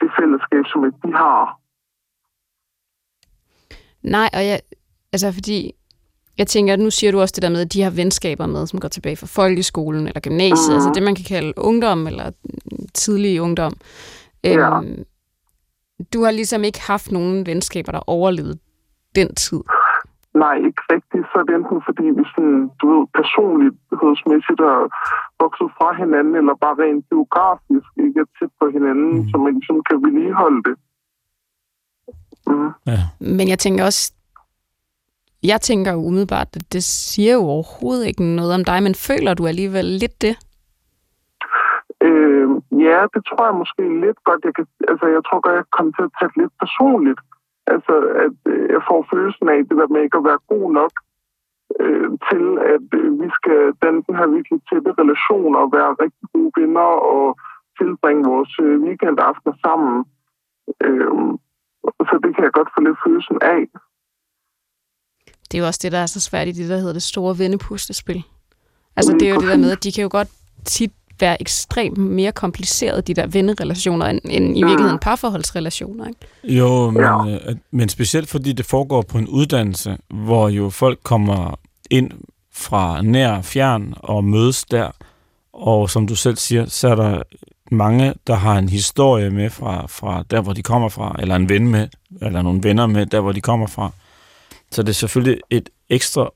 det 0.00 0.10
fællesskab, 0.18 0.64
som 0.72 0.80
de 1.04 1.10
har. 1.22 1.42
Nej, 4.02 4.28
og 4.36 4.42
jeg, 4.50 4.58
altså 5.12 5.32
fordi, 5.32 5.58
jeg 6.38 6.46
tænker, 6.46 6.72
at 6.72 6.80
nu 6.80 6.90
siger 6.90 7.12
du 7.12 7.20
også 7.20 7.32
det 7.36 7.42
der 7.42 7.48
med, 7.48 7.60
at 7.60 7.72
de 7.72 7.82
har 7.82 7.90
venskaber 7.90 8.46
med, 8.46 8.66
som 8.66 8.80
går 8.80 8.88
tilbage 8.88 9.16
fra 9.16 9.26
folkeskolen 9.26 10.06
eller 10.06 10.20
gymnasiet, 10.20 10.70
mm. 10.70 10.74
altså 10.74 10.90
det, 10.94 11.02
man 11.02 11.14
kan 11.14 11.24
kalde 11.28 11.52
ungdom 11.56 12.06
eller 12.06 12.30
tidlig 12.94 13.42
ungdom. 13.42 13.72
Ja. 14.44 14.78
Øhm, 14.78 15.04
du 16.12 16.24
har 16.24 16.30
ligesom 16.30 16.64
ikke 16.64 16.80
haft 16.80 17.12
nogen 17.12 17.46
venskaber, 17.46 17.92
der 17.92 18.00
overlevede 18.06 18.58
den 19.14 19.34
tid. 19.34 19.60
Nej, 20.42 20.56
ikke 20.68 20.82
rigtigt. 20.94 21.24
Så 21.30 21.34
er 21.40 21.44
det 21.46 21.54
enten 21.58 21.80
fordi 21.88 22.06
vi 22.18 22.24
sådan, 22.34 22.60
du 22.80 22.84
ved, 22.92 23.02
personlighedsmæssigt 23.20 24.60
er 24.72 24.78
vokset 25.42 25.68
fra 25.78 25.88
hinanden, 26.00 26.34
eller 26.40 26.54
bare 26.64 26.76
rent 26.82 27.04
geografisk 27.12 27.88
ikke 28.04 28.20
er 28.24 28.28
tæt 28.36 28.52
på 28.60 28.66
hinanden, 28.76 29.12
mm. 29.16 29.28
så 29.30 29.34
man 29.44 29.52
ligesom 29.58 29.78
kan 29.88 29.96
vedligeholde 30.04 30.62
det. 30.68 30.76
Mm. 32.50 32.70
Ja. 32.92 33.00
Men 33.36 33.46
jeg 33.52 33.58
tænker 33.58 33.84
også, 33.84 34.02
jeg 35.42 35.60
tænker 35.60 35.92
jo 35.92 36.00
umiddelbart, 36.08 36.50
at 36.56 36.72
det 36.72 36.84
siger 36.84 37.34
jo 37.34 37.44
overhovedet 37.54 38.06
ikke 38.06 38.24
noget 38.38 38.54
om 38.54 38.64
dig, 38.64 38.82
men 38.82 38.94
føler 39.08 39.34
du 39.34 39.46
alligevel 39.46 39.84
lidt 39.84 40.22
det? 40.22 40.34
Øh, 42.06 42.48
ja, 42.86 42.98
det 43.14 43.22
tror 43.28 43.44
jeg 43.48 43.56
måske 43.62 43.82
lidt 44.06 44.20
godt. 44.28 44.40
Jeg, 44.44 44.54
kan, 44.54 44.66
altså, 44.92 45.06
jeg 45.16 45.22
tror 45.26 45.40
godt, 45.44 45.56
jeg 45.60 45.68
kommer 45.76 45.92
til 45.92 46.04
at 46.08 46.14
tage 46.18 46.28
det 46.30 46.38
lidt 46.42 46.54
personligt. 46.64 47.20
Altså, 47.74 47.94
at 48.24 48.38
øh, 48.52 48.64
jeg 48.74 48.82
får 48.88 49.00
følelsen 49.12 49.46
af 49.54 49.58
det 49.68 49.76
der 49.80 49.88
med 49.92 50.00
ikke 50.02 50.20
at 50.20 50.28
være 50.30 50.46
god 50.52 50.66
nok 50.80 50.94
øh, 51.82 52.10
til, 52.28 52.44
at 52.74 52.86
øh, 53.00 53.08
vi 53.22 53.28
skal 53.38 53.60
danne 53.82 54.00
den 54.06 54.14
her 54.18 54.26
virkelig 54.36 54.60
tætte 54.68 54.90
relation 55.02 55.52
og 55.60 55.66
være 55.76 55.90
rigtig 56.02 56.26
gode 56.34 56.52
venner 56.58 56.90
og 57.14 57.26
tilbringe 57.78 58.22
vores 58.32 58.52
øh, 58.64 58.74
weekendaften 58.86 59.52
sammen. 59.64 59.94
Øh, 60.86 61.12
så 62.08 62.14
det 62.24 62.30
kan 62.34 62.44
jeg 62.46 62.52
godt 62.58 62.70
få 62.74 62.80
lidt 62.86 62.98
følelsen 63.04 63.38
af. 63.54 63.62
Det 65.46 65.54
er 65.54 65.62
jo 65.62 65.66
også 65.70 65.80
det, 65.82 65.92
der 65.92 65.98
er 65.98 66.10
så 66.16 66.20
svært 66.20 66.48
i 66.48 66.52
det, 66.52 66.68
der 66.68 66.78
hedder 66.82 66.98
det 67.00 67.10
store 67.12 67.34
vennepustespil. 67.38 68.20
Altså, 68.96 69.12
det 69.12 69.24
er 69.28 69.34
jo 69.34 69.40
det 69.40 69.48
der 69.48 69.64
med, 69.64 69.70
at 69.76 69.84
de 69.84 69.92
kan 69.92 70.02
jo 70.02 70.10
godt 70.18 70.30
tit 70.64 70.92
være 71.20 71.40
ekstremt 71.42 71.98
mere 71.98 72.32
kompliceret, 72.32 73.06
de 73.06 73.14
der 73.14 73.26
vennerelationer, 73.26 74.06
end, 74.06 74.20
end 74.24 74.58
i 74.58 74.62
virkeligheden 74.62 74.98
parforholdsrelationer. 74.98 76.08
Ikke? 76.08 76.58
Jo, 76.58 76.90
men, 76.90 77.02
ja. 77.02 77.38
men 77.70 77.88
specielt 77.88 78.28
fordi 78.28 78.52
det 78.52 78.66
foregår 78.66 79.02
på 79.02 79.18
en 79.18 79.28
uddannelse, 79.28 79.96
hvor 80.10 80.48
jo 80.48 80.70
folk 80.70 80.98
kommer 81.02 81.58
ind 81.90 82.10
fra 82.52 83.02
nær 83.02 83.42
fjern 83.42 83.94
og 83.96 84.24
mødes 84.24 84.64
der, 84.64 84.90
og 85.52 85.90
som 85.90 86.06
du 86.06 86.14
selv 86.14 86.36
siger, 86.36 86.66
så 86.66 86.88
er 86.88 86.94
der 86.94 87.22
mange, 87.70 88.14
der 88.26 88.34
har 88.34 88.58
en 88.58 88.68
historie 88.68 89.30
med 89.30 89.50
fra, 89.50 89.86
fra 89.86 90.24
der, 90.30 90.40
hvor 90.40 90.52
de 90.52 90.62
kommer 90.62 90.88
fra, 90.88 91.16
eller 91.18 91.36
en 91.36 91.48
ven 91.48 91.68
med, 91.68 91.88
eller 92.22 92.42
nogle 92.42 92.62
venner 92.62 92.86
med, 92.86 93.06
der, 93.06 93.20
hvor 93.20 93.32
de 93.32 93.40
kommer 93.40 93.66
fra. 93.66 93.90
Så 94.70 94.82
det 94.82 94.88
er 94.88 94.94
selvfølgelig 94.94 95.40
et 95.50 95.68
ekstra 95.88 96.30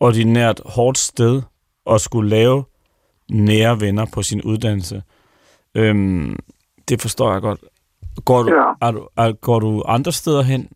ordinært 0.00 0.60
hårdt 0.64 0.98
sted 0.98 1.42
at 1.90 2.00
skulle 2.00 2.30
lave 2.30 2.64
nære 3.30 3.80
venner 3.80 4.06
på 4.14 4.22
sin 4.22 4.42
uddannelse. 4.42 5.02
Øhm, 5.74 6.38
det 6.88 7.00
forstår 7.02 7.32
jeg 7.32 7.40
godt. 7.42 7.60
Går 8.24 8.42
du, 8.42 8.54
Ja. 8.54 8.86
er 8.86 8.90
du, 8.90 9.08
er, 9.16 9.32
går 9.32 9.58
du 9.60 9.82
andre 9.86 10.12
steder 10.12 10.42
hen? 10.42 10.68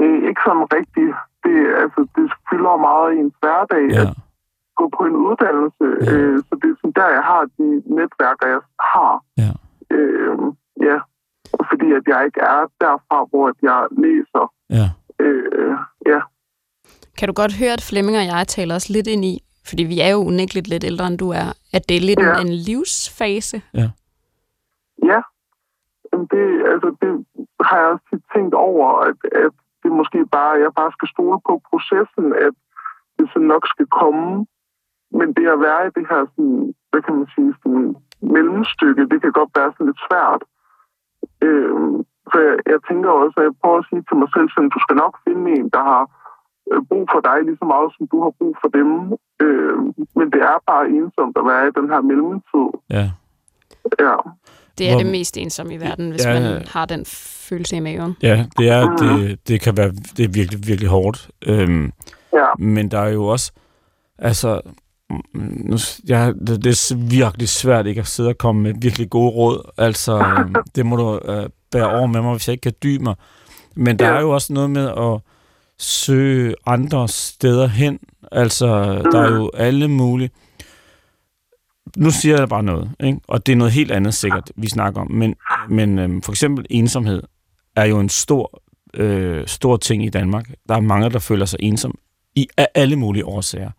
Øh, 0.00 0.28
ikke 0.28 0.40
sådan 0.46 0.66
rigtigt. 0.78 1.14
Det, 1.44 1.56
altså, 1.82 2.00
det 2.16 2.26
fylder 2.50 2.76
meget 2.88 3.08
i 3.16 3.18
en 3.24 3.32
hverdag 3.40 3.84
Ja. 3.96 4.02
at 4.02 4.08
gå 4.80 4.84
på 4.96 5.02
en 5.10 5.16
uddannelse. 5.26 5.84
Ja. 6.06 6.12
Øh, 6.12 6.38
så 6.48 6.52
det 6.62 6.68
er 6.70 6.76
sådan 6.80 6.96
der, 7.00 7.08
jeg 7.18 7.24
har 7.30 7.42
de 7.58 7.66
netværker, 7.98 8.46
jeg 8.54 8.60
har. 8.94 9.14
Ja. 9.42 9.50
Øh, 9.96 10.34
ja. 10.88 10.98
Fordi 11.70 11.86
at 11.98 12.04
jeg 12.12 12.20
ikke 12.28 12.40
er 12.40 12.60
derfra, 12.84 13.18
hvor 13.30 13.46
jeg 13.68 13.80
læser. 14.04 14.44
Ja. 14.78 14.86
Øh, 15.24 15.76
ja. 16.12 16.20
Kan 17.18 17.28
du 17.28 17.34
godt 17.34 17.54
høre, 17.60 17.72
at 17.72 17.82
Flemming 17.88 18.16
og 18.18 18.26
jeg 18.26 18.48
taler 18.48 18.74
os 18.74 18.88
lidt 18.88 19.06
ind 19.06 19.24
i, 19.24 19.43
fordi 19.68 19.82
vi 19.92 20.00
er 20.00 20.10
jo 20.16 20.20
unægteligt 20.30 20.68
lidt 20.68 20.84
ældre, 20.84 21.06
end 21.06 21.18
du 21.18 21.28
er, 21.30 21.48
at 21.76 21.82
det 21.88 21.96
er 21.96 22.00
lidt 22.10 22.20
Ja. 22.20 22.40
en, 22.40 22.48
livsfase? 22.68 23.62
Ja. 23.74 23.88
Jamen, 26.12 26.26
Det, 26.34 26.44
altså, 26.72 26.88
det 27.02 27.10
har 27.68 27.76
jeg 27.80 27.88
også 27.92 28.04
tit 28.10 28.22
tænkt 28.34 28.54
over, 28.54 28.86
at, 29.08 29.18
at 29.44 29.52
det 29.82 29.90
måske 30.00 30.18
bare, 30.36 30.60
jeg 30.64 30.72
bare 30.80 30.92
skal 30.96 31.08
stole 31.14 31.38
på 31.48 31.52
processen, 31.70 32.26
at 32.46 32.54
det 33.18 33.26
så 33.32 33.38
nok 33.52 33.64
skal 33.74 33.86
komme. 34.00 34.46
Men 35.18 35.28
det 35.36 35.46
at 35.54 35.60
være 35.68 35.82
i 35.86 35.90
det 35.98 36.04
her, 36.10 36.20
sådan, 36.32 36.74
hvad 36.90 37.02
kan 37.06 37.14
man 37.18 37.28
sige, 37.34 37.50
sådan, 37.62 37.96
mellemstykke, 38.34 39.02
det 39.12 39.18
kan 39.22 39.32
godt 39.40 39.52
være 39.58 39.70
sådan 39.72 39.86
lidt 39.90 40.02
svært. 40.08 40.42
Øhm, 41.46 41.94
for 42.30 42.38
jeg, 42.46 42.56
jeg 42.72 42.80
tænker 42.88 43.10
også, 43.22 43.36
at 43.40 43.44
jeg 43.48 43.54
prøver 43.62 43.78
at 43.82 43.86
sige 43.90 44.02
til 44.08 44.16
mig 44.20 44.28
selv, 44.34 44.48
sådan, 44.50 44.72
du 44.76 44.80
skal 44.84 44.96
nok 45.04 45.14
finde 45.24 45.44
en, 45.58 45.68
der 45.76 45.82
har 45.92 46.02
øh, 46.72 46.80
brug 46.90 47.04
for 47.12 47.20
dig 47.28 47.36
lige 47.46 47.58
så 47.62 47.66
meget, 47.72 47.88
som 47.96 48.02
du 48.12 48.16
har 48.24 48.32
brug 48.38 48.54
for 48.62 48.68
dem. 48.78 48.88
Øh, 49.44 49.76
men 50.18 50.26
det 50.34 50.40
er 50.52 50.56
bare 50.70 50.84
ensomt 50.98 51.34
at 51.40 51.44
være 51.50 51.64
i 51.68 51.72
den 51.78 51.86
her 51.92 52.00
mellemtid. 52.10 52.66
Ja. 52.96 53.06
Ja. 54.06 54.16
Det 54.78 54.84
er 54.88 54.92
Hvor- 54.92 55.02
det 55.02 55.10
mest 55.10 55.36
ensomme 55.38 55.74
i 55.74 55.80
verden, 55.80 56.10
hvis 56.10 56.24
Ja, 56.26 56.40
man 56.40 56.62
har 56.74 56.86
den 56.86 57.04
følelse 57.48 57.76
i 57.76 57.80
maven. 57.80 58.16
Ja, 58.22 58.46
det 58.58 58.68
er, 58.68 58.96
det, 58.96 59.48
det 59.48 59.60
kan 59.60 59.76
være 59.76 59.90
det 60.16 60.24
er 60.24 60.28
virkelig, 60.28 60.66
virkelig 60.66 60.90
hårdt. 60.90 61.30
Øhm, 61.46 61.92
Ja. 62.32 62.46
men 62.58 62.90
der 62.90 62.98
er 62.98 63.08
jo 63.08 63.24
også, 63.26 63.52
altså, 64.18 64.60
mm, 65.10 65.20
nu, 65.64 65.76
ja, 66.08 66.32
det, 66.46 66.64
det 66.64 66.70
er 66.70 67.08
virkelig 67.10 67.48
svært 67.48 67.86
ikke 67.86 68.00
at 68.00 68.06
sidde 68.06 68.28
og 68.28 68.38
komme 68.38 68.62
med 68.62 68.74
virkelig 68.82 69.10
gode 69.10 69.30
råd. 69.30 69.70
Altså, 69.78 70.18
øhm, 70.38 70.54
det 70.74 70.86
må 70.86 70.96
du 70.96 71.32
øh, 71.32 71.46
bære 71.72 71.98
over 71.98 72.06
med 72.06 72.22
mig, 72.22 72.32
hvis 72.32 72.48
jeg 72.48 72.52
ikke 72.52 72.62
kan 72.62 72.72
dybe 72.82 73.04
mig. 73.04 73.14
Men 73.76 73.98
der 73.98 74.08
Ja. 74.08 74.16
er 74.16 74.20
jo 74.20 74.30
også 74.30 74.52
noget 74.52 74.70
med 74.70 74.88
at 74.88 75.20
søge 75.78 76.54
andre 76.66 77.08
steder 77.08 77.66
hen. 77.66 77.98
Altså, 78.32 78.66
der 79.12 79.20
er 79.20 79.34
jo 79.34 79.50
alle 79.54 79.88
mulige... 79.88 80.30
Nu 81.96 82.10
siger 82.10 82.38
jeg 82.38 82.48
bare 82.48 82.62
noget, 82.62 82.90
ikke? 83.04 83.20
og 83.28 83.46
det 83.46 83.52
er 83.52 83.56
noget 83.56 83.72
helt 83.72 83.90
andet 83.90 84.14
sikkert, 84.14 84.52
vi 84.56 84.68
snakker 84.68 85.00
om. 85.00 85.12
Men, 85.12 85.34
men 85.68 85.98
øhm, 85.98 86.22
for 86.22 86.32
eksempel 86.32 86.66
ensomhed 86.70 87.22
er 87.76 87.84
jo 87.84 88.00
en 88.00 88.08
stor, 88.08 88.62
øh, 88.94 89.46
stor 89.46 89.76
ting 89.76 90.04
i 90.04 90.08
Danmark. 90.08 90.50
Der 90.68 90.74
er 90.74 90.80
mange, 90.80 91.10
der 91.10 91.18
føler 91.18 91.46
sig 91.46 91.58
ensom 91.62 91.98
i 92.34 92.48
af 92.56 92.68
alle 92.74 92.96
mulige 92.96 93.26
årsager. 93.26 93.70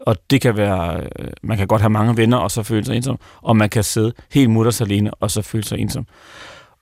Og 0.00 0.16
det 0.30 0.40
kan 0.40 0.56
være, 0.56 1.00
øh, 1.18 1.28
man 1.42 1.58
kan 1.58 1.66
godt 1.66 1.80
have 1.80 1.90
mange 1.90 2.16
venner, 2.16 2.36
og 2.36 2.50
så 2.50 2.62
føle 2.62 2.84
sig 2.84 2.96
ensom, 2.96 3.18
og 3.42 3.56
man 3.56 3.68
kan 3.68 3.84
sidde 3.84 4.12
helt 4.32 4.50
mutters 4.50 4.80
alene, 4.80 5.14
og 5.14 5.30
så 5.30 5.42
føle 5.42 5.64
sig 5.64 5.78
ensom. 5.78 6.06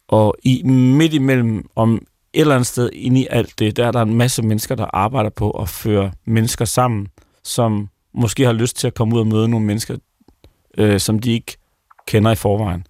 Og 0.09 0.37
i 0.43 0.63
midt 0.63 1.15
imellem, 1.15 1.69
om 1.77 2.03
et 2.35 2.41
eller 2.41 2.55
andet 2.55 2.67
sted 2.67 2.91
inde 2.93 3.21
i 3.21 3.27
alt 3.31 3.59
det, 3.59 3.77
der 3.77 3.87
er 3.87 3.93
der 3.93 4.03
en 4.03 4.15
masse 4.15 4.43
mennesker, 4.43 4.75
der 4.75 4.87
arbejder 4.93 5.31
på 5.31 5.51
at 5.51 5.69
føre 5.69 6.13
mennesker 6.25 6.65
sammen, 6.65 7.09
som 7.45 7.89
måske 8.15 8.45
har 8.45 8.53
lyst 8.53 8.77
til 8.77 8.87
at 8.87 8.95
komme 8.95 9.15
ud 9.15 9.21
og 9.21 9.27
møde 9.27 9.49
nogle 9.49 9.67
mennesker, 9.67 9.97
øh, 10.79 11.01
som 11.01 11.19
de 11.19 11.33
ikke 11.33 11.57
kender 12.07 12.31
i 12.31 12.37
forvejen. 12.37 12.87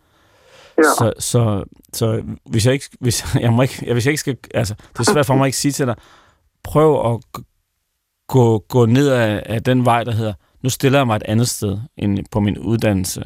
Ja. 0.79 0.83
Så, 0.83 1.13
så, 1.19 1.65
så 1.93 2.23
hvis 2.45 2.67
jeg 2.67 2.75
ikke, 2.75 2.87
hvis 3.01 3.25
jeg, 3.41 3.53
må 3.53 3.63
ikke, 3.63 3.93
hvis 3.93 4.07
jeg 4.07 4.13
ikke 4.13 4.21
skal, 4.21 4.37
altså, 4.55 4.75
det 4.93 5.09
er 5.09 5.13
svært 5.13 5.27
for 5.27 5.35
mig 5.35 5.45
at 5.45 5.49
ikke 5.49 5.59
sige 5.59 5.73
til 5.73 5.87
dig, 5.87 5.95
prøv 6.63 7.15
at 7.15 7.43
gå, 8.29 8.59
gå 8.59 8.87
ned 8.87 9.09
af, 9.09 9.43
af 9.47 9.63
den 9.63 9.85
vej, 9.85 10.05
der 10.05 10.13
hedder, 10.13 10.33
nu 10.63 10.71
stiller 10.71 10.99
jeg 10.99 11.07
mig 11.07 11.17
et 11.17 11.23
andet 11.23 11.49
sted 11.49 11.79
end 11.97 12.19
på 12.31 12.41
min 12.41 12.59
uddannelse. 12.59 13.25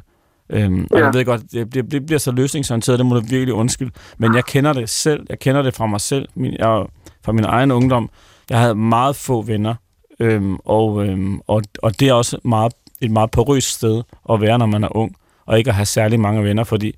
Øhm, 0.51 0.86
og 0.90 0.99
Ja. 0.99 1.05
jeg 1.05 1.14
ved 1.14 1.24
godt, 1.24 1.53
det, 1.53 1.74
det, 1.74 1.90
det 1.90 2.07
bliver 2.07 2.18
så 2.18 2.32
løsningsorienteret, 2.32 2.99
det 2.99 3.07
må 3.07 3.14
du 3.14 3.20
virkelig 3.20 3.55
undskylde. 3.55 3.90
Men 4.18 4.34
jeg 4.34 4.45
kender 4.45 4.72
det 4.72 4.88
selv, 4.90 5.26
jeg 5.30 5.38
kender 5.38 5.62
det 5.62 5.74
fra 5.74 5.86
mig 5.86 6.01
selv, 6.01 6.28
min, 6.34 6.53
jeg, 6.59 6.86
fra 7.24 7.32
min 7.32 7.45
egen 7.45 7.70
ungdom. 7.70 8.11
Jeg 8.51 8.61
havde 8.61 8.74
meget 8.74 9.16
få 9.16 9.42
venner, 9.42 9.74
øhm, 10.20 10.57
og, 10.64 11.07
øhm, 11.07 11.40
og, 11.47 11.62
og 11.82 12.01
det 12.01 12.09
er 12.09 12.12
også 12.12 12.38
meget, 12.45 12.72
et 13.01 13.11
meget 13.11 13.30
porøst 13.30 13.68
sted 13.68 14.03
at 14.30 14.40
være, 14.40 14.59
når 14.59 14.66
man 14.66 14.84
er 14.84 14.97
ung, 14.97 15.16
og 15.47 15.59
ikke 15.59 15.70
at 15.70 15.74
have 15.74 15.86
særlig 15.86 16.20
mange 16.20 16.45
venner, 16.45 16.64
fordi 16.64 16.95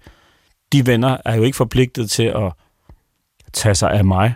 de 0.72 0.86
venner 0.86 1.16
er 1.24 1.34
jo 1.36 1.42
ikke 1.42 1.56
forpligtet 1.56 2.10
til 2.10 2.22
at 2.22 2.52
tage 3.52 3.74
sig 3.74 3.90
af 3.92 4.04
mig. 4.04 4.34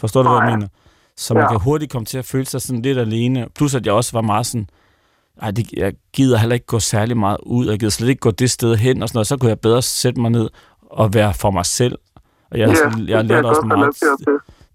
Forstår 0.00 0.22
du, 0.22 0.28
hvad 0.28 0.38
jeg 0.38 0.46
Nej. 0.46 0.56
mener? 0.56 0.68
Så 1.16 1.34
man 1.34 1.42
Ja. 1.42 1.48
kan 1.48 1.60
hurtigt 1.60 1.92
komme 1.92 2.06
til 2.06 2.18
at 2.18 2.24
føle 2.24 2.46
sig 2.46 2.60
sådan 2.62 2.82
lidt 2.82 2.98
alene. 2.98 3.46
Plus 3.54 3.74
at 3.74 3.86
jeg 3.86 3.94
også 3.94 4.12
var 4.12 4.20
meget 4.20 4.46
sådan, 4.46 4.68
ej, 5.42 5.50
det, 5.50 5.72
jeg 5.72 5.92
gider 6.12 6.38
heller 6.38 6.54
ikke 6.54 6.66
gå 6.66 6.78
særlig 6.78 7.16
meget 7.16 7.36
ud, 7.42 7.68
jeg 7.70 7.78
gider 7.78 7.90
slet 7.90 8.08
ikke 8.08 8.20
gå 8.20 8.30
det 8.30 8.50
sted 8.50 8.76
hen 8.76 9.02
og 9.02 9.08
sådan 9.08 9.16
noget. 9.16 9.26
Så 9.26 9.36
kunne 9.36 9.48
jeg 9.48 9.60
bedre 9.60 9.82
sætte 9.82 10.20
mig 10.20 10.30
ned 10.30 10.50
og 10.82 11.14
være 11.14 11.34
for 11.34 11.50
mig 11.50 11.66
selv. 11.66 11.98
Og 12.50 12.58
jeg, 12.58 12.68
ja, 12.68 12.74
jeg, 12.98 13.08
jeg 13.08 13.24
lærte 13.24 13.46
også 13.46 13.62
meget, 13.66 13.96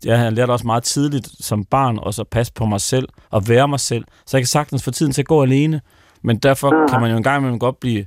jeg 0.05 0.32
lærte 0.34 0.51
også 0.51 0.66
meget 0.68 0.84
tidligt 0.84 1.30
som 1.39 1.66
barn 1.66 1.99
også 1.99 2.22
at 2.22 2.28
passe 2.28 2.53
på 2.53 2.66
mig 2.66 2.82
selv 2.82 3.07
og 3.30 3.47
være 3.47 3.68
mig 3.68 3.80
selv. 3.80 4.05
Så 4.26 4.38
jeg 4.38 4.41
kan 4.41 4.47
sagtens 4.47 4.84
få 4.84 4.91
tiden 4.91 5.11
til 5.11 5.22
at 5.22 5.28
gå 5.28 5.43
alene. 5.43 5.82
Men 6.24 6.38
derfor 6.38 6.72
Mhm. 6.72 6.89
kan 6.89 7.01
man 7.01 7.11
jo 7.11 7.18
en 7.18 7.24
gang 7.24 7.38
imellem 7.41 7.59
godt 7.59 7.80
blive 7.80 8.05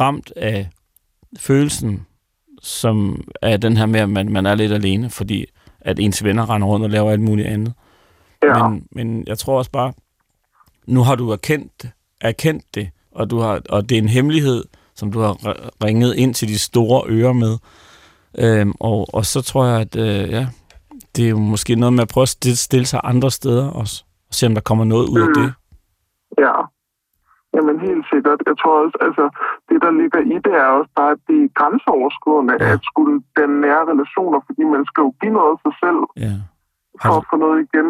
ramt 0.00 0.32
af 0.36 0.68
følelsen, 1.38 2.06
som 2.62 3.24
er 3.42 3.56
den 3.56 3.76
her 3.76 3.86
med, 3.86 4.00
at 4.00 4.10
man, 4.10 4.32
man 4.32 4.46
er 4.46 4.54
lidt 4.54 4.72
alene, 4.72 5.10
fordi 5.10 5.44
at 5.80 5.98
ens 5.98 6.24
venner 6.24 6.50
render 6.50 6.68
rundt 6.68 6.84
og 6.84 6.90
laver 6.90 7.10
alt 7.10 7.20
muligt 7.20 7.48
andet. 7.48 7.72
Ja. 8.42 8.68
Men, 8.68 8.86
men 8.92 9.24
jeg 9.26 9.38
tror 9.38 9.58
også 9.58 9.70
bare, 9.70 9.92
nu 10.88 11.00
har 11.02 11.14
du 11.14 11.30
erkendt, 11.30 11.86
erkendt 12.20 12.64
det, 12.74 12.90
og, 13.12 13.30
du 13.30 13.38
har, 13.38 13.60
og 13.70 13.88
det 13.88 13.98
er 13.98 14.02
en 14.02 14.08
hemmelighed, 14.08 14.64
som 14.94 15.12
du 15.12 15.18
har 15.20 15.32
ringet 15.84 16.14
ind 16.16 16.34
til 16.34 16.48
de 16.48 16.58
store 16.58 17.02
ører 17.08 17.32
med. 17.32 17.54
Øhm, 18.38 18.72
og, 18.80 19.06
og 19.14 19.24
så 19.32 19.42
tror 19.42 19.64
jeg, 19.66 19.80
at 19.80 19.96
øh, 19.96 20.30
ja, 20.36 20.46
det 21.16 21.24
er 21.26 21.30
jo 21.30 21.38
måske 21.38 21.74
noget 21.74 21.92
med 21.92 22.02
at 22.02 22.08
prøve 22.14 22.22
at 22.22 22.28
stille, 22.28 22.56
stille 22.56 22.86
sig 22.86 23.00
andre 23.04 23.30
steder 23.30 23.70
også, 23.70 24.04
og 24.28 24.34
se 24.34 24.46
om 24.46 24.54
der 24.54 24.60
kommer 24.70 24.84
noget 24.84 25.06
ud 25.08 25.20
af 25.20 25.28
Mm. 25.28 25.34
det. 25.38 25.48
Ja. 26.44 26.54
Jamen 27.54 27.76
helt 27.88 28.04
sikkert. 28.12 28.38
Jeg 28.50 28.56
tror 28.60 28.74
også, 28.84 28.96
altså, 29.06 29.24
det 29.68 29.78
der 29.84 29.92
ligger 30.00 30.20
i 30.34 30.36
det 30.46 30.54
er 30.64 30.68
også 30.78 30.90
bare, 30.98 31.10
at 31.16 31.20
det 31.28 31.38
er 31.44 31.48
grænseoverskridende 31.58 32.54
Ja. 32.60 32.72
at 32.74 32.80
skulle 32.90 33.14
den 33.40 33.50
nære 33.64 33.82
relationer, 33.92 34.38
fordi 34.48 34.62
man 34.74 34.82
skal 34.90 35.00
jo 35.06 35.10
give 35.20 35.32
noget 35.38 35.50
af 35.54 35.58
sig 35.64 35.74
selv 35.84 36.00
Ja. 36.26 36.34
For 37.02 37.12
Har 37.12 37.20
at 37.20 37.26
få 37.30 37.36
noget 37.44 37.58
igen. 37.66 37.88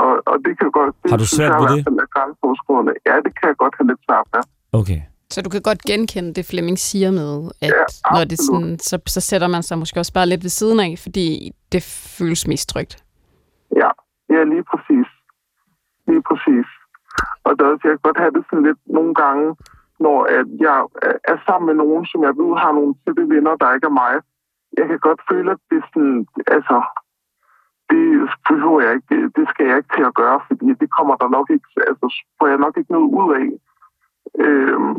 Og, 0.00 0.12
og 0.30 0.36
det 0.44 0.52
kan 0.58 0.70
godt... 0.78 0.92
Det 1.02 1.10
Har 1.12 1.18
du 1.24 1.28
svært 1.36 1.52
ved 1.60 1.68
det? 1.76 1.80
er 2.04 2.10
grænseoverskridende. 2.16 2.92
Ja, 3.08 3.14
det 3.24 3.32
kan 3.38 3.46
jeg 3.50 3.56
godt 3.62 3.74
have 3.78 3.88
lidt 3.90 4.02
svært 4.06 4.26
med. 4.34 4.42
Okay. 4.80 5.00
Så 5.32 5.42
du 5.42 5.50
kan 5.54 5.62
godt 5.62 5.82
genkende 5.90 6.30
det, 6.36 6.44
Flemming 6.50 6.78
siger 6.78 7.10
med, 7.20 7.32
at 7.66 7.74
Ja, 7.78 7.84
når 8.14 8.24
det 8.30 8.38
sådan, 8.48 8.78
så, 8.78 8.96
så 9.14 9.20
sætter 9.20 9.48
man 9.48 9.62
sig 9.62 9.78
måske 9.78 10.00
også 10.00 10.14
bare 10.18 10.30
lidt 10.32 10.42
ved 10.46 10.54
siden 10.60 10.80
af, 10.80 10.92
fordi 11.04 11.26
det 11.72 11.82
føles 12.18 12.46
mest 12.46 12.68
trygt. 12.68 12.94
Ja, 13.80 13.90
ja 14.34 14.40
lige 14.52 14.64
præcis. 14.70 15.08
Lige 16.08 16.22
præcis. 16.28 16.68
Og 17.46 17.50
der 17.56 17.64
er 17.64 17.70
også, 17.72 17.84
jeg 17.88 17.94
kan 17.94 18.06
godt 18.08 18.20
have 18.22 18.34
det 18.36 18.44
sådan 18.48 18.66
lidt 18.68 18.80
nogle 18.98 19.14
gange, 19.22 19.46
når 20.04 20.18
at 20.38 20.46
jeg 20.66 20.78
er 21.32 21.38
sammen 21.46 21.66
med 21.70 21.76
nogen, 21.84 22.04
som 22.10 22.20
jeg 22.28 22.34
ved 22.40 22.50
har 22.64 22.72
nogle 22.78 22.94
tætte 23.02 23.24
venner, 23.34 23.54
der 23.62 23.74
ikke 23.74 23.88
er 23.92 23.98
mig. 24.02 24.14
Jeg 24.78 24.86
kan 24.90 24.98
godt 25.08 25.20
føle, 25.30 25.50
at 25.56 25.60
det 25.70 25.76
er 25.82 25.86
sådan, 25.92 26.18
altså, 26.56 26.76
det 27.90 28.04
behøver 28.48 28.80
jeg 28.84 28.92
ikke, 28.98 29.16
det 29.36 29.44
skal 29.50 29.66
jeg 29.66 29.76
ikke 29.76 29.94
til 29.96 30.04
at 30.10 30.16
gøre, 30.22 30.38
fordi 30.48 30.66
det 30.80 30.88
kommer 30.96 31.14
der 31.20 31.28
nok 31.36 31.46
ikke, 31.54 31.68
altså, 31.90 32.06
får 32.38 32.46
jeg 32.52 32.58
nok 32.64 32.74
ikke 32.76 32.92
noget 32.96 33.08
ud 33.20 33.28
af. 33.40 33.46
Øhm, 34.44 34.94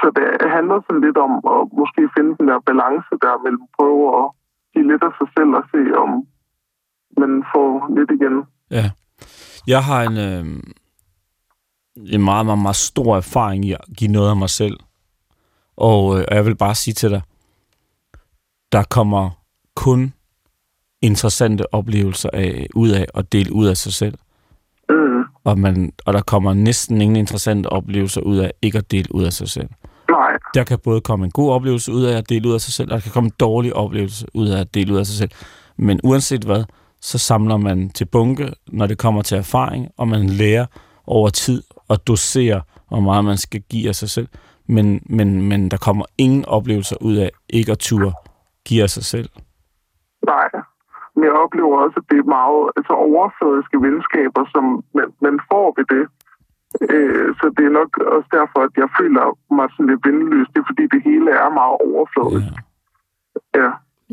så 0.00 0.06
det 0.16 0.50
handler 0.56 0.76
sådan 0.80 1.04
lidt 1.06 1.18
om 1.26 1.32
at 1.54 1.60
måske 1.80 2.02
finde 2.16 2.32
den 2.38 2.48
der 2.50 2.60
balance 2.70 3.12
der 3.24 3.42
mellem 3.44 3.64
prøve 3.76 4.02
at 4.20 4.26
give 4.72 4.86
lidt 4.90 5.02
af 5.08 5.12
sig 5.18 5.28
selv 5.36 5.50
og 5.60 5.64
se, 5.72 5.80
om 6.02 6.10
man 7.20 7.32
får 7.52 7.70
lidt 7.96 8.10
igen. 8.16 8.36
Ja. 8.70 8.86
Jeg 9.66 9.80
har 9.88 10.00
en, 10.08 10.16
øh, 10.28 10.44
en 12.14 12.24
meget, 12.24 12.46
meget, 12.46 12.62
meget 12.66 12.76
stor 12.90 13.16
erfaring 13.16 13.64
i 13.64 13.72
at 13.72 13.84
give 13.98 14.12
noget 14.12 14.30
af 14.30 14.36
mig 14.36 14.50
selv. 14.50 14.76
Og 15.76 16.18
øh, 16.18 16.24
og 16.28 16.36
jeg 16.36 16.44
vil 16.46 16.56
bare 16.56 16.74
sige 16.74 16.94
til 16.94 17.10
dig, 17.10 17.22
der 18.72 18.84
kommer 18.90 19.30
kun 19.76 20.14
interessante 21.02 21.74
oplevelser 21.74 22.30
af, 22.32 22.66
ud 22.74 22.90
af 22.90 23.06
at 23.14 23.32
dele 23.32 23.52
ud 23.52 23.66
af 23.66 23.76
sig 23.76 23.92
selv. 23.92 24.14
Mm. 24.88 25.24
Og, 25.44 25.58
man, 25.58 25.92
og 26.06 26.12
der 26.12 26.22
kommer 26.22 26.54
næsten 26.54 27.00
ingen 27.00 27.16
interessante 27.16 27.66
oplevelser 27.66 28.20
ud 28.20 28.38
af 28.38 28.52
ikke 28.62 28.78
at 28.78 28.90
dele 28.90 29.14
ud 29.14 29.24
af 29.24 29.32
sig 29.32 29.48
selv. 29.48 29.68
Nej, 30.10 30.30
Der 30.54 30.64
kan 30.64 30.78
både 30.78 31.00
komme 31.00 31.24
en 31.24 31.30
god 31.30 31.52
oplevelse 31.52 31.92
ud 31.92 32.02
af 32.02 32.18
at 32.18 32.28
dele 32.28 32.48
ud 32.48 32.54
af 32.54 32.60
sig 32.60 32.72
selv, 32.72 32.92
og 32.92 32.96
der 32.96 33.00
kan 33.02 33.12
komme 33.12 33.26
en 33.26 33.32
dårlig 33.40 33.74
oplevelse 33.74 34.26
ud 34.34 34.48
af 34.48 34.60
at 34.60 34.74
dele 34.74 34.92
ud 34.92 34.98
af 34.98 35.06
sig 35.06 35.16
selv. 35.16 35.30
Men 35.76 36.00
uanset 36.04 36.44
hvad, 36.44 36.64
så 37.00 37.18
samler 37.18 37.56
man 37.56 37.90
til 37.90 38.04
bunke, 38.04 38.52
når 38.66 38.86
det 38.86 38.98
kommer 38.98 39.22
til 39.22 39.38
erfaring, 39.38 39.88
og 39.96 40.08
man 40.08 40.26
lærer 40.26 40.66
over 41.06 41.28
tid 41.28 41.62
at 41.90 42.06
dosere, 42.06 42.62
hvor 42.88 43.00
meget 43.00 43.24
man 43.24 43.36
skal 43.36 43.60
give 43.70 43.88
af 43.88 43.94
sig 43.94 44.10
selv. 44.10 44.28
Men, 44.66 45.02
men, 45.06 45.42
men 45.48 45.68
der 45.70 45.76
kommer 45.76 46.04
ingen 46.18 46.44
oplevelser 46.44 46.96
ud 47.00 47.16
af 47.16 47.30
ikke 47.48 47.72
at 47.72 47.78
ture 47.78 48.12
give 48.64 48.82
af 48.82 48.90
sig 48.90 49.04
selv. 49.04 49.28
nej. 50.26 50.62
Men 51.20 51.28
jeg 51.28 51.42
oplever 51.44 51.76
også, 51.84 51.96
at 52.02 52.10
det 52.10 52.18
er 52.18 52.34
meget 52.38 52.62
altså, 52.76 52.92
overfladiske 52.92 53.78
venskaber, 53.86 54.42
som 54.54 54.64
man, 54.96 55.08
man 55.26 55.36
får 55.50 55.66
ved 55.76 55.86
det. 55.94 56.04
Øh, 56.94 57.28
så 57.38 57.44
det 57.56 57.64
er 57.66 57.78
nok 57.80 57.90
også 58.16 58.28
derfor, 58.38 58.58
at 58.68 58.74
jeg 58.82 58.88
føler 59.00 59.24
mig 59.58 59.66
sådan 59.70 59.90
lidt 59.90 60.06
vendeløs. 60.06 60.48
Det 60.52 60.58
er 60.60 60.70
fordi, 60.70 60.84
det 60.94 61.02
hele 61.10 61.30
er 61.44 61.50
meget 61.60 61.76
overfladisk. 61.88 62.52
Ja. 63.54 63.60
Ja. 63.60 63.70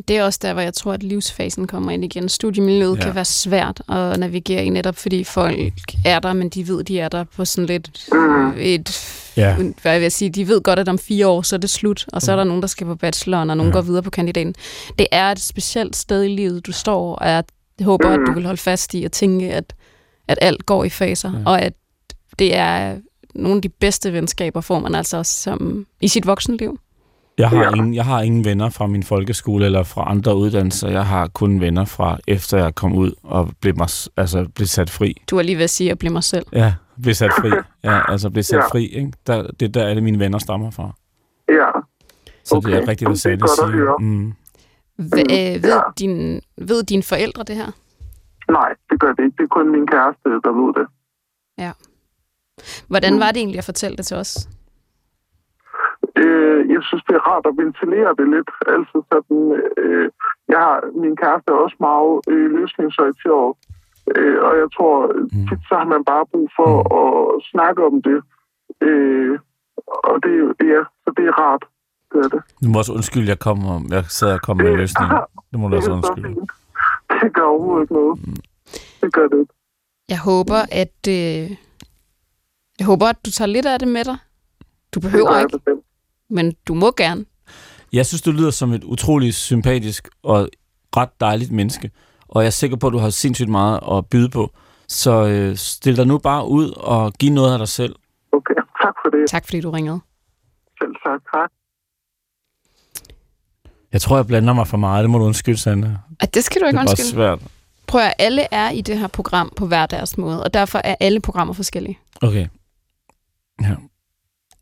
Det 0.07 0.17
er 0.17 0.23
også 0.23 0.39
der, 0.41 0.53
hvor 0.53 0.61
jeg 0.61 0.73
tror, 0.73 0.93
at 0.93 1.03
livsfasen 1.03 1.67
kommer 1.67 1.91
ind 1.91 2.03
igen. 2.05 2.29
Studiemiljøet 2.29 2.97
Ja. 2.97 3.03
kan 3.03 3.15
være 3.15 3.25
svært 3.25 3.81
at 3.89 4.19
navigere 4.19 4.65
i, 4.65 4.69
netop 4.69 4.95
fordi 4.97 5.23
folk 5.23 5.57
er 6.05 6.19
der, 6.19 6.33
men 6.33 6.49
de 6.49 6.67
ved, 6.67 6.83
de 6.83 6.99
er 6.99 7.09
der 7.09 7.23
på 7.23 7.45
sådan 7.45 7.65
lidt 7.65 8.07
Mm. 8.13 8.53
et... 8.57 9.13
Ja. 9.37 9.55
Hvad 9.81 9.91
jeg 9.91 10.01
vil 10.01 10.11
sige, 10.11 10.29
de 10.29 10.47
ved 10.47 10.61
godt, 10.61 10.79
at 10.79 10.89
om 10.89 10.99
fire 10.99 11.27
år, 11.27 11.41
så 11.41 11.55
er 11.55 11.59
det 11.59 11.69
slut, 11.69 12.05
og 12.13 12.21
så 12.21 12.31
er 12.31 12.35
der 12.35 12.43
nogen, 12.43 12.61
der 12.61 12.67
skal 12.67 12.87
på 12.87 12.95
bacheloren, 12.95 13.49
og 13.49 13.57
nogen 13.57 13.71
Ja. 13.71 13.77
går 13.77 13.81
videre 13.81 14.03
på 14.03 14.09
kandidaten. 14.09 14.55
Det 14.99 15.07
er 15.11 15.31
et 15.31 15.39
specielt 15.39 15.95
sted 15.95 16.23
i 16.23 16.27
livet, 16.27 16.65
du 16.65 16.71
står, 16.71 17.15
og 17.15 17.29
jeg 17.29 17.43
håber, 17.81 18.09
at 18.09 18.19
du 18.27 18.33
vil 18.33 18.45
holde 18.45 18.57
fast 18.61 18.93
i 18.93 19.03
at 19.03 19.11
tænke, 19.11 19.53
at, 19.53 19.73
at 20.27 20.37
alt 20.41 20.65
går 20.65 20.83
i 20.83 20.89
faser, 20.89 21.31
ja. 21.33 21.37
og 21.45 21.61
at 21.61 21.73
det 22.39 22.55
er 22.55 22.95
nogle 23.35 23.55
af 23.57 23.61
de 23.61 23.69
bedste 23.69 24.13
venskaber, 24.13 24.61
får 24.61 24.79
man 24.79 24.95
altså 24.95 25.17
også 25.17 25.41
som, 25.41 25.85
i 26.01 26.07
sit 26.07 26.27
voksenliv. 26.27 26.79
Jeg 27.37 27.49
har, 27.49 27.63
Ja. 27.63 27.69
ingen, 27.75 27.93
jeg 27.93 28.05
har 28.05 28.21
ingen 28.21 28.45
venner 28.45 28.69
fra 28.69 28.87
min 28.87 29.03
folkeskole 29.03 29.65
eller 29.65 29.83
fra 29.83 30.11
andre 30.11 30.35
uddannelser. 30.35 30.89
Jeg 30.89 31.05
har 31.05 31.27
kun 31.27 31.61
venner 31.61 31.85
fra 31.85 32.17
efter 32.27 32.57
jeg 32.57 32.75
kom 32.75 32.93
ud 32.95 33.11
og 33.23 33.49
blev, 33.61 33.75
mig, 33.77 33.87
altså, 34.17 34.47
blev 34.55 34.67
sat 34.67 34.89
fri. 34.89 35.21
Du 35.29 35.35
var 35.35 35.43
lige 35.43 35.55
ved 35.57 35.63
at 35.63 35.69
sige 35.69 35.91
at 35.91 35.99
blive 35.99 36.13
mig 36.13 36.23
selv. 36.23 36.45
Ja, 36.53 36.73
blev 37.01 37.13
sat 37.13 37.31
fri. 37.41 37.49
Ja, 37.83 38.11
altså 38.11 38.29
blev 38.29 38.43
sat 38.43 38.57
Ja. 38.57 38.67
fri. 38.71 38.85
Ikke? 38.85 39.11
Der, 39.27 39.47
det 39.59 39.65
er 39.65 39.69
der 39.69 39.87
alle 39.87 40.01
mine 40.01 40.19
venner 40.19 40.37
stammer 40.39 40.71
fra. 40.71 40.91
Ja. 41.49 41.65
Så 42.43 42.55
Okay. 42.55 42.69
det 42.69 42.75
er 42.77 42.81
er 43.09 43.13
Sanne 43.15 43.37
godt 43.39 43.51
at 43.51 43.55
siger. 43.57 43.67
høre. 43.67 43.95
Mm. 43.99 44.33
Hva, 44.95 45.19
øh, 45.21 45.63
ved, 45.63 45.69
ja. 45.73 45.79
din, 45.99 46.41
ved 46.57 46.83
dine 46.83 47.03
forældre 47.03 47.43
det 47.43 47.55
her? 47.55 47.71
Nej, 48.51 48.69
det 48.89 48.99
gør 48.99 49.13
det 49.13 49.23
ikke. 49.25 49.35
Det 49.37 49.43
er 49.43 49.47
kun 49.47 49.71
min 49.71 49.87
kæreste, 49.87 50.29
der 50.29 50.51
ved 50.65 50.73
det. 50.73 50.87
Hvordan 52.87 53.13
Mm. 53.13 53.19
var 53.19 53.27
det 53.27 53.37
egentlig 53.37 53.57
at 53.57 53.63
fortælle 53.63 53.97
det 53.97 54.05
til 54.05 54.17
os? 54.17 54.49
Øh, 56.21 56.59
jeg 56.73 56.81
synes, 56.87 57.03
det 57.07 57.15
er 57.15 57.25
rart 57.31 57.45
at 57.49 57.57
ventilere 57.61 58.11
det 58.19 58.27
lidt. 58.35 58.49
Altså 58.75 58.97
sådan, 59.11 59.41
øh, 59.83 60.05
jeg 60.53 60.59
har, 60.65 60.75
min 61.03 61.15
kæreste 61.21 61.47
er 61.51 61.59
også 61.65 61.77
meget 61.89 62.13
øh, 62.31 62.47
løsningsorienteret. 62.59 63.49
Øh, 64.15 64.37
og 64.47 64.53
jeg 64.61 64.67
tror, 64.75 64.95
Mm. 65.33 65.47
tit 65.47 65.61
så 65.69 65.73
har 65.81 65.87
man 65.93 66.03
bare 66.11 66.25
brug 66.31 66.47
for 66.57 66.69
Mm. 66.79 66.89
at 67.01 67.11
snakke 67.51 67.79
om 67.89 67.95
det. 68.07 68.19
Øh, 68.87 69.33
og 70.09 70.15
det, 70.23 70.31
er 70.35 70.39
jo- 70.45 70.55
ja, 70.73 70.81
så 71.03 71.09
det 71.17 71.25
er 71.31 71.35
rart. 71.43 71.63
Det 72.11 72.19
er 72.25 72.29
det. 72.35 72.41
Du 72.63 72.67
må 72.69 72.77
også 72.79 72.93
undskylde, 72.97 73.27
jeg, 73.33 73.39
kom, 73.47 73.57
og- 73.71 73.83
jeg 73.95 74.03
sad 74.19 74.33
og 74.37 74.41
kom 74.41 74.57
med 74.57 74.69
en 74.71 74.77
løsning. 74.83 75.09
Det 75.51 75.57
må 75.59 75.65
du 75.67 75.71
Det 75.71 75.77
også 75.77 75.89
så 75.89 75.93
undskylde. 75.97 76.29
Det 77.21 77.29
gør 77.35 77.43
overhovedet 77.53 77.83
ikke 77.83 77.93
noget. 77.93 78.15
Mm. 78.27 78.35
Det 79.01 79.13
gør 79.13 79.27
det 79.27 79.39
ikke. 79.39 79.53
Jeg 80.09 80.19
håber, 80.29 80.59
at 80.83 80.99
øh, 81.17 81.43
jeg 82.79 82.85
håber, 82.91 83.05
at 83.13 83.19
du 83.25 83.31
tager 83.31 83.49
lidt 83.55 83.65
af 83.65 83.79
det 83.79 83.87
med 83.87 84.03
dig. 84.09 84.17
Du 84.93 84.99
behøver 84.99 85.31
jeg 85.33 85.41
ikke, 85.43 85.57
bestemt. 85.57 85.83
Men 86.29 86.53
du 86.67 86.73
må 86.73 86.91
gerne. 86.97 87.25
Jeg 87.93 88.05
synes, 88.05 88.21
du 88.21 88.31
lyder 88.31 88.51
som 88.51 88.73
et 88.73 88.83
utroligt 88.83 89.35
sympatisk 89.35 90.07
og 90.23 90.49
ret 90.97 91.09
dejligt 91.19 91.51
menneske, 91.51 91.91
og 92.27 92.41
jeg 92.41 92.47
er 92.47 92.51
sikker 92.51 92.77
på, 92.77 92.87
at 92.87 92.93
du 92.93 92.97
har 92.97 93.09
sindssygt 93.09 93.49
meget 93.49 93.79
at 93.91 94.05
byde 94.09 94.29
på. 94.29 94.51
Så 94.87 95.25
øh, 95.27 95.55
stil 95.57 95.97
dig 95.97 96.07
nu 96.07 96.17
bare 96.17 96.47
ud 96.47 96.69
og 96.71 97.13
giv 97.13 97.31
noget 97.31 97.53
af 97.53 97.57
dig 97.59 97.67
selv. 97.67 97.95
Okay, 98.31 98.53
tak 98.83 98.93
for 99.05 99.09
det. 99.09 99.29
Tak 99.29 99.45
fordi 99.45 99.61
du 99.61 99.71
ringede. 99.71 99.99
Selv 100.81 100.91
tak. 101.05 101.21
Hej. 101.33 101.47
Jeg 103.93 104.01
tror, 104.01 104.15
jeg 104.15 104.27
blander 104.27 104.53
mig 104.53 104.67
for 104.67 104.77
meget. 104.77 105.03
Det 105.03 105.09
må 105.09 105.17
du 105.17 105.23
undskylde, 105.23 105.57
Sande. 105.57 105.99
At 106.19 106.33
det 106.33 106.43
skal 106.43 106.61
du 106.61 106.65
Det 106.65 106.69
ikke 106.71 106.77
er 106.77 106.81
bare 106.83 106.89
undskylde. 106.91 107.09
svært. 107.09 107.39
Prøv 107.87 108.01
at 108.01 108.13
alle 108.19 108.47
er 108.51 108.69
i 108.69 108.81
det 108.81 108.97
her 108.99 109.07
program 109.07 109.53
på 109.55 109.67
hver 109.67 109.85
deres 109.85 110.17
måde, 110.17 110.43
og 110.43 110.53
derfor 110.53 110.81
er 110.83 110.95
alle 110.99 111.19
programmer 111.21 111.53
forskellige. 111.53 111.99
Okay. 112.21 112.47
Ja. 113.61 113.75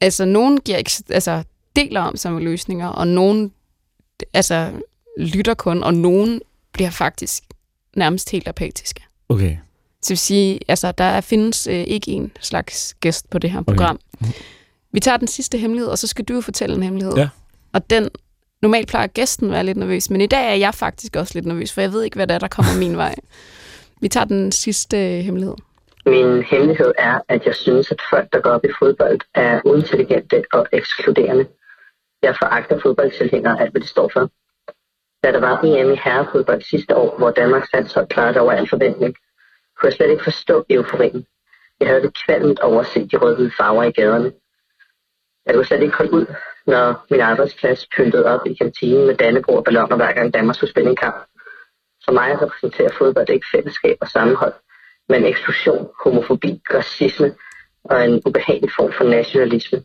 Altså, 0.01 0.25
nogen 0.25 0.59
giver 0.61 0.77
ikke, 0.77 0.91
altså, 1.09 1.43
deler 1.75 2.01
om 2.01 2.15
sig 2.15 2.33
med 2.33 2.41
løsninger, 2.41 2.87
og 2.87 3.07
nogen 3.07 3.51
altså, 4.33 4.71
lytter 5.17 5.53
kun, 5.53 5.83
og 5.83 5.93
nogen 5.93 6.41
bliver 6.71 6.89
faktisk 6.89 7.43
nærmest 7.95 8.31
helt 8.31 8.47
apatiske. 8.47 9.03
Okay. 9.29 9.57
Så 10.01 10.09
det 10.09 10.09
vil 10.09 10.17
sige, 10.17 10.59
altså, 10.67 10.91
der 10.91 11.21
findes 11.21 11.67
øh, 11.67 11.73
ikke 11.73 12.11
en 12.11 12.31
slags 12.41 12.95
gæst 12.99 13.29
på 13.29 13.37
det 13.37 13.51
her 13.51 13.61
program. 13.61 13.99
Okay. 14.21 14.31
Vi 14.91 14.99
tager 14.99 15.17
den 15.17 15.27
sidste 15.27 15.57
hemmelighed, 15.57 15.89
og 15.89 15.97
så 15.97 16.07
skal 16.07 16.25
du 16.25 16.33
jo 16.33 16.41
fortælle 16.41 16.75
en 16.75 16.83
hemmelighed. 16.83 17.15
Ja. 17.15 17.29
Og 17.73 17.89
den, 17.89 18.09
normalt 18.61 18.87
plejer 18.87 19.07
gæsten 19.07 19.47
at 19.47 19.53
være 19.53 19.63
lidt 19.63 19.77
nervøs, 19.77 20.09
men 20.09 20.21
i 20.21 20.27
dag 20.27 20.51
er 20.51 20.55
jeg 20.55 20.73
faktisk 20.73 21.15
også 21.15 21.31
lidt 21.35 21.45
nervøs, 21.45 21.73
for 21.73 21.81
jeg 21.81 21.91
ved 21.91 22.03
ikke, 22.03 22.15
hvad 22.15 22.27
der 22.27 22.35
er, 22.35 22.39
der 22.39 22.47
kommer 22.47 22.79
min 22.79 22.97
vej. 23.03 23.15
Vi 24.01 24.07
tager 24.07 24.25
den 24.25 24.51
sidste 24.51 24.97
øh, 24.97 25.23
hemmelighed. 25.23 25.55
Min 26.05 26.43
hemmelighed 26.43 26.91
er, 26.97 27.19
at 27.29 27.45
jeg 27.45 27.55
synes, 27.55 27.91
at 27.91 28.01
folk, 28.09 28.33
der 28.33 28.39
går 28.41 28.49
op 28.49 28.65
i 28.65 28.73
fodbold, 28.79 29.19
er 29.35 29.61
uintelligente 29.65 30.43
og 30.53 30.65
ekskluderende. 30.71 31.45
Jeg 32.21 32.35
foragter 32.41 32.79
fodboldtilhængere 32.79 33.61
alt, 33.61 33.71
hvad 33.71 33.81
det 33.81 33.89
står 33.89 34.09
for. 34.13 34.29
Da 35.23 35.31
der 35.31 35.39
var 35.39 35.61
EM 35.63 35.91
i 35.93 35.99
herrefodbold 36.03 36.61
sidste 36.61 36.95
år, 36.95 37.17
hvor 37.17 37.31
Danmarks 37.31 37.73
landshold 37.73 38.07
klarede 38.07 38.39
over 38.39 38.51
al 38.51 38.69
forventning, 38.69 39.15
kunne 39.75 39.87
jeg 39.87 39.93
slet 39.93 40.09
ikke 40.09 40.23
forstå 40.23 40.65
euforien. 40.69 41.25
Jeg 41.79 41.87
havde 41.87 42.01
det 42.01 42.17
kvalmt 42.25 42.59
over 42.59 42.79
at 42.79 42.87
se 42.87 43.07
de 43.07 43.17
røde 43.17 43.51
farver 43.57 43.83
i 43.83 43.91
gaderne. 43.91 44.31
Jeg 45.45 45.55
kunne 45.55 45.65
slet 45.65 45.81
ikke 45.81 45.97
holde 45.97 46.13
ud, 46.13 46.25
når 46.67 47.05
min 47.09 47.21
arbejdsplads 47.21 47.87
pyntede 47.97 48.25
op 48.25 48.47
i 48.47 48.53
kantinen 48.53 49.07
med 49.07 49.15
dannebro 49.15 49.55
og 49.55 49.63
balloner, 49.63 49.95
hver 49.95 50.13
gang 50.13 50.33
Danmark 50.33 50.55
skulle 50.55 50.71
spille 50.71 50.89
en 50.89 50.95
kamp. 50.95 51.25
For 52.05 52.11
mig 52.11 52.41
repræsenterer 52.41 52.91
fodbold 52.97 53.29
ikke 53.29 53.45
fællesskab 53.51 53.97
og 54.01 54.07
sammenhold, 54.07 54.53
men 55.09 55.25
eksklusion, 55.25 55.89
homofobi, 56.03 56.61
racisme 56.73 57.35
og 57.83 58.05
en 58.05 58.21
ubehagelig 58.25 58.71
form 58.77 58.91
for 58.91 59.03
nationalisme. 59.03 59.83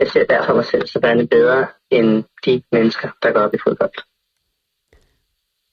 Jeg 0.00 0.08
ser 0.08 0.24
derfor 0.26 0.54
mig 0.54 0.64
selv 0.64 0.86
som 0.86 1.02
værende 1.02 1.26
bedre 1.26 1.66
end 1.90 2.24
de 2.44 2.62
mennesker, 2.72 3.08
der 3.22 3.32
går 3.32 3.40
op 3.40 3.54
i 3.54 3.58
fodbold. 3.64 3.92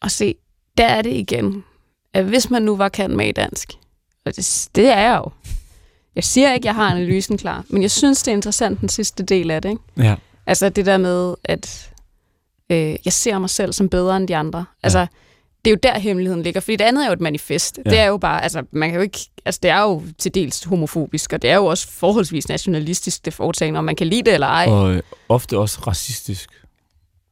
Og 0.02 0.12
se, 0.12 0.36
der 0.78 0.86
er 0.86 1.02
det 1.02 1.14
igen, 1.14 1.66
at 2.14 2.26
hvis 2.26 2.50
man 2.50 2.62
nu 2.62 2.76
var 2.76 2.90
kendt 2.90 3.16
med 3.16 3.28
i 3.28 3.32
dansk, 3.32 3.72
og 4.26 4.36
det, 4.36 4.70
det 4.76 4.90
er 4.90 5.00
jeg 5.00 5.22
jo. 5.26 5.32
Jeg 6.16 6.24
siger 6.24 6.54
ikke, 6.54 6.62
at 6.62 6.66
jeg 6.66 6.76
har 6.76 6.92
analysen 6.92 7.38
klar, 7.38 7.66
men 7.70 7.82
jeg 7.82 7.92
synes, 7.92 8.24
det 8.24 8.32
er 8.32 8.36
interessant 8.36 8.82
den 8.82 8.90
sidste 8.90 9.24
del 9.24 9.52
af 9.52 9.62
det. 9.62 9.70
Ikke? 9.70 9.82
Ja. 9.98 10.16
Altså 10.46 10.70
det 10.70 10.86
der 10.86 10.98
med, 10.98 11.36
at 11.44 11.92
øh, 12.70 12.96
jeg 13.06 13.14
ser 13.14 13.40
mig 13.40 13.50
selv 13.50 13.74
som 13.74 13.90
bedre 13.90 14.18
end 14.18 14.28
de 14.28 14.36
andre. 14.36 14.66
Altså, 14.84 15.08
det 15.66 15.72
er 15.72 15.76
jo 15.76 15.80
der 15.84 16.00
hemmeligheden 16.00 16.44
ligger, 16.44 16.62
fordi 16.62 16.76
det 16.76 16.84
andet 16.86 17.04
er 17.04 17.08
jo 17.08 17.14
et 17.14 17.22
manifest. 17.22 17.80
Ja. 17.86 17.90
Det 17.90 18.00
er 18.00 18.06
jo 18.06 18.18
bare, 18.18 18.44
altså 18.44 18.64
man 18.72 18.90
kan 18.90 18.96
jo 18.96 19.02
ikke, 19.02 19.20
altså 19.46 19.60
det 19.64 19.72
er 19.72 19.82
jo 19.82 20.04
til 20.20 20.34
dels 20.34 20.64
homofobisk, 20.64 21.34
og 21.34 21.42
det 21.42 21.50
er 21.50 21.56
jo 21.56 21.66
også 21.66 21.88
forholdsvis 21.92 22.48
nationalistisk, 22.50 23.26
det 23.26 23.34
foretagende, 23.34 23.78
om 23.78 23.84
man 23.84 23.96
kan 23.96 24.08
lide 24.08 24.24
det 24.24 24.34
eller 24.34 24.48
ej. 24.48 24.66
Og 24.70 24.92
øh, 24.94 25.02
ofte 25.30 25.58
også 25.58 25.80
racistisk. 25.88 26.50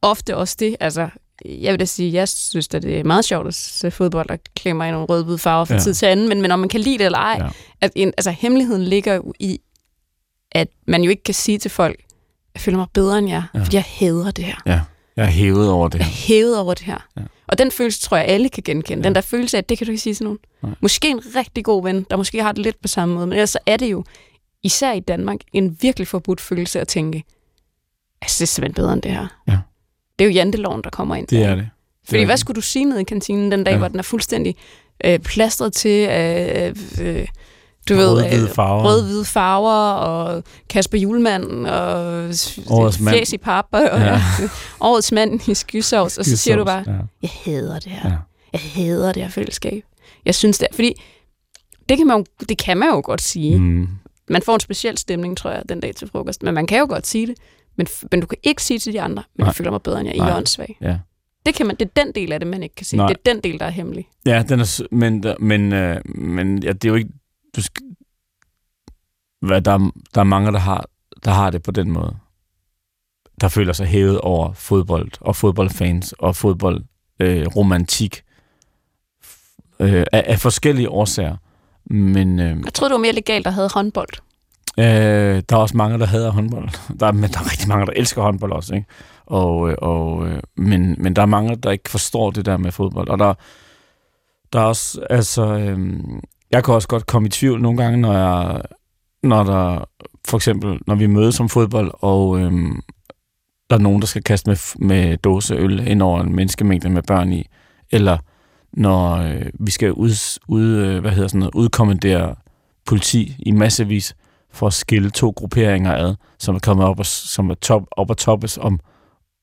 ofte 0.02 0.36
også 0.36 0.56
det. 0.58 0.76
Altså, 0.80 1.08
jeg 1.44 1.72
vil 1.72 1.80
da 1.80 1.84
sige, 1.84 2.12
jeg 2.12 2.28
synes, 2.28 2.68
at 2.74 2.82
det 2.82 2.98
er 3.00 3.04
meget 3.04 3.24
sjovt 3.24 3.48
at 3.48 3.54
se 3.54 3.90
fodbold, 3.90 4.28
der 4.28 4.36
klemmer 4.56 4.84
i 4.84 4.90
nogle 4.90 5.06
røde 5.06 5.38
farver 5.38 5.64
fra 5.64 5.74
Ja. 5.74 5.80
tid 5.80 5.94
til 5.94 6.06
anden, 6.06 6.28
men, 6.28 6.42
men 6.42 6.50
om 6.50 6.58
man 6.58 6.68
kan 6.68 6.80
lide 6.80 6.98
det 6.98 7.04
eller 7.06 7.18
ej, 7.18 7.36
Ja. 7.40 7.48
at 7.80 7.92
en, 7.94 8.08
altså, 8.16 8.30
hemmeligheden 8.30 8.82
ligger 8.84 9.14
jo 9.14 9.32
i, 9.40 9.60
at 10.52 10.68
man 10.86 11.02
jo 11.02 11.10
ikke 11.10 11.22
kan 11.22 11.34
sige 11.34 11.58
til 11.58 11.70
folk, 11.70 12.00
jeg 12.54 12.60
føler 12.60 12.78
mig 12.78 12.86
bedre 12.94 13.18
end 13.18 13.28
jer, 13.28 13.42
ja. 13.54 13.60
fordi 13.62 13.76
jeg 13.76 13.84
hader 13.88 14.30
det 14.30 14.44
her. 14.44 14.56
Ja. 14.66 14.80
Jeg 15.16 15.24
er 15.24 15.30
hævet 15.30 15.70
over 15.70 15.88
det 15.88 15.98
Jeg 15.98 16.06
her. 16.06 16.12
er 16.12 16.16
hævet 16.38 16.58
over 16.58 16.74
det 16.74 16.86
her. 16.86 17.08
Ja. 17.16 17.22
Og 17.46 17.58
den 17.58 17.70
følelse 17.70 18.00
tror 18.00 18.16
jeg, 18.16 18.26
alle 18.26 18.48
kan 18.48 18.62
genkende. 18.62 19.02
Ja. 19.02 19.08
Den 19.08 19.14
der 19.14 19.20
følelse 19.20 19.56
af, 19.56 19.58
at 19.62 19.68
det 19.68 19.78
kan 19.78 19.86
du 19.86 19.90
ikke 19.90 20.02
sige 20.02 20.14
til 20.14 20.24
nogen. 20.24 20.38
Nej. 20.62 20.72
Måske 20.80 21.08
en 21.08 21.20
rigtig 21.36 21.64
god 21.64 21.82
ven, 21.82 22.06
der 22.10 22.16
måske 22.16 22.42
har 22.42 22.52
det 22.52 22.62
lidt 22.64 22.82
på 22.82 22.88
samme 22.88 23.14
måde, 23.14 23.26
men 23.26 23.32
ellers 23.32 23.50
så 23.50 23.58
er 23.66 23.76
det 23.76 23.86
jo, 23.92 24.04
især 24.62 24.92
i 24.92 25.00
Danmark, 25.00 25.38
en 25.52 25.78
virkelig 25.80 26.08
forbudt 26.08 26.40
følelse 26.40 26.80
at 26.80 26.88
tænke, 26.88 27.24
altså 28.22 28.36
det 28.38 28.42
er 28.42 28.46
simpelthen 28.46 28.74
bedre 28.74 28.92
end 28.92 29.02
det 29.02 29.10
her. 29.10 29.26
Ja. 29.48 29.58
Det 30.18 30.24
er 30.24 30.28
jo 30.28 30.34
janteloven, 30.34 30.82
der 30.84 30.90
kommer 30.90 31.14
ind. 31.14 31.26
Det 31.26 31.42
er 31.42 31.54
det. 31.54 31.68
Fordi 32.04 32.16
det 32.16 32.22
er 32.22 32.26
hvad 32.26 32.36
det. 32.36 32.40
skulle 32.40 32.54
du 32.54 32.60
sige 32.60 32.84
nede 32.84 33.00
i 33.00 33.04
kantinen 33.04 33.52
den 33.52 33.64
dag, 33.64 33.72
ja. 33.72 33.78
hvor 33.78 33.88
den 33.88 33.98
er 33.98 34.02
fuldstændig 34.02 34.56
øh, 35.04 35.18
plastret 35.18 35.72
til 35.72 36.08
øh, 36.08 36.76
øh, 37.00 37.26
du 37.88 37.94
ved, 37.94 38.08
Rød-hvide 38.12 38.42
øh, 38.48 38.54
farver. 38.54 38.84
rød-hvide 38.84 39.24
farver, 39.24 39.92
og 39.92 40.42
Kasper 40.70 40.98
Julemand, 40.98 41.66
og 41.66 42.24
Årets 42.70 42.98
fjes 42.98 43.32
i 43.32 43.38
pap, 43.38 43.66
og 43.72 43.80
Ja. 43.82 44.20
årets 44.80 45.12
mand 45.12 45.48
i 45.48 45.54
skysovs, 45.54 46.18
og 46.18 46.24
så 46.24 46.36
siger 46.36 46.56
du 46.56 46.64
bare, 46.64 46.84
Ja. 46.86 46.92
jeg 47.22 47.30
hader 47.44 47.78
det 47.78 47.92
her. 47.92 48.10
Ja. 48.10 48.16
Jeg 48.52 48.60
hader 48.60 49.12
det 49.12 49.22
her 49.22 49.30
fællesskab. 49.30 49.84
Jeg 50.24 50.34
synes 50.34 50.58
det 50.58 50.68
er, 50.70 50.74
fordi 50.74 50.94
det 51.88 51.96
kan, 51.98 52.06
man 52.06 52.16
jo, 52.18 52.24
det 52.48 52.58
kan 52.58 52.76
man 52.78 52.88
jo 52.88 53.00
godt 53.04 53.22
sige. 53.22 53.58
Mm. 53.58 53.88
Man 54.30 54.42
får 54.42 54.54
en 54.54 54.60
speciel 54.60 54.98
stemning, 54.98 55.36
tror 55.36 55.50
jeg, 55.50 55.62
den 55.68 55.80
dag 55.80 55.94
til 55.94 56.08
frokost. 56.08 56.42
Men 56.42 56.54
man 56.54 56.66
kan 56.66 56.78
jo 56.78 56.86
godt 56.88 57.06
sige 57.06 57.26
det. 57.26 57.34
Men, 57.76 57.86
men 58.10 58.20
du 58.20 58.26
kan 58.26 58.38
ikke 58.42 58.62
sige 58.62 58.78
til 58.78 58.92
de 58.92 59.00
andre, 59.00 59.22
men 59.36 59.42
Nej. 59.42 59.46
jeg 59.46 59.54
føler 59.54 59.70
mig 59.70 59.82
bedre 59.82 60.00
end 60.00 60.08
jeg. 60.08 60.28
Er 60.28 60.36
åndssvag. 60.36 60.76
Ja. 60.80 60.96
Det, 61.46 61.54
kan 61.54 61.66
man, 61.66 61.76
det 61.80 61.84
er 61.96 62.04
den 62.04 62.12
del 62.14 62.32
af 62.32 62.40
det, 62.40 62.48
man 62.48 62.62
ikke 62.62 62.74
kan 62.74 62.86
sige. 62.86 62.96
Nej. 62.98 63.06
Det 63.08 63.16
er 63.16 63.32
den 63.32 63.40
del, 63.44 63.60
der 63.60 63.66
er 63.66 63.70
hemmelig. 63.70 64.08
Ja, 64.26 64.42
den 64.48 64.60
er, 64.60 64.82
men, 64.94 65.24
men, 65.40 65.72
øh, 65.72 65.96
men 66.14 66.62
ja, 66.62 66.72
det 66.72 66.84
er 66.84 66.88
jo 66.88 66.94
ikke... 66.94 67.10
Du 67.56 67.62
skal, 67.62 67.82
hvad, 69.40 69.62
der, 69.62 69.72
er- 69.72 69.90
der 70.14 70.20
er 70.20 70.24
mange, 70.24 70.52
der 70.52 70.58
har, 70.58 70.86
der 71.24 71.30
har 71.30 71.50
det 71.50 71.62
på 71.62 71.70
den 71.70 71.90
måde. 71.90 72.16
Der 73.40 73.48
føler 73.48 73.72
sig 73.72 73.86
hævet 73.86 74.20
over 74.20 74.52
fodbold 74.52 75.10
og 75.20 75.36
fodboldfans 75.36 76.14
og 76.18 76.36
fodboldromantik 76.36 76.88
øh, 77.20 77.46
romantik, 77.56 78.22
øh, 79.80 80.04
af, 80.12 80.24
af 80.26 80.38
forskellige 80.40 80.88
årsager. 80.90 81.36
Men 81.84 82.40
øh, 82.40 82.60
Jeg 82.64 82.74
troede, 82.74 82.90
det 82.90 82.94
var 82.94 83.00
mere 83.02 83.12
legalt 83.12 83.46
at 83.46 83.54
have 83.54 83.68
håndbold. 83.74 84.08
Øh, 84.78 84.84
der 85.48 85.56
er 85.56 85.60
også 85.60 85.76
mange, 85.76 85.98
der 85.98 86.06
hader 86.06 86.30
håndbold. 86.30 86.68
Der 87.00 87.06
er, 87.06 87.12
men 87.12 87.30
der 87.30 87.38
er 87.38 87.50
rigtig 87.50 87.68
mange, 87.68 87.86
der 87.86 87.92
elsker 87.96 88.22
håndbold 88.22 88.52
også. 88.52 88.74
Ikke? 88.74 88.86
Og, 89.26 89.70
øh, 89.70 89.76
og, 89.78 90.28
øh, 90.28 90.42
men, 90.56 90.96
men 91.02 91.16
der 91.16 91.22
er 91.22 91.26
mange, 91.26 91.56
der 91.56 91.70
ikke 91.70 91.90
forstår 91.90 92.30
det 92.30 92.46
der 92.46 92.56
med 92.56 92.72
fodbold. 92.72 93.08
Og 93.08 93.18
der, 93.18 93.34
der 94.52 94.60
er 94.60 94.64
også, 94.64 95.06
altså, 95.10 95.42
øh, 95.58 96.00
jeg 96.52 96.64
kan 96.64 96.74
også 96.74 96.88
godt 96.88 97.06
komme 97.06 97.26
i 97.26 97.30
tvivl 97.30 97.60
nogle 97.60 97.82
gange, 97.82 97.98
når 98.00 98.12
jeg, 98.12 98.62
når 99.22 99.44
der, 99.44 99.84
for 100.24 100.36
eksempel, 100.36 100.78
når 100.86 100.94
vi 100.94 101.06
mødes 101.06 101.34
som 101.34 101.48
fodbold, 101.48 101.90
og 101.94 102.40
øhm, 102.40 102.82
der 103.70 103.76
er 103.76 103.80
nogen, 103.80 104.00
der 104.00 104.06
skal 104.06 104.22
kaste 104.22 104.50
med, 104.50 104.86
med 104.88 105.16
dåseøl 105.16 105.88
ind 105.88 106.02
over 106.02 106.20
en 106.20 106.36
menneskemængde 106.36 106.90
med 106.90 107.02
børn 107.02 107.32
i, 107.32 107.46
eller 107.90 108.18
når 108.72 109.16
øh, 109.16 109.46
vi 109.60 109.70
skal 109.70 109.92
ud, 109.92 110.38
ud, 110.48 110.64
øh, 110.64 111.00
hvad 111.00 111.10
hedder 111.10 111.28
sådan 111.28 111.38
noget, 111.38 111.54
udkommandere 111.54 112.34
politi 112.86 113.36
i 113.38 113.50
massevis, 113.50 114.14
for 114.50 114.66
at 114.66 114.72
skille 114.72 115.10
to 115.10 115.30
grupperinger 115.30 115.94
ad, 115.94 116.14
som 116.38 116.54
er 116.54 116.58
kommet 116.58 116.86
op 116.86 116.98
og, 116.98 117.06
som 117.06 117.50
er 117.50 117.54
top, 117.54 117.82
op 117.90 118.10
og 118.10 118.16
toppes 118.16 118.58
om, 118.58 118.80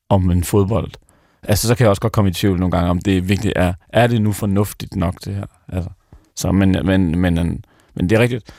om 0.10 0.32
en 0.32 0.43
fodbold. 0.43 0.91
Altså, 1.43 1.68
så 1.68 1.76
kan 1.76 1.84
jeg 1.84 1.89
også 1.89 2.01
godt 2.01 2.14
komme 2.14 2.30
i 2.30 2.34
tvivl 2.34 2.60
nogle 2.60 2.72
gange, 2.72 2.89
om 2.89 2.99
det 2.99 3.30
virkelig 3.30 3.53
er, 3.55 3.74
er 3.89 4.07
det 4.07 4.22
nu 4.22 4.32
fornuftigt 4.32 4.95
nok, 4.95 5.16
det 5.26 5.36
her? 5.36 5.45
Altså, 5.68 5.89
så, 6.40 6.52
men, 6.52 6.72
men, 6.72 7.20
men, 7.20 7.36
men, 7.36 7.64
men 7.96 8.10
det 8.10 8.16
er 8.16 8.20
rigtigt 8.20 8.52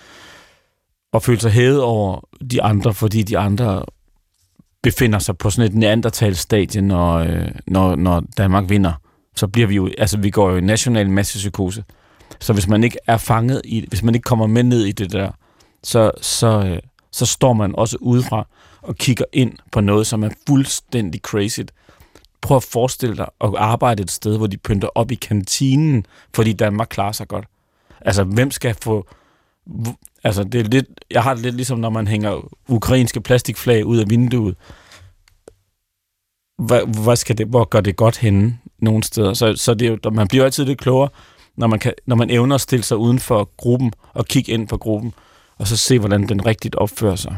at 1.13 1.23
føle 1.23 1.41
sig 1.41 1.51
hævet 1.51 1.83
over 1.83 2.21
de 2.51 2.63
andre, 2.63 2.95
fordi 2.95 3.23
de 3.23 3.39
andre 3.39 3.85
befinder 4.83 5.19
sig 5.19 5.39
på 5.39 5.51
sådan 5.51 5.71
et 5.71 5.77
neandertalstadie, 5.77 6.81
når, 6.81 7.15
øh, 7.15 7.49
når, 7.67 7.97
når 7.97 8.23
Danmark 8.39 8.69
vinder. 8.69 8.93
Så 9.37 9.49
bliver 9.49 9.69
vi 9.69 9.75
jo, 9.75 9.91
altså 9.99 10.19
vi 10.19 10.31
går 10.31 10.51
jo 10.51 10.57
i 10.57 10.61
national 10.61 11.11
massepsykose. 11.11 11.85
Så 12.41 12.53
hvis 12.53 12.69
man 12.69 12.85
ikke 12.85 12.99
er 13.07 13.17
fanget 13.17 13.63
i, 13.65 13.85
hvis 13.89 14.03
man 14.03 14.15
ikke 14.15 14.25
kommer 14.25 14.47
med 14.47 14.63
ned 14.63 14.85
i 14.85 14.93
det 14.93 15.13
der, 15.13 15.31
så, 15.83 16.11
så, 16.21 16.63
øh, 16.67 16.79
så 17.13 17.27
står 17.27 17.53
man 17.53 17.75
også 17.75 17.97
udefra 18.01 18.47
og 18.83 18.97
kigger 18.97 19.25
ind 19.33 19.53
på 19.73 19.81
noget, 19.81 20.07
som 20.07 20.23
er 20.23 20.31
fuldstændig 20.47 21.21
crazy. 21.21 21.61
Prøv 22.41 22.57
at 22.57 22.63
forestille 22.63 23.17
dig 23.17 23.29
at 23.41 23.55
arbejde 23.57 24.03
et 24.03 24.11
sted, 24.11 24.37
hvor 24.37 24.47
de 24.47 24.57
pynter 24.57 24.89
op 24.95 25.11
i 25.11 25.15
kantinen, 25.15 26.07
fordi 26.35 26.53
Danmark 26.53 26.89
klarer 26.89 27.13
sig 27.13 27.29
godt. 27.29 27.45
Altså, 28.01 28.25
hvem 28.25 28.51
skal 28.51 28.75
få... 28.83 29.07
hvor- 29.67 29.99
Altså, 30.25 30.45
det 30.45 30.61
er 30.61 30.65
lidt, 30.65 30.87
jeg 31.11 31.23
har 31.23 31.35
det 31.35 31.43
lidt 31.43 31.55
ligesom, 31.55 31.79
når 31.79 31.91
man 31.91 32.09
hænger 32.09 32.49
ukrainske 32.69 33.21
plastikflag 33.21 33.87
ud 33.87 33.99
af 33.99 34.11
vinduet. 34.11 34.57
Hvad, 36.59 37.03
hvad 37.05 37.17
skal 37.17 37.39
det, 37.39 37.47
hvor 37.47 37.65
gør 37.65 37.81
det 37.81 37.97
godt 37.97 38.17
henne 38.19 38.59
nogle 38.79 39.03
steder? 39.05 39.35
Så, 39.35 39.57
så 39.57 39.75
det 39.75 39.89
er 39.89 39.97
jo, 40.05 40.11
man 40.11 40.29
bliver 40.29 40.45
altid 40.45 40.65
lidt 40.65 40.81
klogere, 40.81 41.09
når 41.57 41.67
man, 41.67 41.79
kan, 41.79 41.93
når 42.07 42.17
man 42.17 42.31
evner 42.31 42.55
at 42.55 42.61
stille 42.61 42.83
sig 42.83 42.97
uden 42.97 43.19
for 43.19 43.51
gruppen 43.57 43.93
og 44.13 44.27
kigge 44.27 44.53
ind 44.53 44.69
på 44.69 44.77
gruppen, 44.79 45.15
og 45.59 45.67
så 45.67 45.77
se, 45.77 45.99
hvordan 45.99 46.29
den 46.29 46.47
rigtigt 46.47 46.75
opfører 46.75 47.17
sig. 47.17 47.37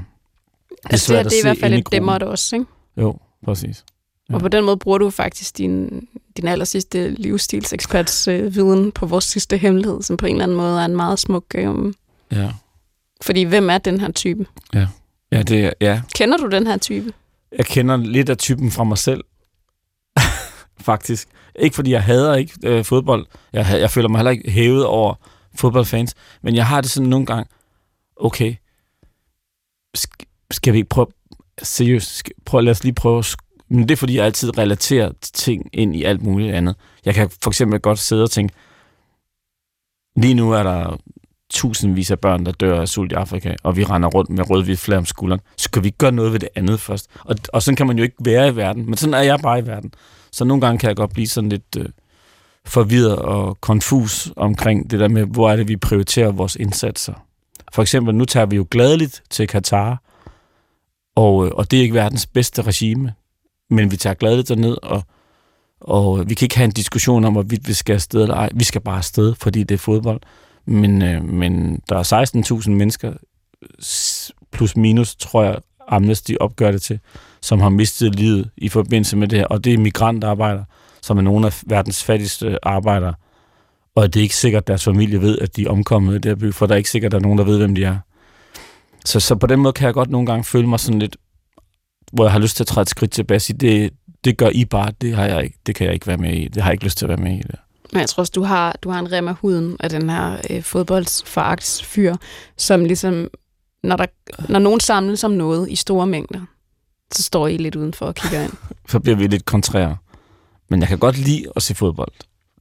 Altså, 0.90 0.90
det, 0.90 1.00
svært 1.00 1.16
her, 1.16 1.24
at 1.24 1.30
det 1.30 1.32
er 1.32 1.38
i 1.38 1.40
se 1.40 1.46
hvert 1.46 1.58
fald 1.60 1.74
i 1.74 1.78
et 1.78 1.92
dæmmert 1.92 2.22
også, 2.22 2.56
ikke? 2.56 2.66
Jo, 2.96 3.18
præcis. 3.44 3.84
Og 4.32 4.40
på 4.40 4.48
den 4.48 4.64
måde 4.64 4.76
bruger 4.76 4.98
du 4.98 5.10
faktisk 5.10 5.58
din, 5.58 6.08
din 6.36 6.48
aller 6.48 6.64
sidste 6.64 7.10
livsstilseksperts 7.10 8.28
øh, 8.28 8.54
viden 8.54 8.92
på 8.92 9.06
vores 9.06 9.24
sidste 9.24 9.56
hemmelighed, 9.56 10.02
som 10.02 10.16
på 10.16 10.26
en 10.26 10.32
eller 10.34 10.44
anden 10.44 10.56
måde 10.56 10.80
er 10.80 10.84
en 10.84 10.96
meget 10.96 11.18
smuk... 11.18 11.44
Øh, 11.54 11.92
Ja. 12.32 12.52
fordi 13.22 13.42
hvem 13.42 13.70
er 13.70 13.78
den 13.78 14.00
her 14.00 14.12
type? 14.12 14.46
Ja, 15.32 15.42
det 15.42 15.64
er, 15.64 15.70
ja. 15.80 16.02
Kender 16.14 16.36
du 16.36 16.46
den 16.48 16.66
her 16.66 16.76
type? 16.76 17.12
Jeg 17.58 17.66
kender 17.66 17.96
lidt 17.96 18.28
af 18.28 18.38
typen 18.38 18.70
fra 18.70 18.84
mig 18.84 18.98
selv. 18.98 19.24
Faktisk. 20.80 21.28
Ikke 21.58 21.74
fordi 21.74 21.90
jeg 21.90 22.02
hader 22.02 22.34
ikke 22.34 22.52
øh, 22.64 22.84
fodbold. 22.84 23.26
Jeg, 23.52 23.66
jeg 23.70 23.90
føler 23.90 24.08
mig 24.08 24.18
heller 24.18 24.30
ikke 24.30 24.50
hævet 24.50 24.84
over 24.86 25.14
fodboldfans. 25.54 26.14
Men 26.42 26.54
jeg 26.54 26.66
har 26.66 26.80
det 26.80 26.90
sådan 26.90 27.08
nogle 27.08 27.26
gange, 27.26 27.44
okay, 28.16 28.54
sk- 29.98 30.46
skal 30.50 30.72
vi 30.72 30.78
ikke 30.78 30.88
prøve, 30.88 31.06
seriøst, 31.62 32.22
prøv, 32.44 32.60
lad 32.60 32.70
os 32.70 32.84
lige 32.84 32.94
prøve, 32.94 33.18
at 33.18 33.24
men 33.72 33.82
det 33.82 33.90
er 33.90 33.96
fordi, 33.96 34.16
jeg 34.16 34.24
altid 34.24 34.58
relaterer 34.58 35.10
ting 35.20 35.68
ind 35.72 35.96
i 35.96 36.04
alt 36.04 36.22
muligt 36.22 36.54
andet. 36.54 36.76
Jeg 37.04 37.14
kan 37.14 37.30
for 37.42 37.50
eksempel 37.50 37.80
godt 37.80 37.98
sidde 37.98 38.22
og 38.22 38.30
tænke, 38.30 38.54
lige 40.16 40.34
nu 40.34 40.52
er 40.52 40.62
der 40.62 40.96
tusindvis 41.50 42.10
af 42.10 42.18
børn, 42.18 42.46
der 42.46 42.52
dør 42.52 42.80
af 42.80 42.88
sult 42.88 43.12
i 43.12 43.14
Afrika, 43.14 43.54
og 43.62 43.76
vi 43.76 43.84
render 43.84 44.08
rundt 44.08 44.30
med 44.30 44.50
rødhvidt 44.50 44.78
flag 44.78 44.98
om 44.98 45.06
skulderen. 45.06 45.40
Skal 45.56 45.82
vi 45.82 45.86
ikke 45.86 45.98
gøre 45.98 46.12
noget 46.12 46.32
ved 46.32 46.40
det 46.40 46.48
andet 46.54 46.80
først? 46.80 47.10
Og, 47.24 47.36
og 47.52 47.62
sådan 47.62 47.76
kan 47.76 47.86
man 47.86 47.98
jo 47.98 48.02
ikke 48.02 48.16
være 48.20 48.48
i 48.48 48.56
verden, 48.56 48.86
men 48.86 48.96
sådan 48.96 49.14
er 49.14 49.22
jeg 49.22 49.38
bare 49.42 49.58
i 49.58 49.66
verden. 49.66 49.94
Så 50.32 50.44
nogle 50.44 50.60
gange 50.60 50.78
kan 50.78 50.88
jeg 50.88 50.96
godt 50.96 51.12
blive 51.12 51.28
sådan 51.28 51.50
lidt 51.50 51.76
øh, 51.78 51.88
forvirret 52.64 53.16
og 53.16 53.60
konfus 53.60 54.32
omkring 54.36 54.90
det 54.90 55.00
der 55.00 55.08
med, 55.08 55.24
hvor 55.24 55.50
er 55.50 55.56
det, 55.56 55.68
vi 55.68 55.76
prioriterer 55.76 56.32
vores 56.32 56.56
indsatser. 56.56 57.14
For 57.72 57.82
eksempel, 57.82 58.14
nu 58.14 58.24
tager 58.24 58.46
vi 58.46 58.56
jo 58.56 58.66
gladeligt 58.70 59.22
til 59.30 59.48
Katar, 59.48 60.02
og, 61.16 61.46
øh, 61.46 61.52
og 61.54 61.70
det 61.70 61.78
er 61.78 61.82
ikke 61.82 61.94
verdens 61.94 62.26
bedste 62.26 62.62
regime, 62.62 63.14
men 63.72 63.90
vi 63.90 63.96
tager 63.96 64.14
gladeligt 64.14 64.48
derned, 64.48 64.76
og, 64.82 65.02
og 65.80 66.28
vi 66.28 66.34
kan 66.34 66.46
ikke 66.46 66.56
have 66.56 66.64
en 66.64 66.70
diskussion 66.70 67.24
om, 67.24 67.32
hvorvidt 67.32 67.68
vi 67.68 67.72
skal 67.72 67.94
afsted 67.94 68.22
eller 68.22 68.34
ej. 68.34 68.50
Vi 68.54 68.64
skal 68.64 68.80
bare 68.80 68.96
afsted, 68.96 69.34
fordi 69.34 69.62
det 69.62 69.74
er 69.74 69.78
fodbold. 69.78 70.20
Men, 70.66 71.02
øh, 71.02 71.24
men 71.24 71.82
der 71.88 71.98
er 71.98 72.62
16.000 72.62 72.70
mennesker, 72.70 73.12
plus 74.52 74.76
minus, 74.76 75.16
tror 75.16 75.44
jeg, 75.44 75.56
Amnesty 75.88 76.32
opgør 76.40 76.70
det 76.70 76.82
til, 76.82 77.00
som 77.40 77.60
har 77.60 77.68
mistet 77.68 78.14
livet 78.14 78.50
i 78.56 78.68
forbindelse 78.68 79.16
med 79.16 79.28
det 79.28 79.38
her. 79.38 79.46
Og 79.46 79.64
det 79.64 79.74
er 79.74 79.78
migrantarbejdere, 79.78 80.64
som 81.02 81.18
er 81.18 81.22
nogle 81.22 81.46
af 81.46 81.62
verdens 81.66 82.04
fattigste 82.04 82.58
arbejdere. 82.62 83.14
Og 83.94 84.14
det 84.14 84.20
er 84.20 84.22
ikke 84.22 84.36
sikkert, 84.36 84.62
at 84.62 84.66
deres 84.66 84.84
familie 84.84 85.20
ved, 85.20 85.38
at 85.38 85.56
de 85.56 85.64
er 85.64 85.70
omkommet 85.70 86.14
i 86.14 86.18
det 86.18 86.24
her 86.24 86.36
by, 86.36 86.54
for 86.54 86.66
der 86.66 86.74
er 86.74 86.76
ikke 86.76 86.90
sikkert, 86.90 87.08
at 87.08 87.12
der 87.12 87.18
er 87.18 87.22
nogen, 87.22 87.38
der 87.38 87.44
ved, 87.44 87.58
hvem 87.58 87.74
de 87.74 87.84
er. 87.84 87.98
Så, 89.04 89.20
så 89.20 89.34
på 89.34 89.46
den 89.46 89.60
måde 89.60 89.72
kan 89.72 89.86
jeg 89.86 89.94
godt 89.94 90.10
nogle 90.10 90.26
gange 90.26 90.44
føle 90.44 90.68
mig 90.68 90.80
sådan 90.80 90.98
lidt, 90.98 91.16
hvor 92.12 92.24
jeg 92.24 92.32
har 92.32 92.38
lyst 92.38 92.56
til 92.56 92.62
at 92.62 92.66
træde 92.66 92.82
et 92.82 92.88
skridt 92.88 93.10
tilbage 93.10 93.36
og 93.36 93.42
sige, 93.42 93.56
det, 93.56 93.90
det 94.24 94.36
gør 94.36 94.48
I 94.48 94.64
bare, 94.64 94.92
det, 95.00 95.14
har 95.14 95.24
jeg 95.24 95.44
ikke, 95.44 95.58
det 95.66 95.74
kan 95.74 95.86
jeg 95.86 95.94
ikke 95.94 96.06
være 96.06 96.16
med 96.16 96.34
i, 96.34 96.48
det 96.48 96.62
har 96.62 96.70
jeg 96.70 96.74
ikke 96.74 96.84
lyst 96.84 96.98
til 96.98 97.04
at 97.04 97.08
være 97.08 97.18
med 97.18 97.32
i. 97.32 97.42
Det. 97.42 97.56
Men 97.92 98.00
jeg 98.00 98.08
tror 98.08 98.20
også, 98.20 98.32
du 98.34 98.42
har, 98.42 98.76
du 98.82 98.90
har 98.90 98.98
en 98.98 99.12
rem 99.12 99.28
af 99.28 99.34
huden 99.34 99.76
af 99.80 99.90
den 99.90 100.10
her 100.10 100.36
øh, 100.50 100.62
fodboldsforagtsfyr, 100.62 102.16
som 102.56 102.84
ligesom, 102.84 103.28
når, 103.82 103.96
der, 103.96 104.06
når 104.48 104.58
nogen 104.58 104.80
samles 104.80 105.24
om 105.24 105.30
noget 105.30 105.70
i 105.70 105.76
store 105.76 106.06
mængder, 106.06 106.40
så 107.12 107.22
står 107.22 107.48
I 107.48 107.56
lidt 107.56 107.76
udenfor 107.76 108.06
og 108.06 108.14
kigger 108.14 108.42
ind. 108.42 108.52
så 108.88 109.00
bliver 109.00 109.16
vi 109.16 109.26
lidt 109.26 109.44
kontrære. 109.44 109.96
Men 110.70 110.80
jeg 110.80 110.88
kan 110.88 110.98
godt 110.98 111.18
lide 111.18 111.44
at 111.56 111.62
se 111.62 111.74
fodbold. 111.74 112.12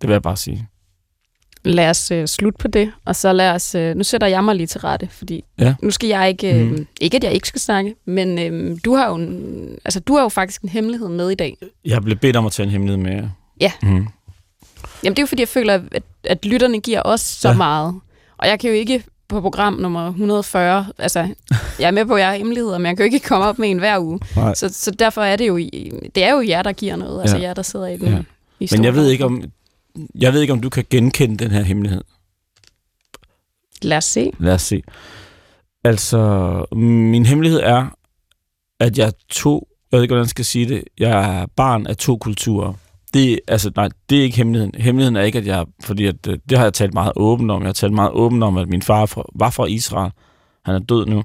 Det 0.02 0.08
vil 0.08 0.14
jeg 0.14 0.22
bare 0.22 0.38
sige. 0.38 0.68
Lad 1.64 1.90
os 1.90 2.12
øh, 2.12 2.28
slutte 2.28 2.58
på 2.58 2.68
det, 2.68 2.92
og 3.06 3.16
så 3.16 3.34
lad 3.34 3.50
os... 3.52 3.76
Øh, 3.76 3.96
nu 3.96 4.04
sætter 4.04 4.28
jeg 4.28 4.44
mig 4.44 4.56
lige 4.56 4.68
til 4.68 4.82
rette, 4.82 5.08
fordi 5.12 5.44
Ja. 5.60 5.74
nu 5.82 5.92
skal 5.92 6.10
jeg 6.10 6.30
ikke... 6.30 6.56
Øh, 6.60 6.72
mm. 6.72 6.88
Ikke, 7.02 7.18
at 7.18 7.24
jeg 7.24 7.34
ikke 7.34 7.48
skal 7.48 7.62
snakke, 7.62 7.96
men 8.06 8.40
øh, 8.40 8.78
du, 8.86 8.96
har 8.96 9.08
jo 9.10 9.16
en, 9.16 9.68
altså, 9.86 10.00
du 10.00 10.16
har 10.16 10.22
jo 10.22 10.30
faktisk 10.30 10.62
en 10.62 10.70
hemmelighed 10.70 11.10
med 11.10 11.30
i 11.30 11.36
dag. 11.36 11.58
Jeg 11.86 12.02
blev 12.02 12.18
bedt 12.18 12.36
om 12.36 12.46
at 12.46 12.52
tage 12.52 12.66
en 12.66 12.72
hemmelighed 12.72 13.04
med 13.04 13.12
jer. 13.14 13.30
Ja. 13.60 13.72
Mm. 13.82 13.88
Jamen, 15.04 15.16
det 15.16 15.20
er 15.20 15.24
jo 15.24 15.26
fordi, 15.28 15.42
jeg 15.42 15.48
føler, 15.48 15.80
at, 15.92 16.04
at 16.24 16.46
lytterne 16.46 16.80
giver 16.80 17.02
os 17.06 17.22
så 17.22 17.48
Ja. 17.48 17.52
ja. 17.52 17.58
meget. 17.58 17.96
Og 18.38 18.48
jeg 18.48 18.60
kan 18.60 18.70
jo 18.70 18.76
ikke 18.76 19.04
på 19.28 19.42
program 19.42 19.74
nummer 19.74 20.08
140, 20.08 20.86
altså, 20.98 21.28
jeg 21.80 21.88
er 21.88 21.92
med 21.92 22.06
på, 22.06 22.14
at 22.16 22.20
jeg 22.22 22.28
har 22.30 22.36
hemmeligheder, 22.36 22.78
men 22.78 22.86
jeg 22.86 22.98
kan 22.98 23.04
jo 23.06 23.14
ikke 23.14 23.28
komme 23.28 23.46
op 23.46 23.60
med 23.60 23.70
en 23.72 23.78
hver 23.80 24.00
uge. 24.00 24.20
Nej. 24.36 24.54
Så, 24.54 24.70
så 24.74 24.92
derfor 24.92 25.22
er 25.22 25.36
det 25.36 25.48
jo, 25.48 25.58
det 26.16 26.24
er 26.24 26.34
jo 26.34 26.42
jer, 26.48 26.62
der 26.64 26.72
giver 26.72 26.96
noget, 26.96 27.22
altså 27.22 27.38
Ja. 27.38 27.44
jer, 27.44 27.54
der 27.54 27.62
sidder 27.62 27.88
i 27.88 27.98
den. 27.98 28.08
Ja. 28.08 28.18
Ja. 28.62 28.68
Men 28.72 28.84
jeg 28.84 28.96
ved 28.96 29.10
ikke 29.10 29.26
om 29.26 29.44
jeg 30.20 30.34
ved 30.34 30.42
ikke 30.42 30.54
om 30.54 30.62
du 30.62 30.70
kan 30.70 30.86
genkende 30.90 31.38
den 31.38 31.52
her 31.52 31.62
hemmelighed. 31.62 32.02
Lad 33.82 33.98
os 33.98 34.06
se. 34.06 34.32
Lad 34.40 34.54
os 34.54 34.62
se. 34.62 34.84
Altså, 35.84 36.66
min 36.76 37.26
hemmelighed 37.26 37.60
er, 37.60 37.88
at 38.80 38.98
jeg 38.98 39.14
to, 39.30 39.68
jeg 39.92 39.98
ved 39.98 40.04
ikke, 40.04 40.12
hvordan 40.12 40.24
jeg 40.24 40.30
skal 40.30 40.46
sige 40.46 40.70
det, 40.70 40.84
jeg 41.00 41.42
er 41.42 41.46
barn 41.56 41.88
af 41.88 41.98
to 41.98 42.18
kulturer. 42.18 42.74
Det, 43.14 43.40
altså, 43.48 43.72
nej, 43.76 43.90
det 44.10 44.18
er 44.18 44.24
ikke 44.24 44.38
hemmeligheden. 44.38 44.82
Hemmeligheden 44.82 45.16
er 45.16 45.22
ikke, 45.22 45.38
at 45.38 45.46
jeg, 45.46 45.66
fordi 45.84 46.06
at, 46.06 46.28
øh, 46.28 46.38
det 46.50 46.58
har 46.58 46.66
jeg 46.66 46.74
talt 46.74 46.94
meget 46.94 47.12
åbent 47.16 47.52
om. 47.52 47.62
Jeg 47.62 47.68
har 47.68 47.74
talt 47.74 47.94
meget 47.94 48.12
åbent 48.12 48.44
om, 48.44 48.58
at 48.58 48.70
min 48.70 48.82
far 48.82 49.06
fra, 49.06 49.26
var 49.36 49.50
fra 49.50 49.66
Israel. 49.66 50.12
Han 50.66 50.76
er 50.76 50.80
død 50.80 51.06
nu. 51.06 51.24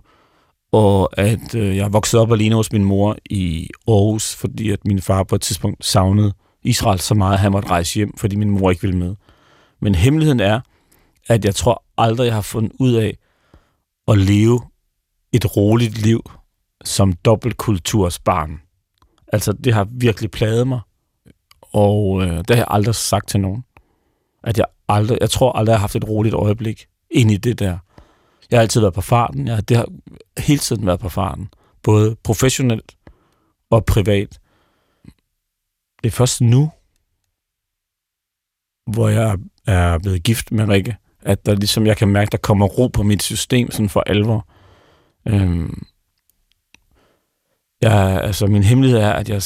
Og 0.72 1.18
at 1.18 1.54
øh, 1.54 1.76
jeg 1.76 1.92
voksede 1.92 2.22
op 2.22 2.32
alene 2.32 2.54
hos 2.54 2.72
min 2.72 2.84
mor 2.84 3.16
i 3.30 3.68
Aarhus, 3.88 4.34
fordi 4.34 4.70
at 4.70 4.78
min 4.84 5.02
far 5.02 5.22
på 5.22 5.34
et 5.34 5.40
tidspunkt 5.40 5.84
savnede 5.84 6.32
Israel 6.66 7.00
så 7.00 7.14
meget, 7.14 7.34
at 7.34 7.40
han 7.40 7.52
måtte 7.52 7.68
rejse 7.68 7.94
hjem, 7.94 8.16
fordi 8.16 8.36
min 8.36 8.50
mor 8.50 8.70
ikke 8.70 8.82
ville 8.82 8.98
med. 8.98 9.14
Men 9.80 9.94
hemmeligheden 9.94 10.40
er, 10.40 10.60
at 11.28 11.44
jeg 11.44 11.54
tror 11.54 11.84
aldrig, 11.98 12.26
jeg 12.26 12.34
har 12.34 12.40
fundet 12.40 12.72
ud 12.80 12.94
af 12.94 13.16
at 14.08 14.18
leve 14.18 14.60
et 15.32 15.56
roligt 15.56 15.98
liv 15.98 16.30
som 16.84 17.12
dobbeltkultursbarn. 17.12 18.60
Altså, 19.32 19.52
det 19.52 19.74
har 19.74 19.88
virkelig 19.90 20.30
plaget 20.30 20.68
mig. 20.68 20.80
Og 21.62 22.22
øh, 22.22 22.38
det 22.38 22.50
har 22.50 22.56
jeg 22.56 22.66
aldrig 22.68 22.94
sagt 22.94 23.28
til 23.28 23.40
nogen. 23.40 23.64
At 24.44 24.58
jeg 24.58 24.66
aldrig, 24.88 25.18
jeg 25.20 25.30
tror 25.30 25.52
aldrig, 25.52 25.72
jeg 25.72 25.78
har 25.78 25.80
haft 25.80 25.96
et 25.96 26.08
roligt 26.08 26.34
øjeblik 26.34 26.86
ind 27.10 27.30
i 27.30 27.36
det 27.36 27.58
der. 27.58 27.78
Jeg 28.50 28.58
har 28.58 28.62
altid 28.62 28.80
været 28.80 28.94
på 28.94 29.00
farten. 29.00 29.48
Jeg, 29.48 29.68
det 29.68 29.76
har 29.76 29.86
hele 30.38 30.58
tiden 30.58 30.86
været 30.86 31.00
på 31.00 31.08
farten. 31.08 31.48
Både 31.82 32.16
professionelt 32.24 32.96
og 33.70 33.84
privat. 33.84 34.38
Det 36.02 36.06
er 36.06 36.16
først 36.16 36.40
nu, 36.40 36.70
hvor 38.92 39.08
jeg 39.08 39.38
er 39.66 39.98
blevet 39.98 40.22
gift 40.22 40.52
med 40.52 40.68
Rikke, 40.68 40.96
at 41.22 41.46
der 41.46 41.54
ligesom, 41.54 41.86
jeg 41.86 41.96
kan 41.96 42.08
mærke, 42.08 42.30
der 42.30 42.38
kommer 42.38 42.66
ro 42.66 42.88
på 42.88 43.02
mit 43.02 43.22
system 43.22 43.70
sådan 43.70 43.88
for 43.88 44.00
alvor. 44.00 44.48
Øhm, 45.28 45.86
jeg, 47.82 48.20
altså, 48.22 48.46
min 48.46 48.62
hemmelighed 48.62 49.00
er, 49.00 49.12
at 49.12 49.28
jeg 49.28 49.36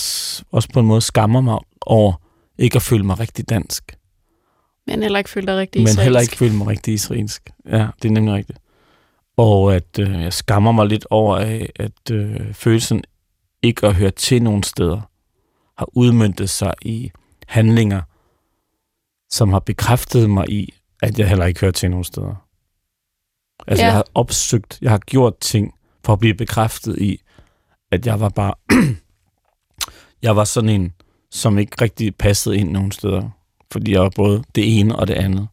også 0.50 0.68
på 0.72 0.80
en 0.80 0.86
måde 0.86 1.00
skammer 1.00 1.40
mig 1.40 1.58
over 1.80 2.12
ikke 2.58 2.76
at 2.76 2.82
føle 2.82 3.04
mig 3.04 3.20
rigtig 3.20 3.48
dansk, 3.50 3.96
Men 4.86 5.02
heller 5.02 5.18
ikke 5.18 5.30
føler 5.30 5.46
dig 5.52 5.56
rigtig 5.60 5.80
men 5.80 5.84
israelsk. 5.86 6.02
heller 6.02 6.20
ikke 6.20 6.36
føle 6.36 6.56
mig 6.56 6.66
rigtig 6.66 6.94
israelsk. 6.94 7.50
Ja, 7.66 7.86
det 8.02 8.08
er 8.08 8.12
nemlig 8.12 8.34
rigtigt. 8.34 8.58
Og 9.36 9.74
at 9.74 9.98
øh, 9.98 10.22
jeg 10.22 10.32
skammer 10.32 10.72
mig 10.72 10.86
lidt 10.86 11.06
over, 11.10 11.36
af, 11.36 11.70
at 11.76 12.10
øh, 12.12 12.54
følelsen 12.54 13.04
ikke 13.62 13.86
at 13.86 13.94
høre 13.94 14.10
til 14.10 14.42
nogen 14.42 14.62
steder 14.62 15.09
har 15.80 15.88
udmyndtet 15.92 16.50
sig 16.50 16.74
i 16.82 17.10
handlinger, 17.46 18.00
som 19.30 19.52
har 19.52 19.58
bekræftet 19.60 20.30
mig 20.30 20.48
i, 20.50 20.74
at 21.02 21.18
jeg 21.18 21.28
heller 21.28 21.44
ikke 21.46 21.60
hører 21.60 21.72
til 21.72 21.90
nogen 21.90 22.04
steder. 22.04 22.34
Altså, 23.66 23.82
Ja. 23.84 23.86
jeg 23.86 23.94
har 23.94 24.04
opsøgt, 24.14 24.78
jeg 24.82 24.90
har 24.90 24.98
gjort 24.98 25.38
ting 25.40 25.74
for 26.04 26.12
at 26.12 26.18
blive 26.18 26.34
bekræftet 26.34 26.98
i, 26.98 27.20
at 27.92 28.06
jeg 28.06 28.20
var 28.20 28.28
bare, 28.28 28.54
jeg 30.22 30.36
var 30.36 30.44
sådan 30.44 30.70
en, 30.70 30.92
som 31.30 31.58
ikke 31.58 31.76
rigtig 31.80 32.16
passede 32.16 32.56
ind 32.56 32.70
nogen 32.70 32.92
steder. 32.92 33.30
Fordi 33.72 33.92
jeg 33.92 34.00
var 34.02 34.12
både 34.16 34.42
det 34.54 34.78
ene 34.80 34.96
og 34.96 35.08
det 35.08 35.14
andet. 35.14 35.48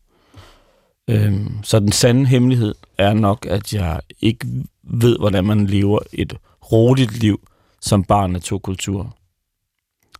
Øhm, 1.10 1.64
så 1.64 1.80
den 1.80 1.92
sande 1.92 2.26
hemmelighed 2.26 2.76
er 2.98 3.14
nok, 3.14 3.46
at 3.46 3.74
jeg 3.74 4.02
ikke 4.22 4.48
ved, 4.84 5.18
hvordan 5.20 5.46
man 5.46 5.66
lever 5.68 6.00
et 6.14 6.38
roligt 6.72 7.20
liv 7.20 7.48
som 7.82 8.04
barn 8.04 8.36
af 8.36 8.42
to 8.42 8.60
kulturer. 8.60 9.17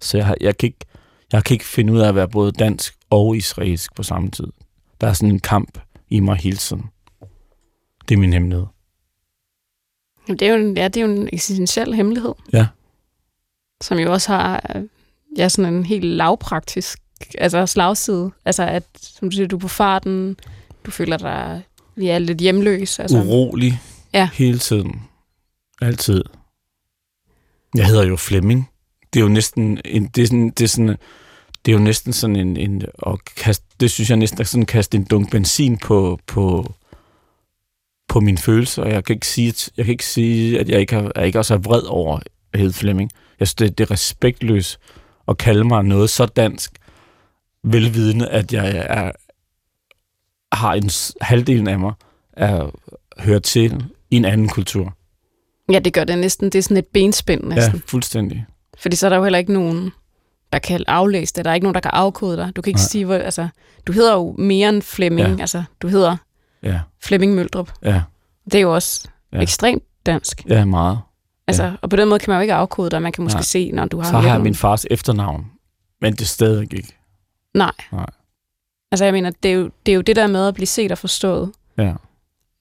Så 0.02 0.18
jeg, 0.18 0.26
har, 0.26 0.36
jeg, 0.42 0.58
kan 0.58 0.68
ikke, 0.68 0.86
jeg 1.32 1.44
kan 1.44 1.54
ikke 1.54 1.66
finde 1.66 1.94
ud 1.94 2.00
af 2.00 2.08
at 2.08 2.16
være 2.16 2.30
både 2.30 2.52
dansk 2.52 2.96
og 3.10 3.38
israelsk 3.38 3.96
på 3.96 4.04
samme 4.04 4.32
tid. 4.32 4.48
Der 5.02 5.08
er 5.08 5.14
sådan 5.14 5.30
en 5.32 5.40
kamp 5.40 5.80
i 6.10 6.20
mig 6.20 6.36
hele 6.38 6.58
tiden. 6.58 6.84
Det 8.10 8.16
er 8.16 8.20
min 8.20 8.34
hemmelighed. 8.34 8.66
Det 10.28 10.42
er, 10.42 10.48
jo 10.54 10.56
en, 10.56 10.78
ja, 10.78 10.88
det 10.88 10.98
er 11.02 11.06
jo 11.06 11.12
en 11.12 11.30
eksistentiel 11.34 11.94
hemmelighed. 11.94 12.34
Ja. 12.54 12.68
Som 13.82 13.98
jo 14.00 14.12
også 14.14 14.32
har 14.32 14.82
ja, 15.38 15.50
sådan 15.50 15.74
en 15.74 15.86
helt 15.86 16.04
lavpraktisk 16.06 17.00
altså 17.38 17.66
slagside. 17.66 18.32
Altså 18.46 18.64
at, 18.64 18.84
som 19.02 19.30
du 19.30 19.36
siger, 19.36 19.48
du 19.48 19.56
er 19.56 19.60
på 19.60 19.68
farten, 19.68 20.38
du 20.86 20.92
føler 20.92 21.18
dig 21.18 21.64
ja, 21.98 22.18
lidt 22.18 22.38
hjemløs. 22.38 23.00
Altså, 23.00 23.18
Urolig 23.18 23.82
Ja. 24.14 24.30
hele 24.34 24.60
tiden. 24.60 25.02
Altid. 25.82 26.24
Jeg 27.76 27.86
hedder 27.86 28.06
jo 28.06 28.16
Flemming. 28.16 28.70
Det 29.14 29.20
er 29.20 29.24
jo 29.24 29.30
næsten 29.30 29.80
en, 29.86 30.06
det 30.06 30.24
er 30.24 30.28
sådan, 30.28 30.50
det 30.50 30.64
er 30.64 30.68
sådan, 30.68 30.98
det 31.66 31.72
er 31.72 31.78
jo 31.78 31.84
næsten 31.84 32.14
sådan 32.14 32.36
en, 32.36 32.58
en 32.58 32.82
og 32.94 33.20
kast, 33.38 33.64
det 33.80 33.92
synes 33.92 34.10
jeg 34.10 34.18
næsten 34.18 34.40
er 34.40 34.44
sådan 34.44 34.62
at 34.62 34.68
kaste 34.68 34.98
en 34.98 35.04
dunk 35.04 35.32
benzin 35.32 35.78
på, 35.78 36.20
på, 36.28 36.74
på 38.08 38.20
mine 38.20 38.38
følelser. 38.38 38.84
Og 38.84 38.92
jeg 38.92 39.04
kan 39.04 39.16
ikke 39.16 39.28
sige, 39.28 39.50
at 39.50 39.70
jeg, 39.78 39.86
kan 39.86 39.92
ikke 39.92 40.06
sige, 40.06 40.60
at 40.60 40.70
jeg 40.70 40.80
ikke, 40.80 40.96
har, 40.96 41.12
jeg 41.16 41.26
ikke 41.26 41.40
også 41.40 41.54
er 41.54 41.58
vred 41.58 41.84
over 41.84 42.20
hedde 42.56 42.74
Flemming. 42.74 43.12
Jeg 43.40 43.48
synes, 43.48 43.56
det, 43.56 43.78
det 43.78 43.84
er 43.84 43.92
respektløst 43.92 44.80
at 45.28 45.38
kalde 45.38 45.64
mig 45.64 45.84
noget 45.84 46.10
så 46.10 46.26
dansk, 46.26 46.72
velvidende, 47.64 48.28
at 48.28 48.54
jeg 48.54 48.86
er, 48.90 49.12
har 50.56 50.74
en 50.74 50.90
halvdelen 51.22 51.68
af 51.68 51.80
mig, 51.80 51.94
er 52.34 52.72
hører 53.20 53.40
til 53.40 53.86
i 54.12 54.16
en 54.16 54.26
anden 54.26 54.48
kultur. 54.48 54.98
Ja, 55.72 55.80
det 55.80 55.94
gør 55.94 56.04
det 56.04 56.18
næsten. 56.18 56.46
Det 56.46 56.56
er 56.56 56.64
sådan 56.64 56.78
et 56.78 56.88
benspænd 56.88 57.44
næsten. 57.44 57.76
Ja, 57.76 57.82
fuldstændig. 57.86 58.46
Fordi 58.80 58.96
så 58.96 59.06
er 59.08 59.10
der 59.10 59.18
jo 59.18 59.24
heller 59.24 59.40
ikke 59.40 59.54
nogen, 59.54 59.92
der 60.54 60.60
kan 60.60 60.84
aflæse 60.88 61.34
det. 61.36 61.46
Der 61.46 61.52
er 61.52 61.56
ikke 61.56 61.66
nogen, 61.66 61.74
der 61.76 61.80
kan 61.82 61.92
afkode 61.94 62.38
dig. 62.38 62.56
Du 62.56 62.62
kan 62.62 62.70
ikke 62.70 62.78
Nej. 62.80 62.88
sige, 62.88 63.06
hvor, 63.06 63.16
altså, 63.16 63.48
du 63.88 63.92
hedder 63.92 64.14
jo 64.14 64.36
mere 64.38 64.70
end 64.70 64.82
Flemming. 64.82 65.30
Ja. 65.36 65.42
Altså, 65.42 65.64
du 65.82 65.88
hedder 65.88 66.18
Ja, 66.64 66.80
Flemming 67.04 67.36
Møldrup. 67.36 67.72
ja, 67.84 68.02
Det 68.46 68.56
er 68.56 68.60
jo 68.62 68.74
også 68.76 69.08
Ja. 69.34 69.40
ekstremt 69.42 69.84
dansk. 70.06 70.42
ja, 70.50 70.66
meget. 70.66 71.00
Altså, 71.48 71.64
ja. 71.64 71.72
Og 71.82 71.90
på 71.90 71.96
den 71.96 72.08
måde 72.10 72.20
kan 72.20 72.32
man 72.32 72.38
jo 72.38 72.42
ikke 72.42 72.54
afkode 72.54 72.90
dig. 72.90 73.02
Man 73.02 73.12
kan 73.12 73.24
måske 73.24 73.38
Nej. 73.38 73.44
Se, 73.44 73.72
når 73.72 73.86
du 73.86 73.98
har... 74.00 74.12
Så 74.12 74.18
har 74.18 74.30
jeg 74.34 74.42
min 74.42 74.56
fars 74.56 74.86
efternavn, 74.92 75.46
men 76.02 76.14
det 76.14 76.22
er 76.22 76.26
stadig 76.26 76.74
ikke. 76.74 76.96
Nej. 77.54 77.72
Nej. 77.92 78.06
Altså, 78.92 79.06
jeg 79.06 79.14
mener, 79.14 79.32
det 79.44 79.52
er, 79.52 79.56
jo, 79.56 79.70
det 79.86 79.92
er 79.92 79.96
jo 79.96 80.02
det 80.02 80.16
der 80.16 80.28
med 80.28 80.48
at 80.48 80.54
blive 80.54 80.68
set 80.68 80.92
og 80.92 80.98
forstået. 80.98 81.52
Ja, 81.78 81.94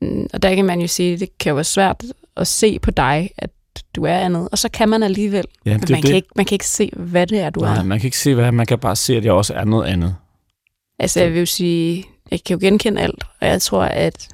Mm, 0.00 0.26
Og 0.32 0.42
der 0.42 0.54
kan 0.54 0.64
man 0.64 0.80
jo 0.80 0.86
sige, 0.86 1.18
det 1.18 1.38
kan 1.38 1.50
jo 1.50 1.54
være 1.54 1.64
svært 1.64 2.04
at 2.36 2.46
se 2.46 2.78
på 2.78 2.90
dig, 2.90 3.30
at 3.38 3.50
du 3.97 4.05
er 4.05 4.12
andet. 4.18 4.49
Og 4.53 4.59
så 4.59 4.68
kan 4.68 4.89
man 4.89 5.03
alligevel. 5.03 5.45
ja 5.66 5.70
Men 5.70 5.81
det 5.81 5.91
man, 5.91 5.97
det. 6.03 6.07
kan 6.09 6.16
ikke, 6.16 6.29
man 6.37 6.45
kan 6.47 6.55
ikke 6.55 6.66
se, 6.66 6.91
hvad 6.97 7.27
det 7.27 7.41
er, 7.41 7.51
du 7.51 7.61
Nej, 7.61 7.77
er. 7.77 7.83
man 7.83 7.99
kan 8.01 8.07
ikke 8.07 8.18
se, 8.18 8.35
hvad 8.35 8.53
man 8.53 8.66
kan 8.66 8.79
bare 8.79 8.97
se, 8.97 9.16
at 9.16 9.24
jeg 9.24 9.33
også 9.33 9.55
er 9.55 9.64
noget 9.64 9.87
andet. 9.87 10.16
Altså, 10.99 11.20
jeg 11.20 11.33
vil 11.33 11.39
jo 11.39 11.47
sige, 11.47 12.05
jeg 12.31 12.41
kan 12.45 12.59
jo 12.59 12.66
genkende 12.66 13.01
alt, 13.01 13.24
og 13.41 13.47
jeg 13.47 13.62
tror, 13.62 13.83
at 13.85 14.29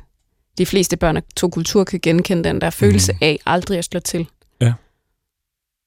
de 0.58 0.66
fleste 0.66 0.96
børn 0.96 1.16
af 1.16 1.22
to 1.36 1.48
kulturer 1.48 1.84
kan 1.84 2.00
genkende 2.02 2.44
den 2.44 2.60
der 2.60 2.70
følelse 2.70 3.12
Mhm. 3.12 3.18
af 3.22 3.38
aldrig 3.46 3.78
at 3.78 3.84
slå 3.84 4.00
til. 4.00 4.26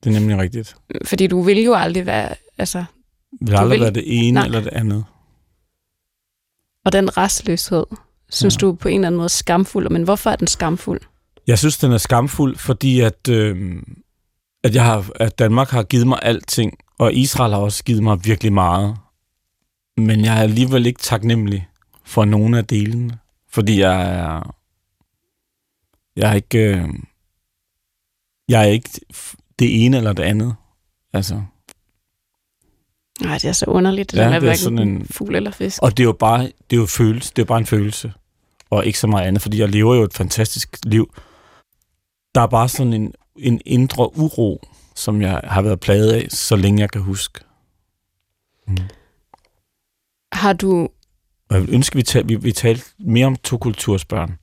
Det 0.04 0.16
er 0.16 0.20
nemlig 0.20 0.38
rigtigt. 0.38 0.76
Fordi 1.06 1.28
du 1.28 1.42
vil 1.42 1.60
jo 1.64 1.74
aldrig 1.74 2.06
være, 2.06 2.36
altså, 2.58 2.84
vil 3.42 3.56
aldrig 3.56 3.72
vil- 3.72 3.82
være 3.82 3.92
det 3.94 4.04
ene 4.28 4.32
Nej. 4.32 4.46
eller 4.46 4.60
det 4.62 4.74
andet. 4.74 5.06
og 6.86 6.92
den 6.94 7.18
restløshed, 7.18 7.86
synes 8.30 8.56
Ja. 8.56 8.60
du 8.60 8.74
på 8.74 8.88
en 8.88 8.96
eller 8.96 9.08
anden 9.08 9.18
måde 9.18 9.30
skamfuld, 9.30 9.90
men 9.90 10.04
hvorfor 10.04 10.30
er 10.30 10.36
den 10.36 10.48
skamfuld? 10.48 11.02
Jeg 11.48 11.60
synes, 11.60 11.78
den 11.78 11.92
er 11.92 11.98
skamfuld, 11.98 12.58
fordi 12.58 13.00
at, 13.00 13.28
øh, 13.30 13.82
at, 14.64 14.76
jeg 14.76 14.86
har, 14.86 15.10
at 15.16 15.40
Danmark 15.40 15.70
har 15.70 15.84
givet 15.84 16.08
mig 16.08 16.20
alting, 16.22 16.74
og 16.98 17.14
Israel 17.14 17.52
har 17.54 17.60
også 17.60 17.84
givet 17.84 18.04
mig 18.04 18.26
virkelig 18.26 18.54
meget. 18.54 18.98
Men 19.98 20.26
jeg 20.26 20.38
er 20.38 20.42
alligevel 20.42 20.86
ikke 20.86 21.00
taknemmelig 21.02 21.68
for 22.06 22.26
nogen 22.26 22.54
af 22.54 22.66
delene, 22.66 23.20
fordi 23.50 23.80
jeg 23.80 24.02
er, 24.20 24.56
jeg 26.16 26.30
er 26.30 26.34
ikke, 26.34 26.58
øh, 26.78 26.90
jeg 28.50 28.62
er 28.62 28.66
ikke 28.66 28.90
det 29.60 29.86
ene 29.86 29.98
eller 29.98 30.14
det 30.14 30.24
andet. 30.24 30.56
Altså, 31.14 31.42
Nej, 33.22 33.34
det 33.38 33.46
er 33.46 33.52
så 33.54 33.66
underligt, 33.66 34.12
det 34.12 34.18
Ja, 34.18 34.24
der 34.24 34.30
med 34.30 34.42
det 34.42 34.50
er 34.50 34.54
sådan 34.56 34.80
en- 34.80 35.08
fugl 35.12 35.36
eller 35.36 35.52
fisk. 35.52 35.82
og 35.82 35.92
det 35.98 36.04
er 36.04 36.08
jo 36.08 36.12
bare, 36.20 36.40
det 36.44 36.76
er 36.76 36.78
jo 36.78 36.86
følelse, 36.86 37.30
det 37.36 37.40
er 37.40 37.44
jo 37.44 37.48
bare 37.48 37.58
en 37.58 37.66
følelse, 37.66 38.14
og 38.70 38.86
ikke 38.86 39.00
så 39.00 39.08
meget 39.08 39.28
andet, 39.28 39.42
fordi 39.42 39.60
jeg 39.60 39.70
lever 39.70 39.96
jo 39.96 40.04
et 40.04 40.14
fantastisk 40.14 40.78
liv. 40.86 41.14
Der 42.36 42.42
er 42.42 42.48
bare 42.48 42.70
sådan 42.70 42.94
en, 42.94 43.14
en 43.36 43.62
indre 43.66 44.18
uro, 44.18 44.62
som 44.96 45.22
jeg 45.22 45.42
har 45.44 45.62
været 45.62 45.80
plaget 45.80 46.12
af, 46.12 46.28
så 46.30 46.56
længe 46.56 46.82
jeg 46.82 46.92
kan 46.92 47.02
huske. 47.02 47.40
Mm. 48.68 48.78
Har 50.32 50.54
du, 50.54 50.90
Og 51.50 51.56
jeg 51.56 51.62
vil 51.62 51.74
ønske, 51.74 51.96
vi, 51.96 52.04
tal, 52.04 52.28
vi, 52.28 52.36
vi 52.36 52.52
talte 52.52 52.84
mere 53.00 53.26
om 53.28 53.36
to 53.36 53.58
kultursbørn 53.58 54.38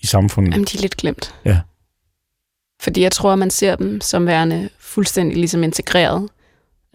i 0.00 0.06
samfundet. 0.06 0.52
jamen 0.52 0.64
de 0.64 0.76
er 0.78 0.80
lidt 0.80 0.96
glemt. 0.96 1.34
Ja. 1.44 1.60
Fordi 2.80 3.02
jeg 3.02 3.12
tror, 3.12 3.32
at 3.32 3.38
man 3.38 3.50
ser 3.50 3.76
dem 3.76 4.00
som 4.00 4.26
værende 4.26 4.68
fuldstændig 4.78 5.36
ligesom 5.36 5.62
integreret. 5.62 6.28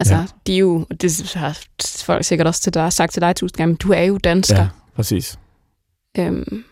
Altså, 0.00 0.14
ja. 0.14 0.26
de 0.46 0.54
er 0.54 0.58
jo, 0.58 0.86
og 0.90 1.00
det 1.00 1.32
har 1.34 1.58
folk 2.04 2.24
sikkert 2.24 2.46
også 2.46 2.60
til 2.60 2.74
dig, 2.74 2.92
sagt 2.92 3.12
til 3.12 3.22
dig 3.22 3.36
tusind 3.36 3.56
gange, 3.56 3.76
du 3.76 3.92
er 3.92 4.02
jo 4.02 4.18
dansker. 4.18 4.56
Ja, 4.56 4.68
præcis. 4.94 5.38
Øhm, 6.18 6.64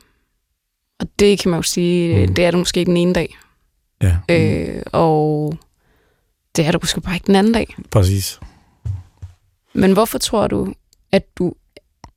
og 1.01 1.07
det 1.19 1.39
kan 1.39 1.51
man 1.51 1.59
jo 1.59 1.63
sige, 1.63 2.15
Mm. 2.17 2.29
mm. 2.29 2.35
det 2.35 2.45
er 2.45 2.51
du 2.51 2.59
måske 2.59 2.85
den 2.85 2.97
ene 2.97 3.13
dag. 3.15 3.39
Ja, 4.03 4.17
mm. 4.29 4.35
Øh, 4.35 4.83
og 4.93 5.55
det 6.57 6.67
er 6.67 6.73
du 6.73 6.79
måske 6.83 7.01
bare 7.01 7.15
ikke 7.15 7.27
den 7.27 7.37
anden 7.37 7.53
dag. 7.55 7.75
præcis. 7.91 8.41
Men 9.75 9.93
hvorfor 9.93 10.19
tror 10.19 10.47
du, 10.47 10.75
at 11.13 11.23
du 11.39 11.53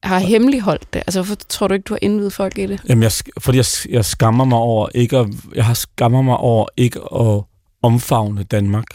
har 0.03 0.19
hemmeligholdt 0.19 0.93
det? 0.93 0.99
Altså, 0.99 1.19
hvorfor 1.19 1.35
tror 1.35 1.67
du 1.67 1.73
ikke, 1.73 1.83
du 1.83 1.93
har 1.93 1.99
indvidet 2.01 2.33
folk 2.33 2.57
i 2.57 2.65
det? 2.65 2.81
Jamen, 2.89 3.03
jeg, 3.03 3.11
fordi 3.39 3.57
jeg, 3.57 3.65
jeg 3.89 4.05
skammer 4.05 4.45
mig 4.45 4.57
over 4.57 4.87
ikke 4.95 5.17
at, 5.17 5.27
jeg 5.55 5.65
har 5.65 5.73
skammer 5.73 6.21
mig 6.21 6.37
over 6.37 6.65
ikke 6.77 6.99
at 6.99 7.43
omfavne 7.81 8.43
Danmark. 8.43 8.85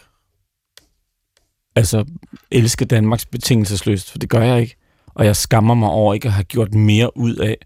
Altså, 1.76 2.04
elske 2.50 2.84
Danmarks 2.84 3.26
betingelsesløst, 3.26 4.10
for 4.10 4.18
det 4.18 4.28
gør 4.28 4.42
jeg 4.42 4.60
ikke. 4.60 4.76
Og 5.06 5.24
jeg 5.26 5.36
skammer 5.36 5.74
mig 5.74 5.88
over 5.88 6.14
ikke 6.14 6.28
at 6.28 6.32
have 6.34 6.44
gjort 6.44 6.74
mere 6.74 7.16
ud 7.16 7.34
af 7.36 7.56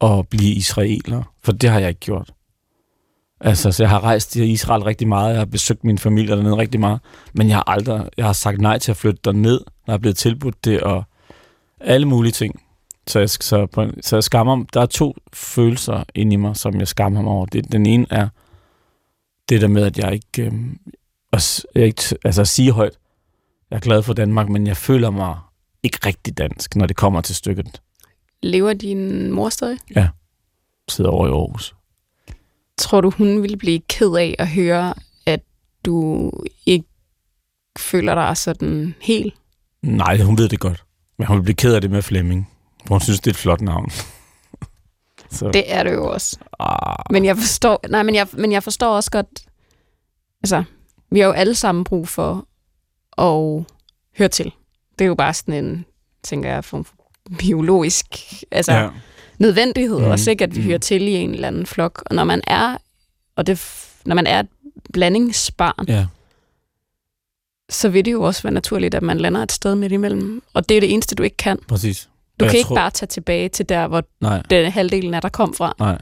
at 0.00 0.28
blive 0.28 0.54
israeler, 0.54 1.22
for 1.42 1.52
det 1.52 1.70
har 1.70 1.78
jeg 1.78 1.88
ikke 1.88 2.00
gjort. 2.00 2.30
Altså, 3.40 3.72
så 3.72 3.82
jeg 3.82 3.90
har 3.90 4.00
rejst 4.04 4.36
i 4.36 4.44
Israel 4.44 4.82
rigtig 4.82 5.08
meget, 5.08 5.30
jeg 5.30 5.38
har 5.38 5.44
besøgt 5.44 5.84
min 5.84 5.98
familie 5.98 6.36
dernede 6.36 6.56
rigtig 6.56 6.80
meget, 6.80 7.00
men 7.32 7.48
jeg 7.48 7.56
har 7.56 7.64
aldrig, 7.66 8.08
jeg 8.16 8.26
har 8.26 8.32
sagt 8.32 8.60
nej 8.60 8.78
til 8.78 8.90
at 8.90 8.96
flytte 8.96 9.20
derned, 9.24 9.60
når 9.86 9.92
jeg 9.92 9.94
er 9.94 9.98
blevet 9.98 10.16
tilbudt 10.16 10.64
det, 10.64 10.80
og 10.80 11.04
alle 11.80 12.06
mulige 12.08 12.32
ting. 12.32 12.62
Så 13.06 13.18
jeg, 13.18 13.30
så, 13.30 13.66
på, 13.66 13.82
en- 13.82 14.02
så 14.02 14.16
jeg 14.16 14.24
skammer 14.24 14.54
mig. 14.54 14.66
Der 14.74 14.80
er 14.80 14.86
to 14.86 15.16
følelser 15.32 16.04
inde 16.14 16.32
i 16.32 16.36
mig, 16.36 16.56
som 16.56 16.78
jeg 16.80 16.88
skammer 16.88 17.22
mig 17.22 17.32
over. 17.32 17.46
Det, 17.46 17.72
den 17.72 17.86
ene 17.86 18.06
er 18.10 18.28
det 19.48 19.60
der 19.60 19.68
med, 19.68 19.82
at 19.84 19.98
jeg 19.98 20.12
ikke, 20.14 20.42
øh, 20.42 20.52
jeg 21.74 21.84
ikke 21.86 22.02
altså 22.24 22.44
sige 22.44 22.72
højt, 22.72 22.98
jeg 23.70 23.76
er 23.76 23.80
glad 23.80 24.02
for 24.02 24.12
Danmark, 24.12 24.48
men 24.48 24.66
jeg 24.66 24.76
føler 24.76 25.10
mig 25.10 25.36
ikke 25.82 25.98
rigtig 26.06 26.38
dansk, 26.38 26.76
når 26.76 26.86
det 26.86 26.96
kommer 26.96 27.20
til 27.20 27.34
stykket. 27.34 27.80
Lever 28.42 28.72
din 28.72 29.32
mor 29.32 29.48
stadig? 29.48 29.78
Jeg 29.90 30.08
sidder 30.88 31.10
over 31.10 31.26
i 31.26 31.30
Aarhus. 31.30 31.74
Tror 32.78 33.00
du, 33.00 33.10
hun 33.10 33.42
ville 33.42 33.56
blive 33.56 33.80
ked 33.88 34.16
af 34.16 34.34
at 34.38 34.48
høre, 34.48 34.94
at 35.26 35.40
du 35.84 36.30
ikke 36.66 36.86
føler 37.78 38.14
dig 38.14 38.36
sådan 38.36 38.94
helt? 39.00 39.34
Nej, 39.82 40.18
hun 40.22 40.38
ved 40.38 40.48
det 40.48 40.60
godt. 40.60 40.84
Men 41.18 41.26
hun 41.26 41.36
vil 41.36 41.42
blive 41.42 41.54
ked 41.54 41.74
af 41.74 41.80
det 41.80 41.90
med 41.90 42.02
Flemming. 42.02 42.50
For 42.86 42.94
hun 42.94 43.00
synes, 43.00 43.20
det 43.20 43.26
er 43.26 43.30
et 43.34 43.36
flot 43.36 43.60
navn. 43.60 43.90
så, 45.30 45.50
Det 45.52 45.72
er 45.72 45.82
det 45.82 45.92
jo 45.92 46.12
også. 46.12 46.38
ah, 46.60 47.04
Men 47.10 47.24
jeg 47.24 47.36
forstår, 47.36 47.80
nej, 47.88 48.02
men 48.02 48.14
jeg, 48.14 48.28
men 48.32 48.52
jeg 48.52 48.62
forstår 48.62 48.96
også 48.96 49.10
godt, 49.10 49.46
altså, 50.42 50.64
vi 51.10 51.18
har 51.20 51.26
jo 51.26 51.32
alle 51.32 51.54
sammen 51.54 51.84
brug 51.84 52.08
for 52.08 52.46
at 53.22 53.64
høre 54.18 54.28
til. 54.28 54.52
Det 54.98 55.04
er 55.04 55.08
jo 55.08 55.14
bare 55.14 55.34
sådan 55.34 55.64
en, 55.64 55.84
tænker 56.22 56.50
jeg, 56.50 56.64
form 56.64 56.84
for 56.84 56.94
biologisk 57.38 58.06
altså, 58.50 58.72
ja. 58.72 58.88
nødvendighed, 59.38 59.98
mm. 59.98 60.04
også 60.04 60.30
ikke, 60.30 60.44
at 60.44 60.54
vi 60.54 60.60
mhm. 60.60 60.66
hører 60.68 60.78
til 60.78 61.02
i 61.08 61.12
en 61.14 61.34
eller 61.34 61.48
anden 61.48 61.66
flok. 61.66 62.02
Og 62.06 62.14
når 62.16 62.24
man 62.24 62.40
er, 62.46 62.76
og 63.36 63.46
det, 63.46 63.60
når 64.04 64.14
man 64.14 64.26
er 64.26 64.40
et 64.40 64.48
blandingsbarn, 64.92 65.84
ja, 65.88 66.06
så 67.70 67.88
vil 67.88 68.04
det 68.04 68.12
jo 68.12 68.22
også 68.22 68.42
være 68.42 68.52
naturligt, 68.54 68.94
at 68.94 69.02
man 69.02 69.18
lander 69.18 69.42
et 69.42 69.52
sted 69.52 69.74
midt 69.74 69.92
imellem. 69.92 70.42
Og 70.54 70.68
det 70.68 70.76
er 70.76 70.80
det 70.80 70.92
eneste, 70.92 71.14
du 71.14 71.22
ikke 71.22 71.36
kan. 71.36 71.58
præcis. 71.68 72.08
Du 72.40 72.44
Og 72.44 72.50
kan 72.50 72.58
ikke 72.58 72.66
tror- 72.68 72.76
bare 72.76 72.90
tage 72.90 73.06
tilbage 73.06 73.48
til 73.48 73.68
der, 73.68 73.86
hvor 73.86 74.04
Nej, 74.20 74.42
den 74.50 74.72
halvdelen 74.72 75.14
af 75.14 75.22
dig 75.22 75.32
kom 75.32 75.54
fra. 75.54 75.74
nej. 75.78 75.98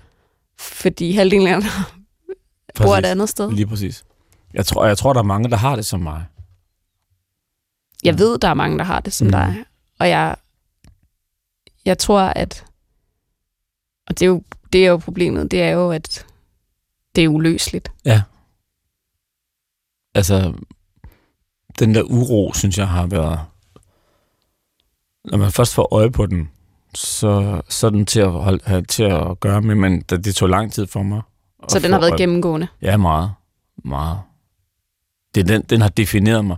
Fordi 0.58 1.12
halvdelen 1.12 1.46
af 1.48 1.60
dig 1.60 1.70
bor 2.82 2.96
et 2.96 3.04
andet 3.06 3.28
sted. 3.28 3.50
Lige 3.52 3.66
præcis. 3.66 4.04
Jeg 4.54 4.66
tror, 4.66 4.86
jeg 4.86 4.98
tror, 4.98 5.12
der 5.12 5.20
er 5.20 5.24
mange, 5.24 5.50
der 5.50 5.56
har 5.56 5.76
det 5.76 5.86
som 5.86 6.00
mig. 6.00 6.24
Jeg 8.04 8.14
Ja. 8.18 8.24
ved, 8.24 8.38
der 8.38 8.48
er 8.48 8.54
mange, 8.54 8.78
der 8.78 8.84
har 8.84 9.00
det 9.00 9.12
som 9.12 9.24
Mm. 9.26 9.28
mm. 9.28 9.32
dig. 9.32 9.64
Og 9.98 10.08
jeg, 10.08 10.36
jeg 11.86 11.98
tror, 11.98 12.20
at... 12.20 12.64
Og 14.06 14.18
det 14.18 14.22
er, 14.22 14.26
jo, 14.26 14.42
det 14.72 14.86
er 14.86 14.90
jo 14.90 14.96
problemet. 14.96 15.50
Det 15.50 15.62
er 15.62 15.70
jo, 15.70 15.90
at 15.90 16.26
det 17.16 17.24
er 17.24 17.28
uløseligt. 17.28 17.92
Altså, 20.14 20.52
den 21.78 21.94
der 21.94 22.02
uro, 22.02 22.52
synes 22.54 22.78
jeg 22.78 22.88
har 22.88 23.06
været... 23.06 23.40
Når 25.24 25.38
man 25.38 25.52
først 25.52 25.74
får 25.74 25.94
øje 25.94 26.10
på 26.10 26.26
den, 26.26 26.50
så, 26.94 27.62
så 27.68 27.86
er 27.86 27.90
den 27.90 28.06
til 28.06 28.20
at, 28.20 28.32
holde, 28.32 28.60
have 28.64 28.82
til 28.82 29.02
at 29.02 29.40
gøre 29.40 29.62
med, 29.62 29.74
men 29.74 30.00
det, 30.00 30.34
tog 30.34 30.48
lang 30.48 30.72
tid 30.72 30.86
for 30.86 31.02
mig. 31.02 31.22
Så 31.68 31.78
den 31.78 31.92
har 31.92 31.98
været 32.00 32.10
øje- 32.10 32.18
gennemgående. 32.18 32.66
Ja, 32.82 32.96
meget. 32.96 33.32
Meget. 33.84 34.18
Det 35.34 35.40
er 35.40 35.44
den, 35.44 35.62
den 35.62 35.80
har 35.80 35.88
defineret 35.88 36.44
mig. 36.44 36.56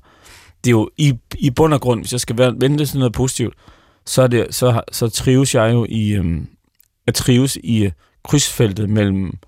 Det 0.65 0.71
er 0.71 0.71
jo 0.71 0.91
i, 0.97 1.19
i 1.39 1.51
bund 1.51 1.75
og 1.75 1.81
grund, 1.81 2.01
hvis 2.01 2.13
jeg 2.13 2.21
skal 2.21 2.39
være, 2.39 2.55
vente 2.61 2.87
til 2.87 2.99
noget 2.99 3.13
positivt, 3.13 3.55
så, 4.09 4.23
er 4.23 4.27
det, 4.27 4.55
så, 4.55 4.83
så 4.93 5.09
trives 5.09 5.55
jeg 5.55 5.73
jo 5.73 5.87
i, 5.89 6.11
øhm, 6.11 6.49
jeg 7.07 7.15
trives 7.15 7.59
i 7.65 7.85
øh, 7.85 7.93
krydsfeltet 8.25 8.91
mellem 8.91 9.39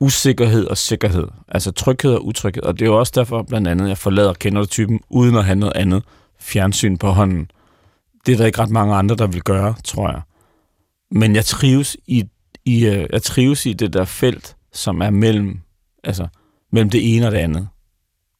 usikkerhed 0.00 0.66
og 0.66 0.78
sikkerhed. 0.78 1.28
Altså 1.48 1.70
tryghed 1.70 2.14
og 2.14 2.26
utryghed. 2.26 2.62
Og 2.62 2.78
det 2.78 2.82
er 2.82 2.90
jo 2.90 2.98
også 2.98 3.12
derfor, 3.14 3.42
blandt 3.42 3.68
andet, 3.68 3.88
jeg 3.88 3.98
forlader 3.98 4.32
kender 4.32 4.64
typen 4.64 5.00
uden 5.10 5.36
at 5.36 5.44
have 5.44 5.58
noget 5.58 5.76
andet 5.76 6.02
fjernsyn 6.40 6.96
på 6.96 7.08
hånden. 7.08 7.50
Det 8.26 8.32
er 8.32 8.36
der 8.36 8.46
ikke 8.46 8.58
ret 8.58 8.70
mange 8.70 8.94
andre, 8.94 9.16
der 9.16 9.26
vil 9.26 9.42
gøre, 9.42 9.74
tror 9.84 10.10
jeg. 10.10 10.20
Men 11.10 11.34
jeg 11.34 11.44
trives 11.44 11.96
i, 12.06 12.24
i, 12.64 12.86
øh, 12.86 13.06
jeg 13.12 13.22
trives 13.22 13.66
i 13.66 13.72
det 13.72 13.92
der 13.92 14.04
felt, 14.04 14.56
som 14.72 15.00
er 15.00 15.10
mellem, 15.10 15.60
altså, 16.04 16.28
mellem 16.72 16.90
det 16.90 17.16
ene 17.16 17.26
og 17.26 17.32
det 17.32 17.38
andet. 17.38 17.68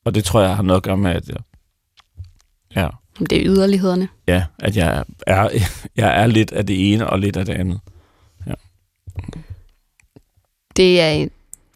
Og 0.04 0.14
det 0.14 0.24
tror 0.24 0.40
jeg 0.40 0.56
har 0.56 0.62
noget 0.62 0.76
at 0.76 0.84
gøre 0.84 0.96
med, 0.96 1.10
at 1.10 1.28
jeg, 1.28 1.36
Ja. 2.76 2.88
Det 3.20 3.32
er 3.32 3.42
yderlighederne. 3.44 4.08
Ja, 4.26 4.44
at 4.58 4.76
jeg 4.76 5.04
er, 5.26 5.48
jeg 5.96 6.22
er 6.22 6.26
lidt 6.26 6.52
af 6.52 6.66
det 6.66 6.92
ene 6.92 7.10
og 7.10 7.18
lidt 7.18 7.36
af 7.36 7.46
det 7.46 7.52
andet. 7.52 7.80
Det 10.76 11.00
er, 11.00 11.28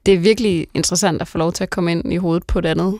det 0.06 0.14
er 0.14 0.18
virkelig 0.18 0.66
interessant 0.74 1.22
at 1.22 1.28
få 1.28 1.38
lov 1.38 1.52
til 1.52 1.62
at 1.62 1.70
komme 1.70 1.92
ind 1.92 2.12
i 2.12 2.16
hovedet 2.16 2.46
på 2.46 2.58
et 2.58 2.66
andet 2.66 2.98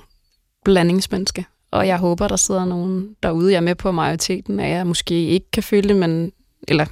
blandingsmenneske. 0.64 1.47
Og 1.70 1.87
jeg 1.87 1.99
håber, 1.99 2.28
der 2.28 2.37
sidder 2.37 2.64
nogen 2.64 3.16
derude. 3.22 3.53
Jeg 3.53 3.57
er 3.57 3.61
med 3.61 3.74
på, 3.74 3.89
at 3.89 3.95
majoriteten 3.95 4.61
af 4.61 4.70
jer 4.70 4.84
måske 4.84 5.14
ikke 5.14 5.51
kan 5.51 5.62
føle 5.62 5.89
det, 5.89 5.97
men, 5.97 6.32
eller 6.68 6.84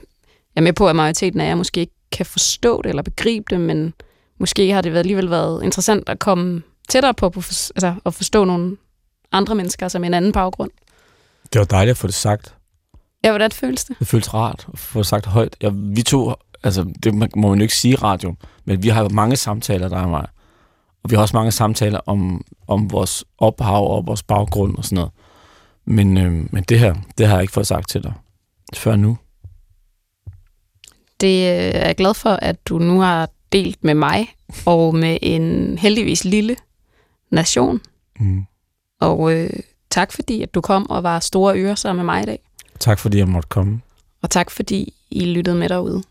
jeg 0.54 0.60
er 0.60 0.62
med 0.62 0.72
på, 0.72 0.88
at 0.88 0.96
majoriteten 0.96 1.40
af 1.40 1.48
jer 1.48 1.54
måske 1.54 1.80
ikke 1.80 1.92
kan 2.12 2.26
forstå 2.26 2.82
det 2.82 2.88
eller 2.88 3.02
begribe 3.02 3.44
det, 3.50 3.60
men 3.60 3.94
måske 4.38 4.72
har 4.72 4.80
det 4.80 4.96
alligevel 4.96 5.30
været 5.30 5.62
interessant 5.62 6.08
at 6.08 6.18
komme 6.18 6.62
tættere 6.88 7.14
på, 7.14 7.28
på 7.30 7.38
altså, 7.38 7.94
at 8.06 8.14
forstå 8.14 8.44
nogle 8.44 8.76
andre 9.32 9.54
mennesker 9.54 9.88
som 9.88 10.04
en 10.04 10.14
anden 10.14 10.32
baggrund. 10.32 10.70
Det 11.54 11.58
var 11.58 11.64
dejligt 11.64 11.90
at 11.90 11.96
få 11.96 12.06
det 12.06 12.14
sagt. 12.14 12.54
Ja, 13.24 13.30
hvordan 13.30 13.50
føles 13.50 13.84
det? 13.84 13.96
Det 13.98 14.06
føles 14.06 14.34
rart 14.34 14.66
at 14.72 14.78
få 14.78 14.98
det 14.98 15.06
sagt 15.06 15.26
højt. 15.26 15.56
Ja, 15.62 15.70
vi 15.72 16.02
to, 16.02 16.34
altså 16.64 16.92
det 17.02 17.14
må 17.14 17.48
man 17.48 17.58
jo 17.58 17.62
ikke 17.62 17.76
sige 17.76 17.92
i 17.92 17.96
radio, 17.96 18.34
men 18.64 18.82
vi 18.82 18.88
har 18.88 19.08
mange 19.08 19.36
samtaler, 19.36 19.88
der 19.88 19.96
er 19.96 20.06
mig. 20.06 20.26
Og 21.04 21.10
vi 21.10 21.16
har 21.16 21.22
også 21.22 21.36
mange 21.36 21.52
samtaler 21.52 22.00
om, 22.06 22.44
om 22.68 22.92
vores 22.92 23.24
ophav 23.38 23.96
og 23.96 24.06
vores 24.06 24.22
baggrund 24.22 24.76
og 24.76 24.84
sådan 24.84 24.96
noget. 24.96 25.12
Men, 25.84 26.18
øh, 26.18 26.52
men 26.52 26.64
det 26.68 26.78
her, 26.78 26.94
det 27.18 27.26
har 27.26 27.34
jeg 27.34 27.42
ikke 27.42 27.52
fået 27.52 27.66
sagt 27.66 27.88
til 27.88 28.02
dig 28.02 28.12
før 28.76 28.96
nu. 28.96 29.18
Det 31.20 31.36
øh, 31.36 31.74
er 31.74 31.86
jeg 31.86 31.96
glad 31.96 32.14
for, 32.14 32.30
at 32.30 32.68
du 32.68 32.78
nu 32.78 33.00
har 33.00 33.28
delt 33.52 33.84
med 33.84 33.94
mig 33.94 34.34
og 34.66 34.94
med 34.94 35.18
en 35.22 35.78
heldigvis 35.78 36.24
lille 36.24 36.56
nation. 37.30 37.80
Mm. 38.20 38.44
Og 39.00 39.32
øh, 39.32 39.50
tak 39.94 40.12
fordi, 40.12 40.42
at 40.42 40.54
du 40.54 40.60
kom 40.60 40.90
og 40.90 41.02
var 41.02 41.20
store 41.20 41.58
ører 41.58 41.74
sammen 41.74 42.06
med 42.06 42.14
mig 42.14 42.22
i 42.22 42.26
dag. 42.26 42.38
Tak 42.80 42.98
fordi 42.98 43.18
jeg 43.18 43.28
måtte 43.28 43.48
komme. 43.48 43.80
Og 44.22 44.30
tak 44.30 44.50
fordi 44.50 44.94
I 45.10 45.24
lyttede 45.24 45.56
med 45.56 45.68
derude. 45.68 46.02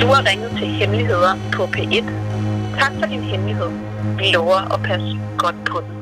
Du 0.00 0.06
har 0.06 0.30
ringet 0.30 0.50
til 0.50 0.66
Hemmeligheder 0.66 1.34
på 1.52 1.64
P1. 1.64 2.04
Tak 2.78 2.92
for 2.98 3.06
din 3.06 3.22
hemmelighed. 3.22 3.70
Vi 4.18 4.24
lover 4.34 4.74
at 4.74 4.82
passe 4.82 5.18
godt 5.38 5.64
på 5.64 5.80
den. 5.80 6.01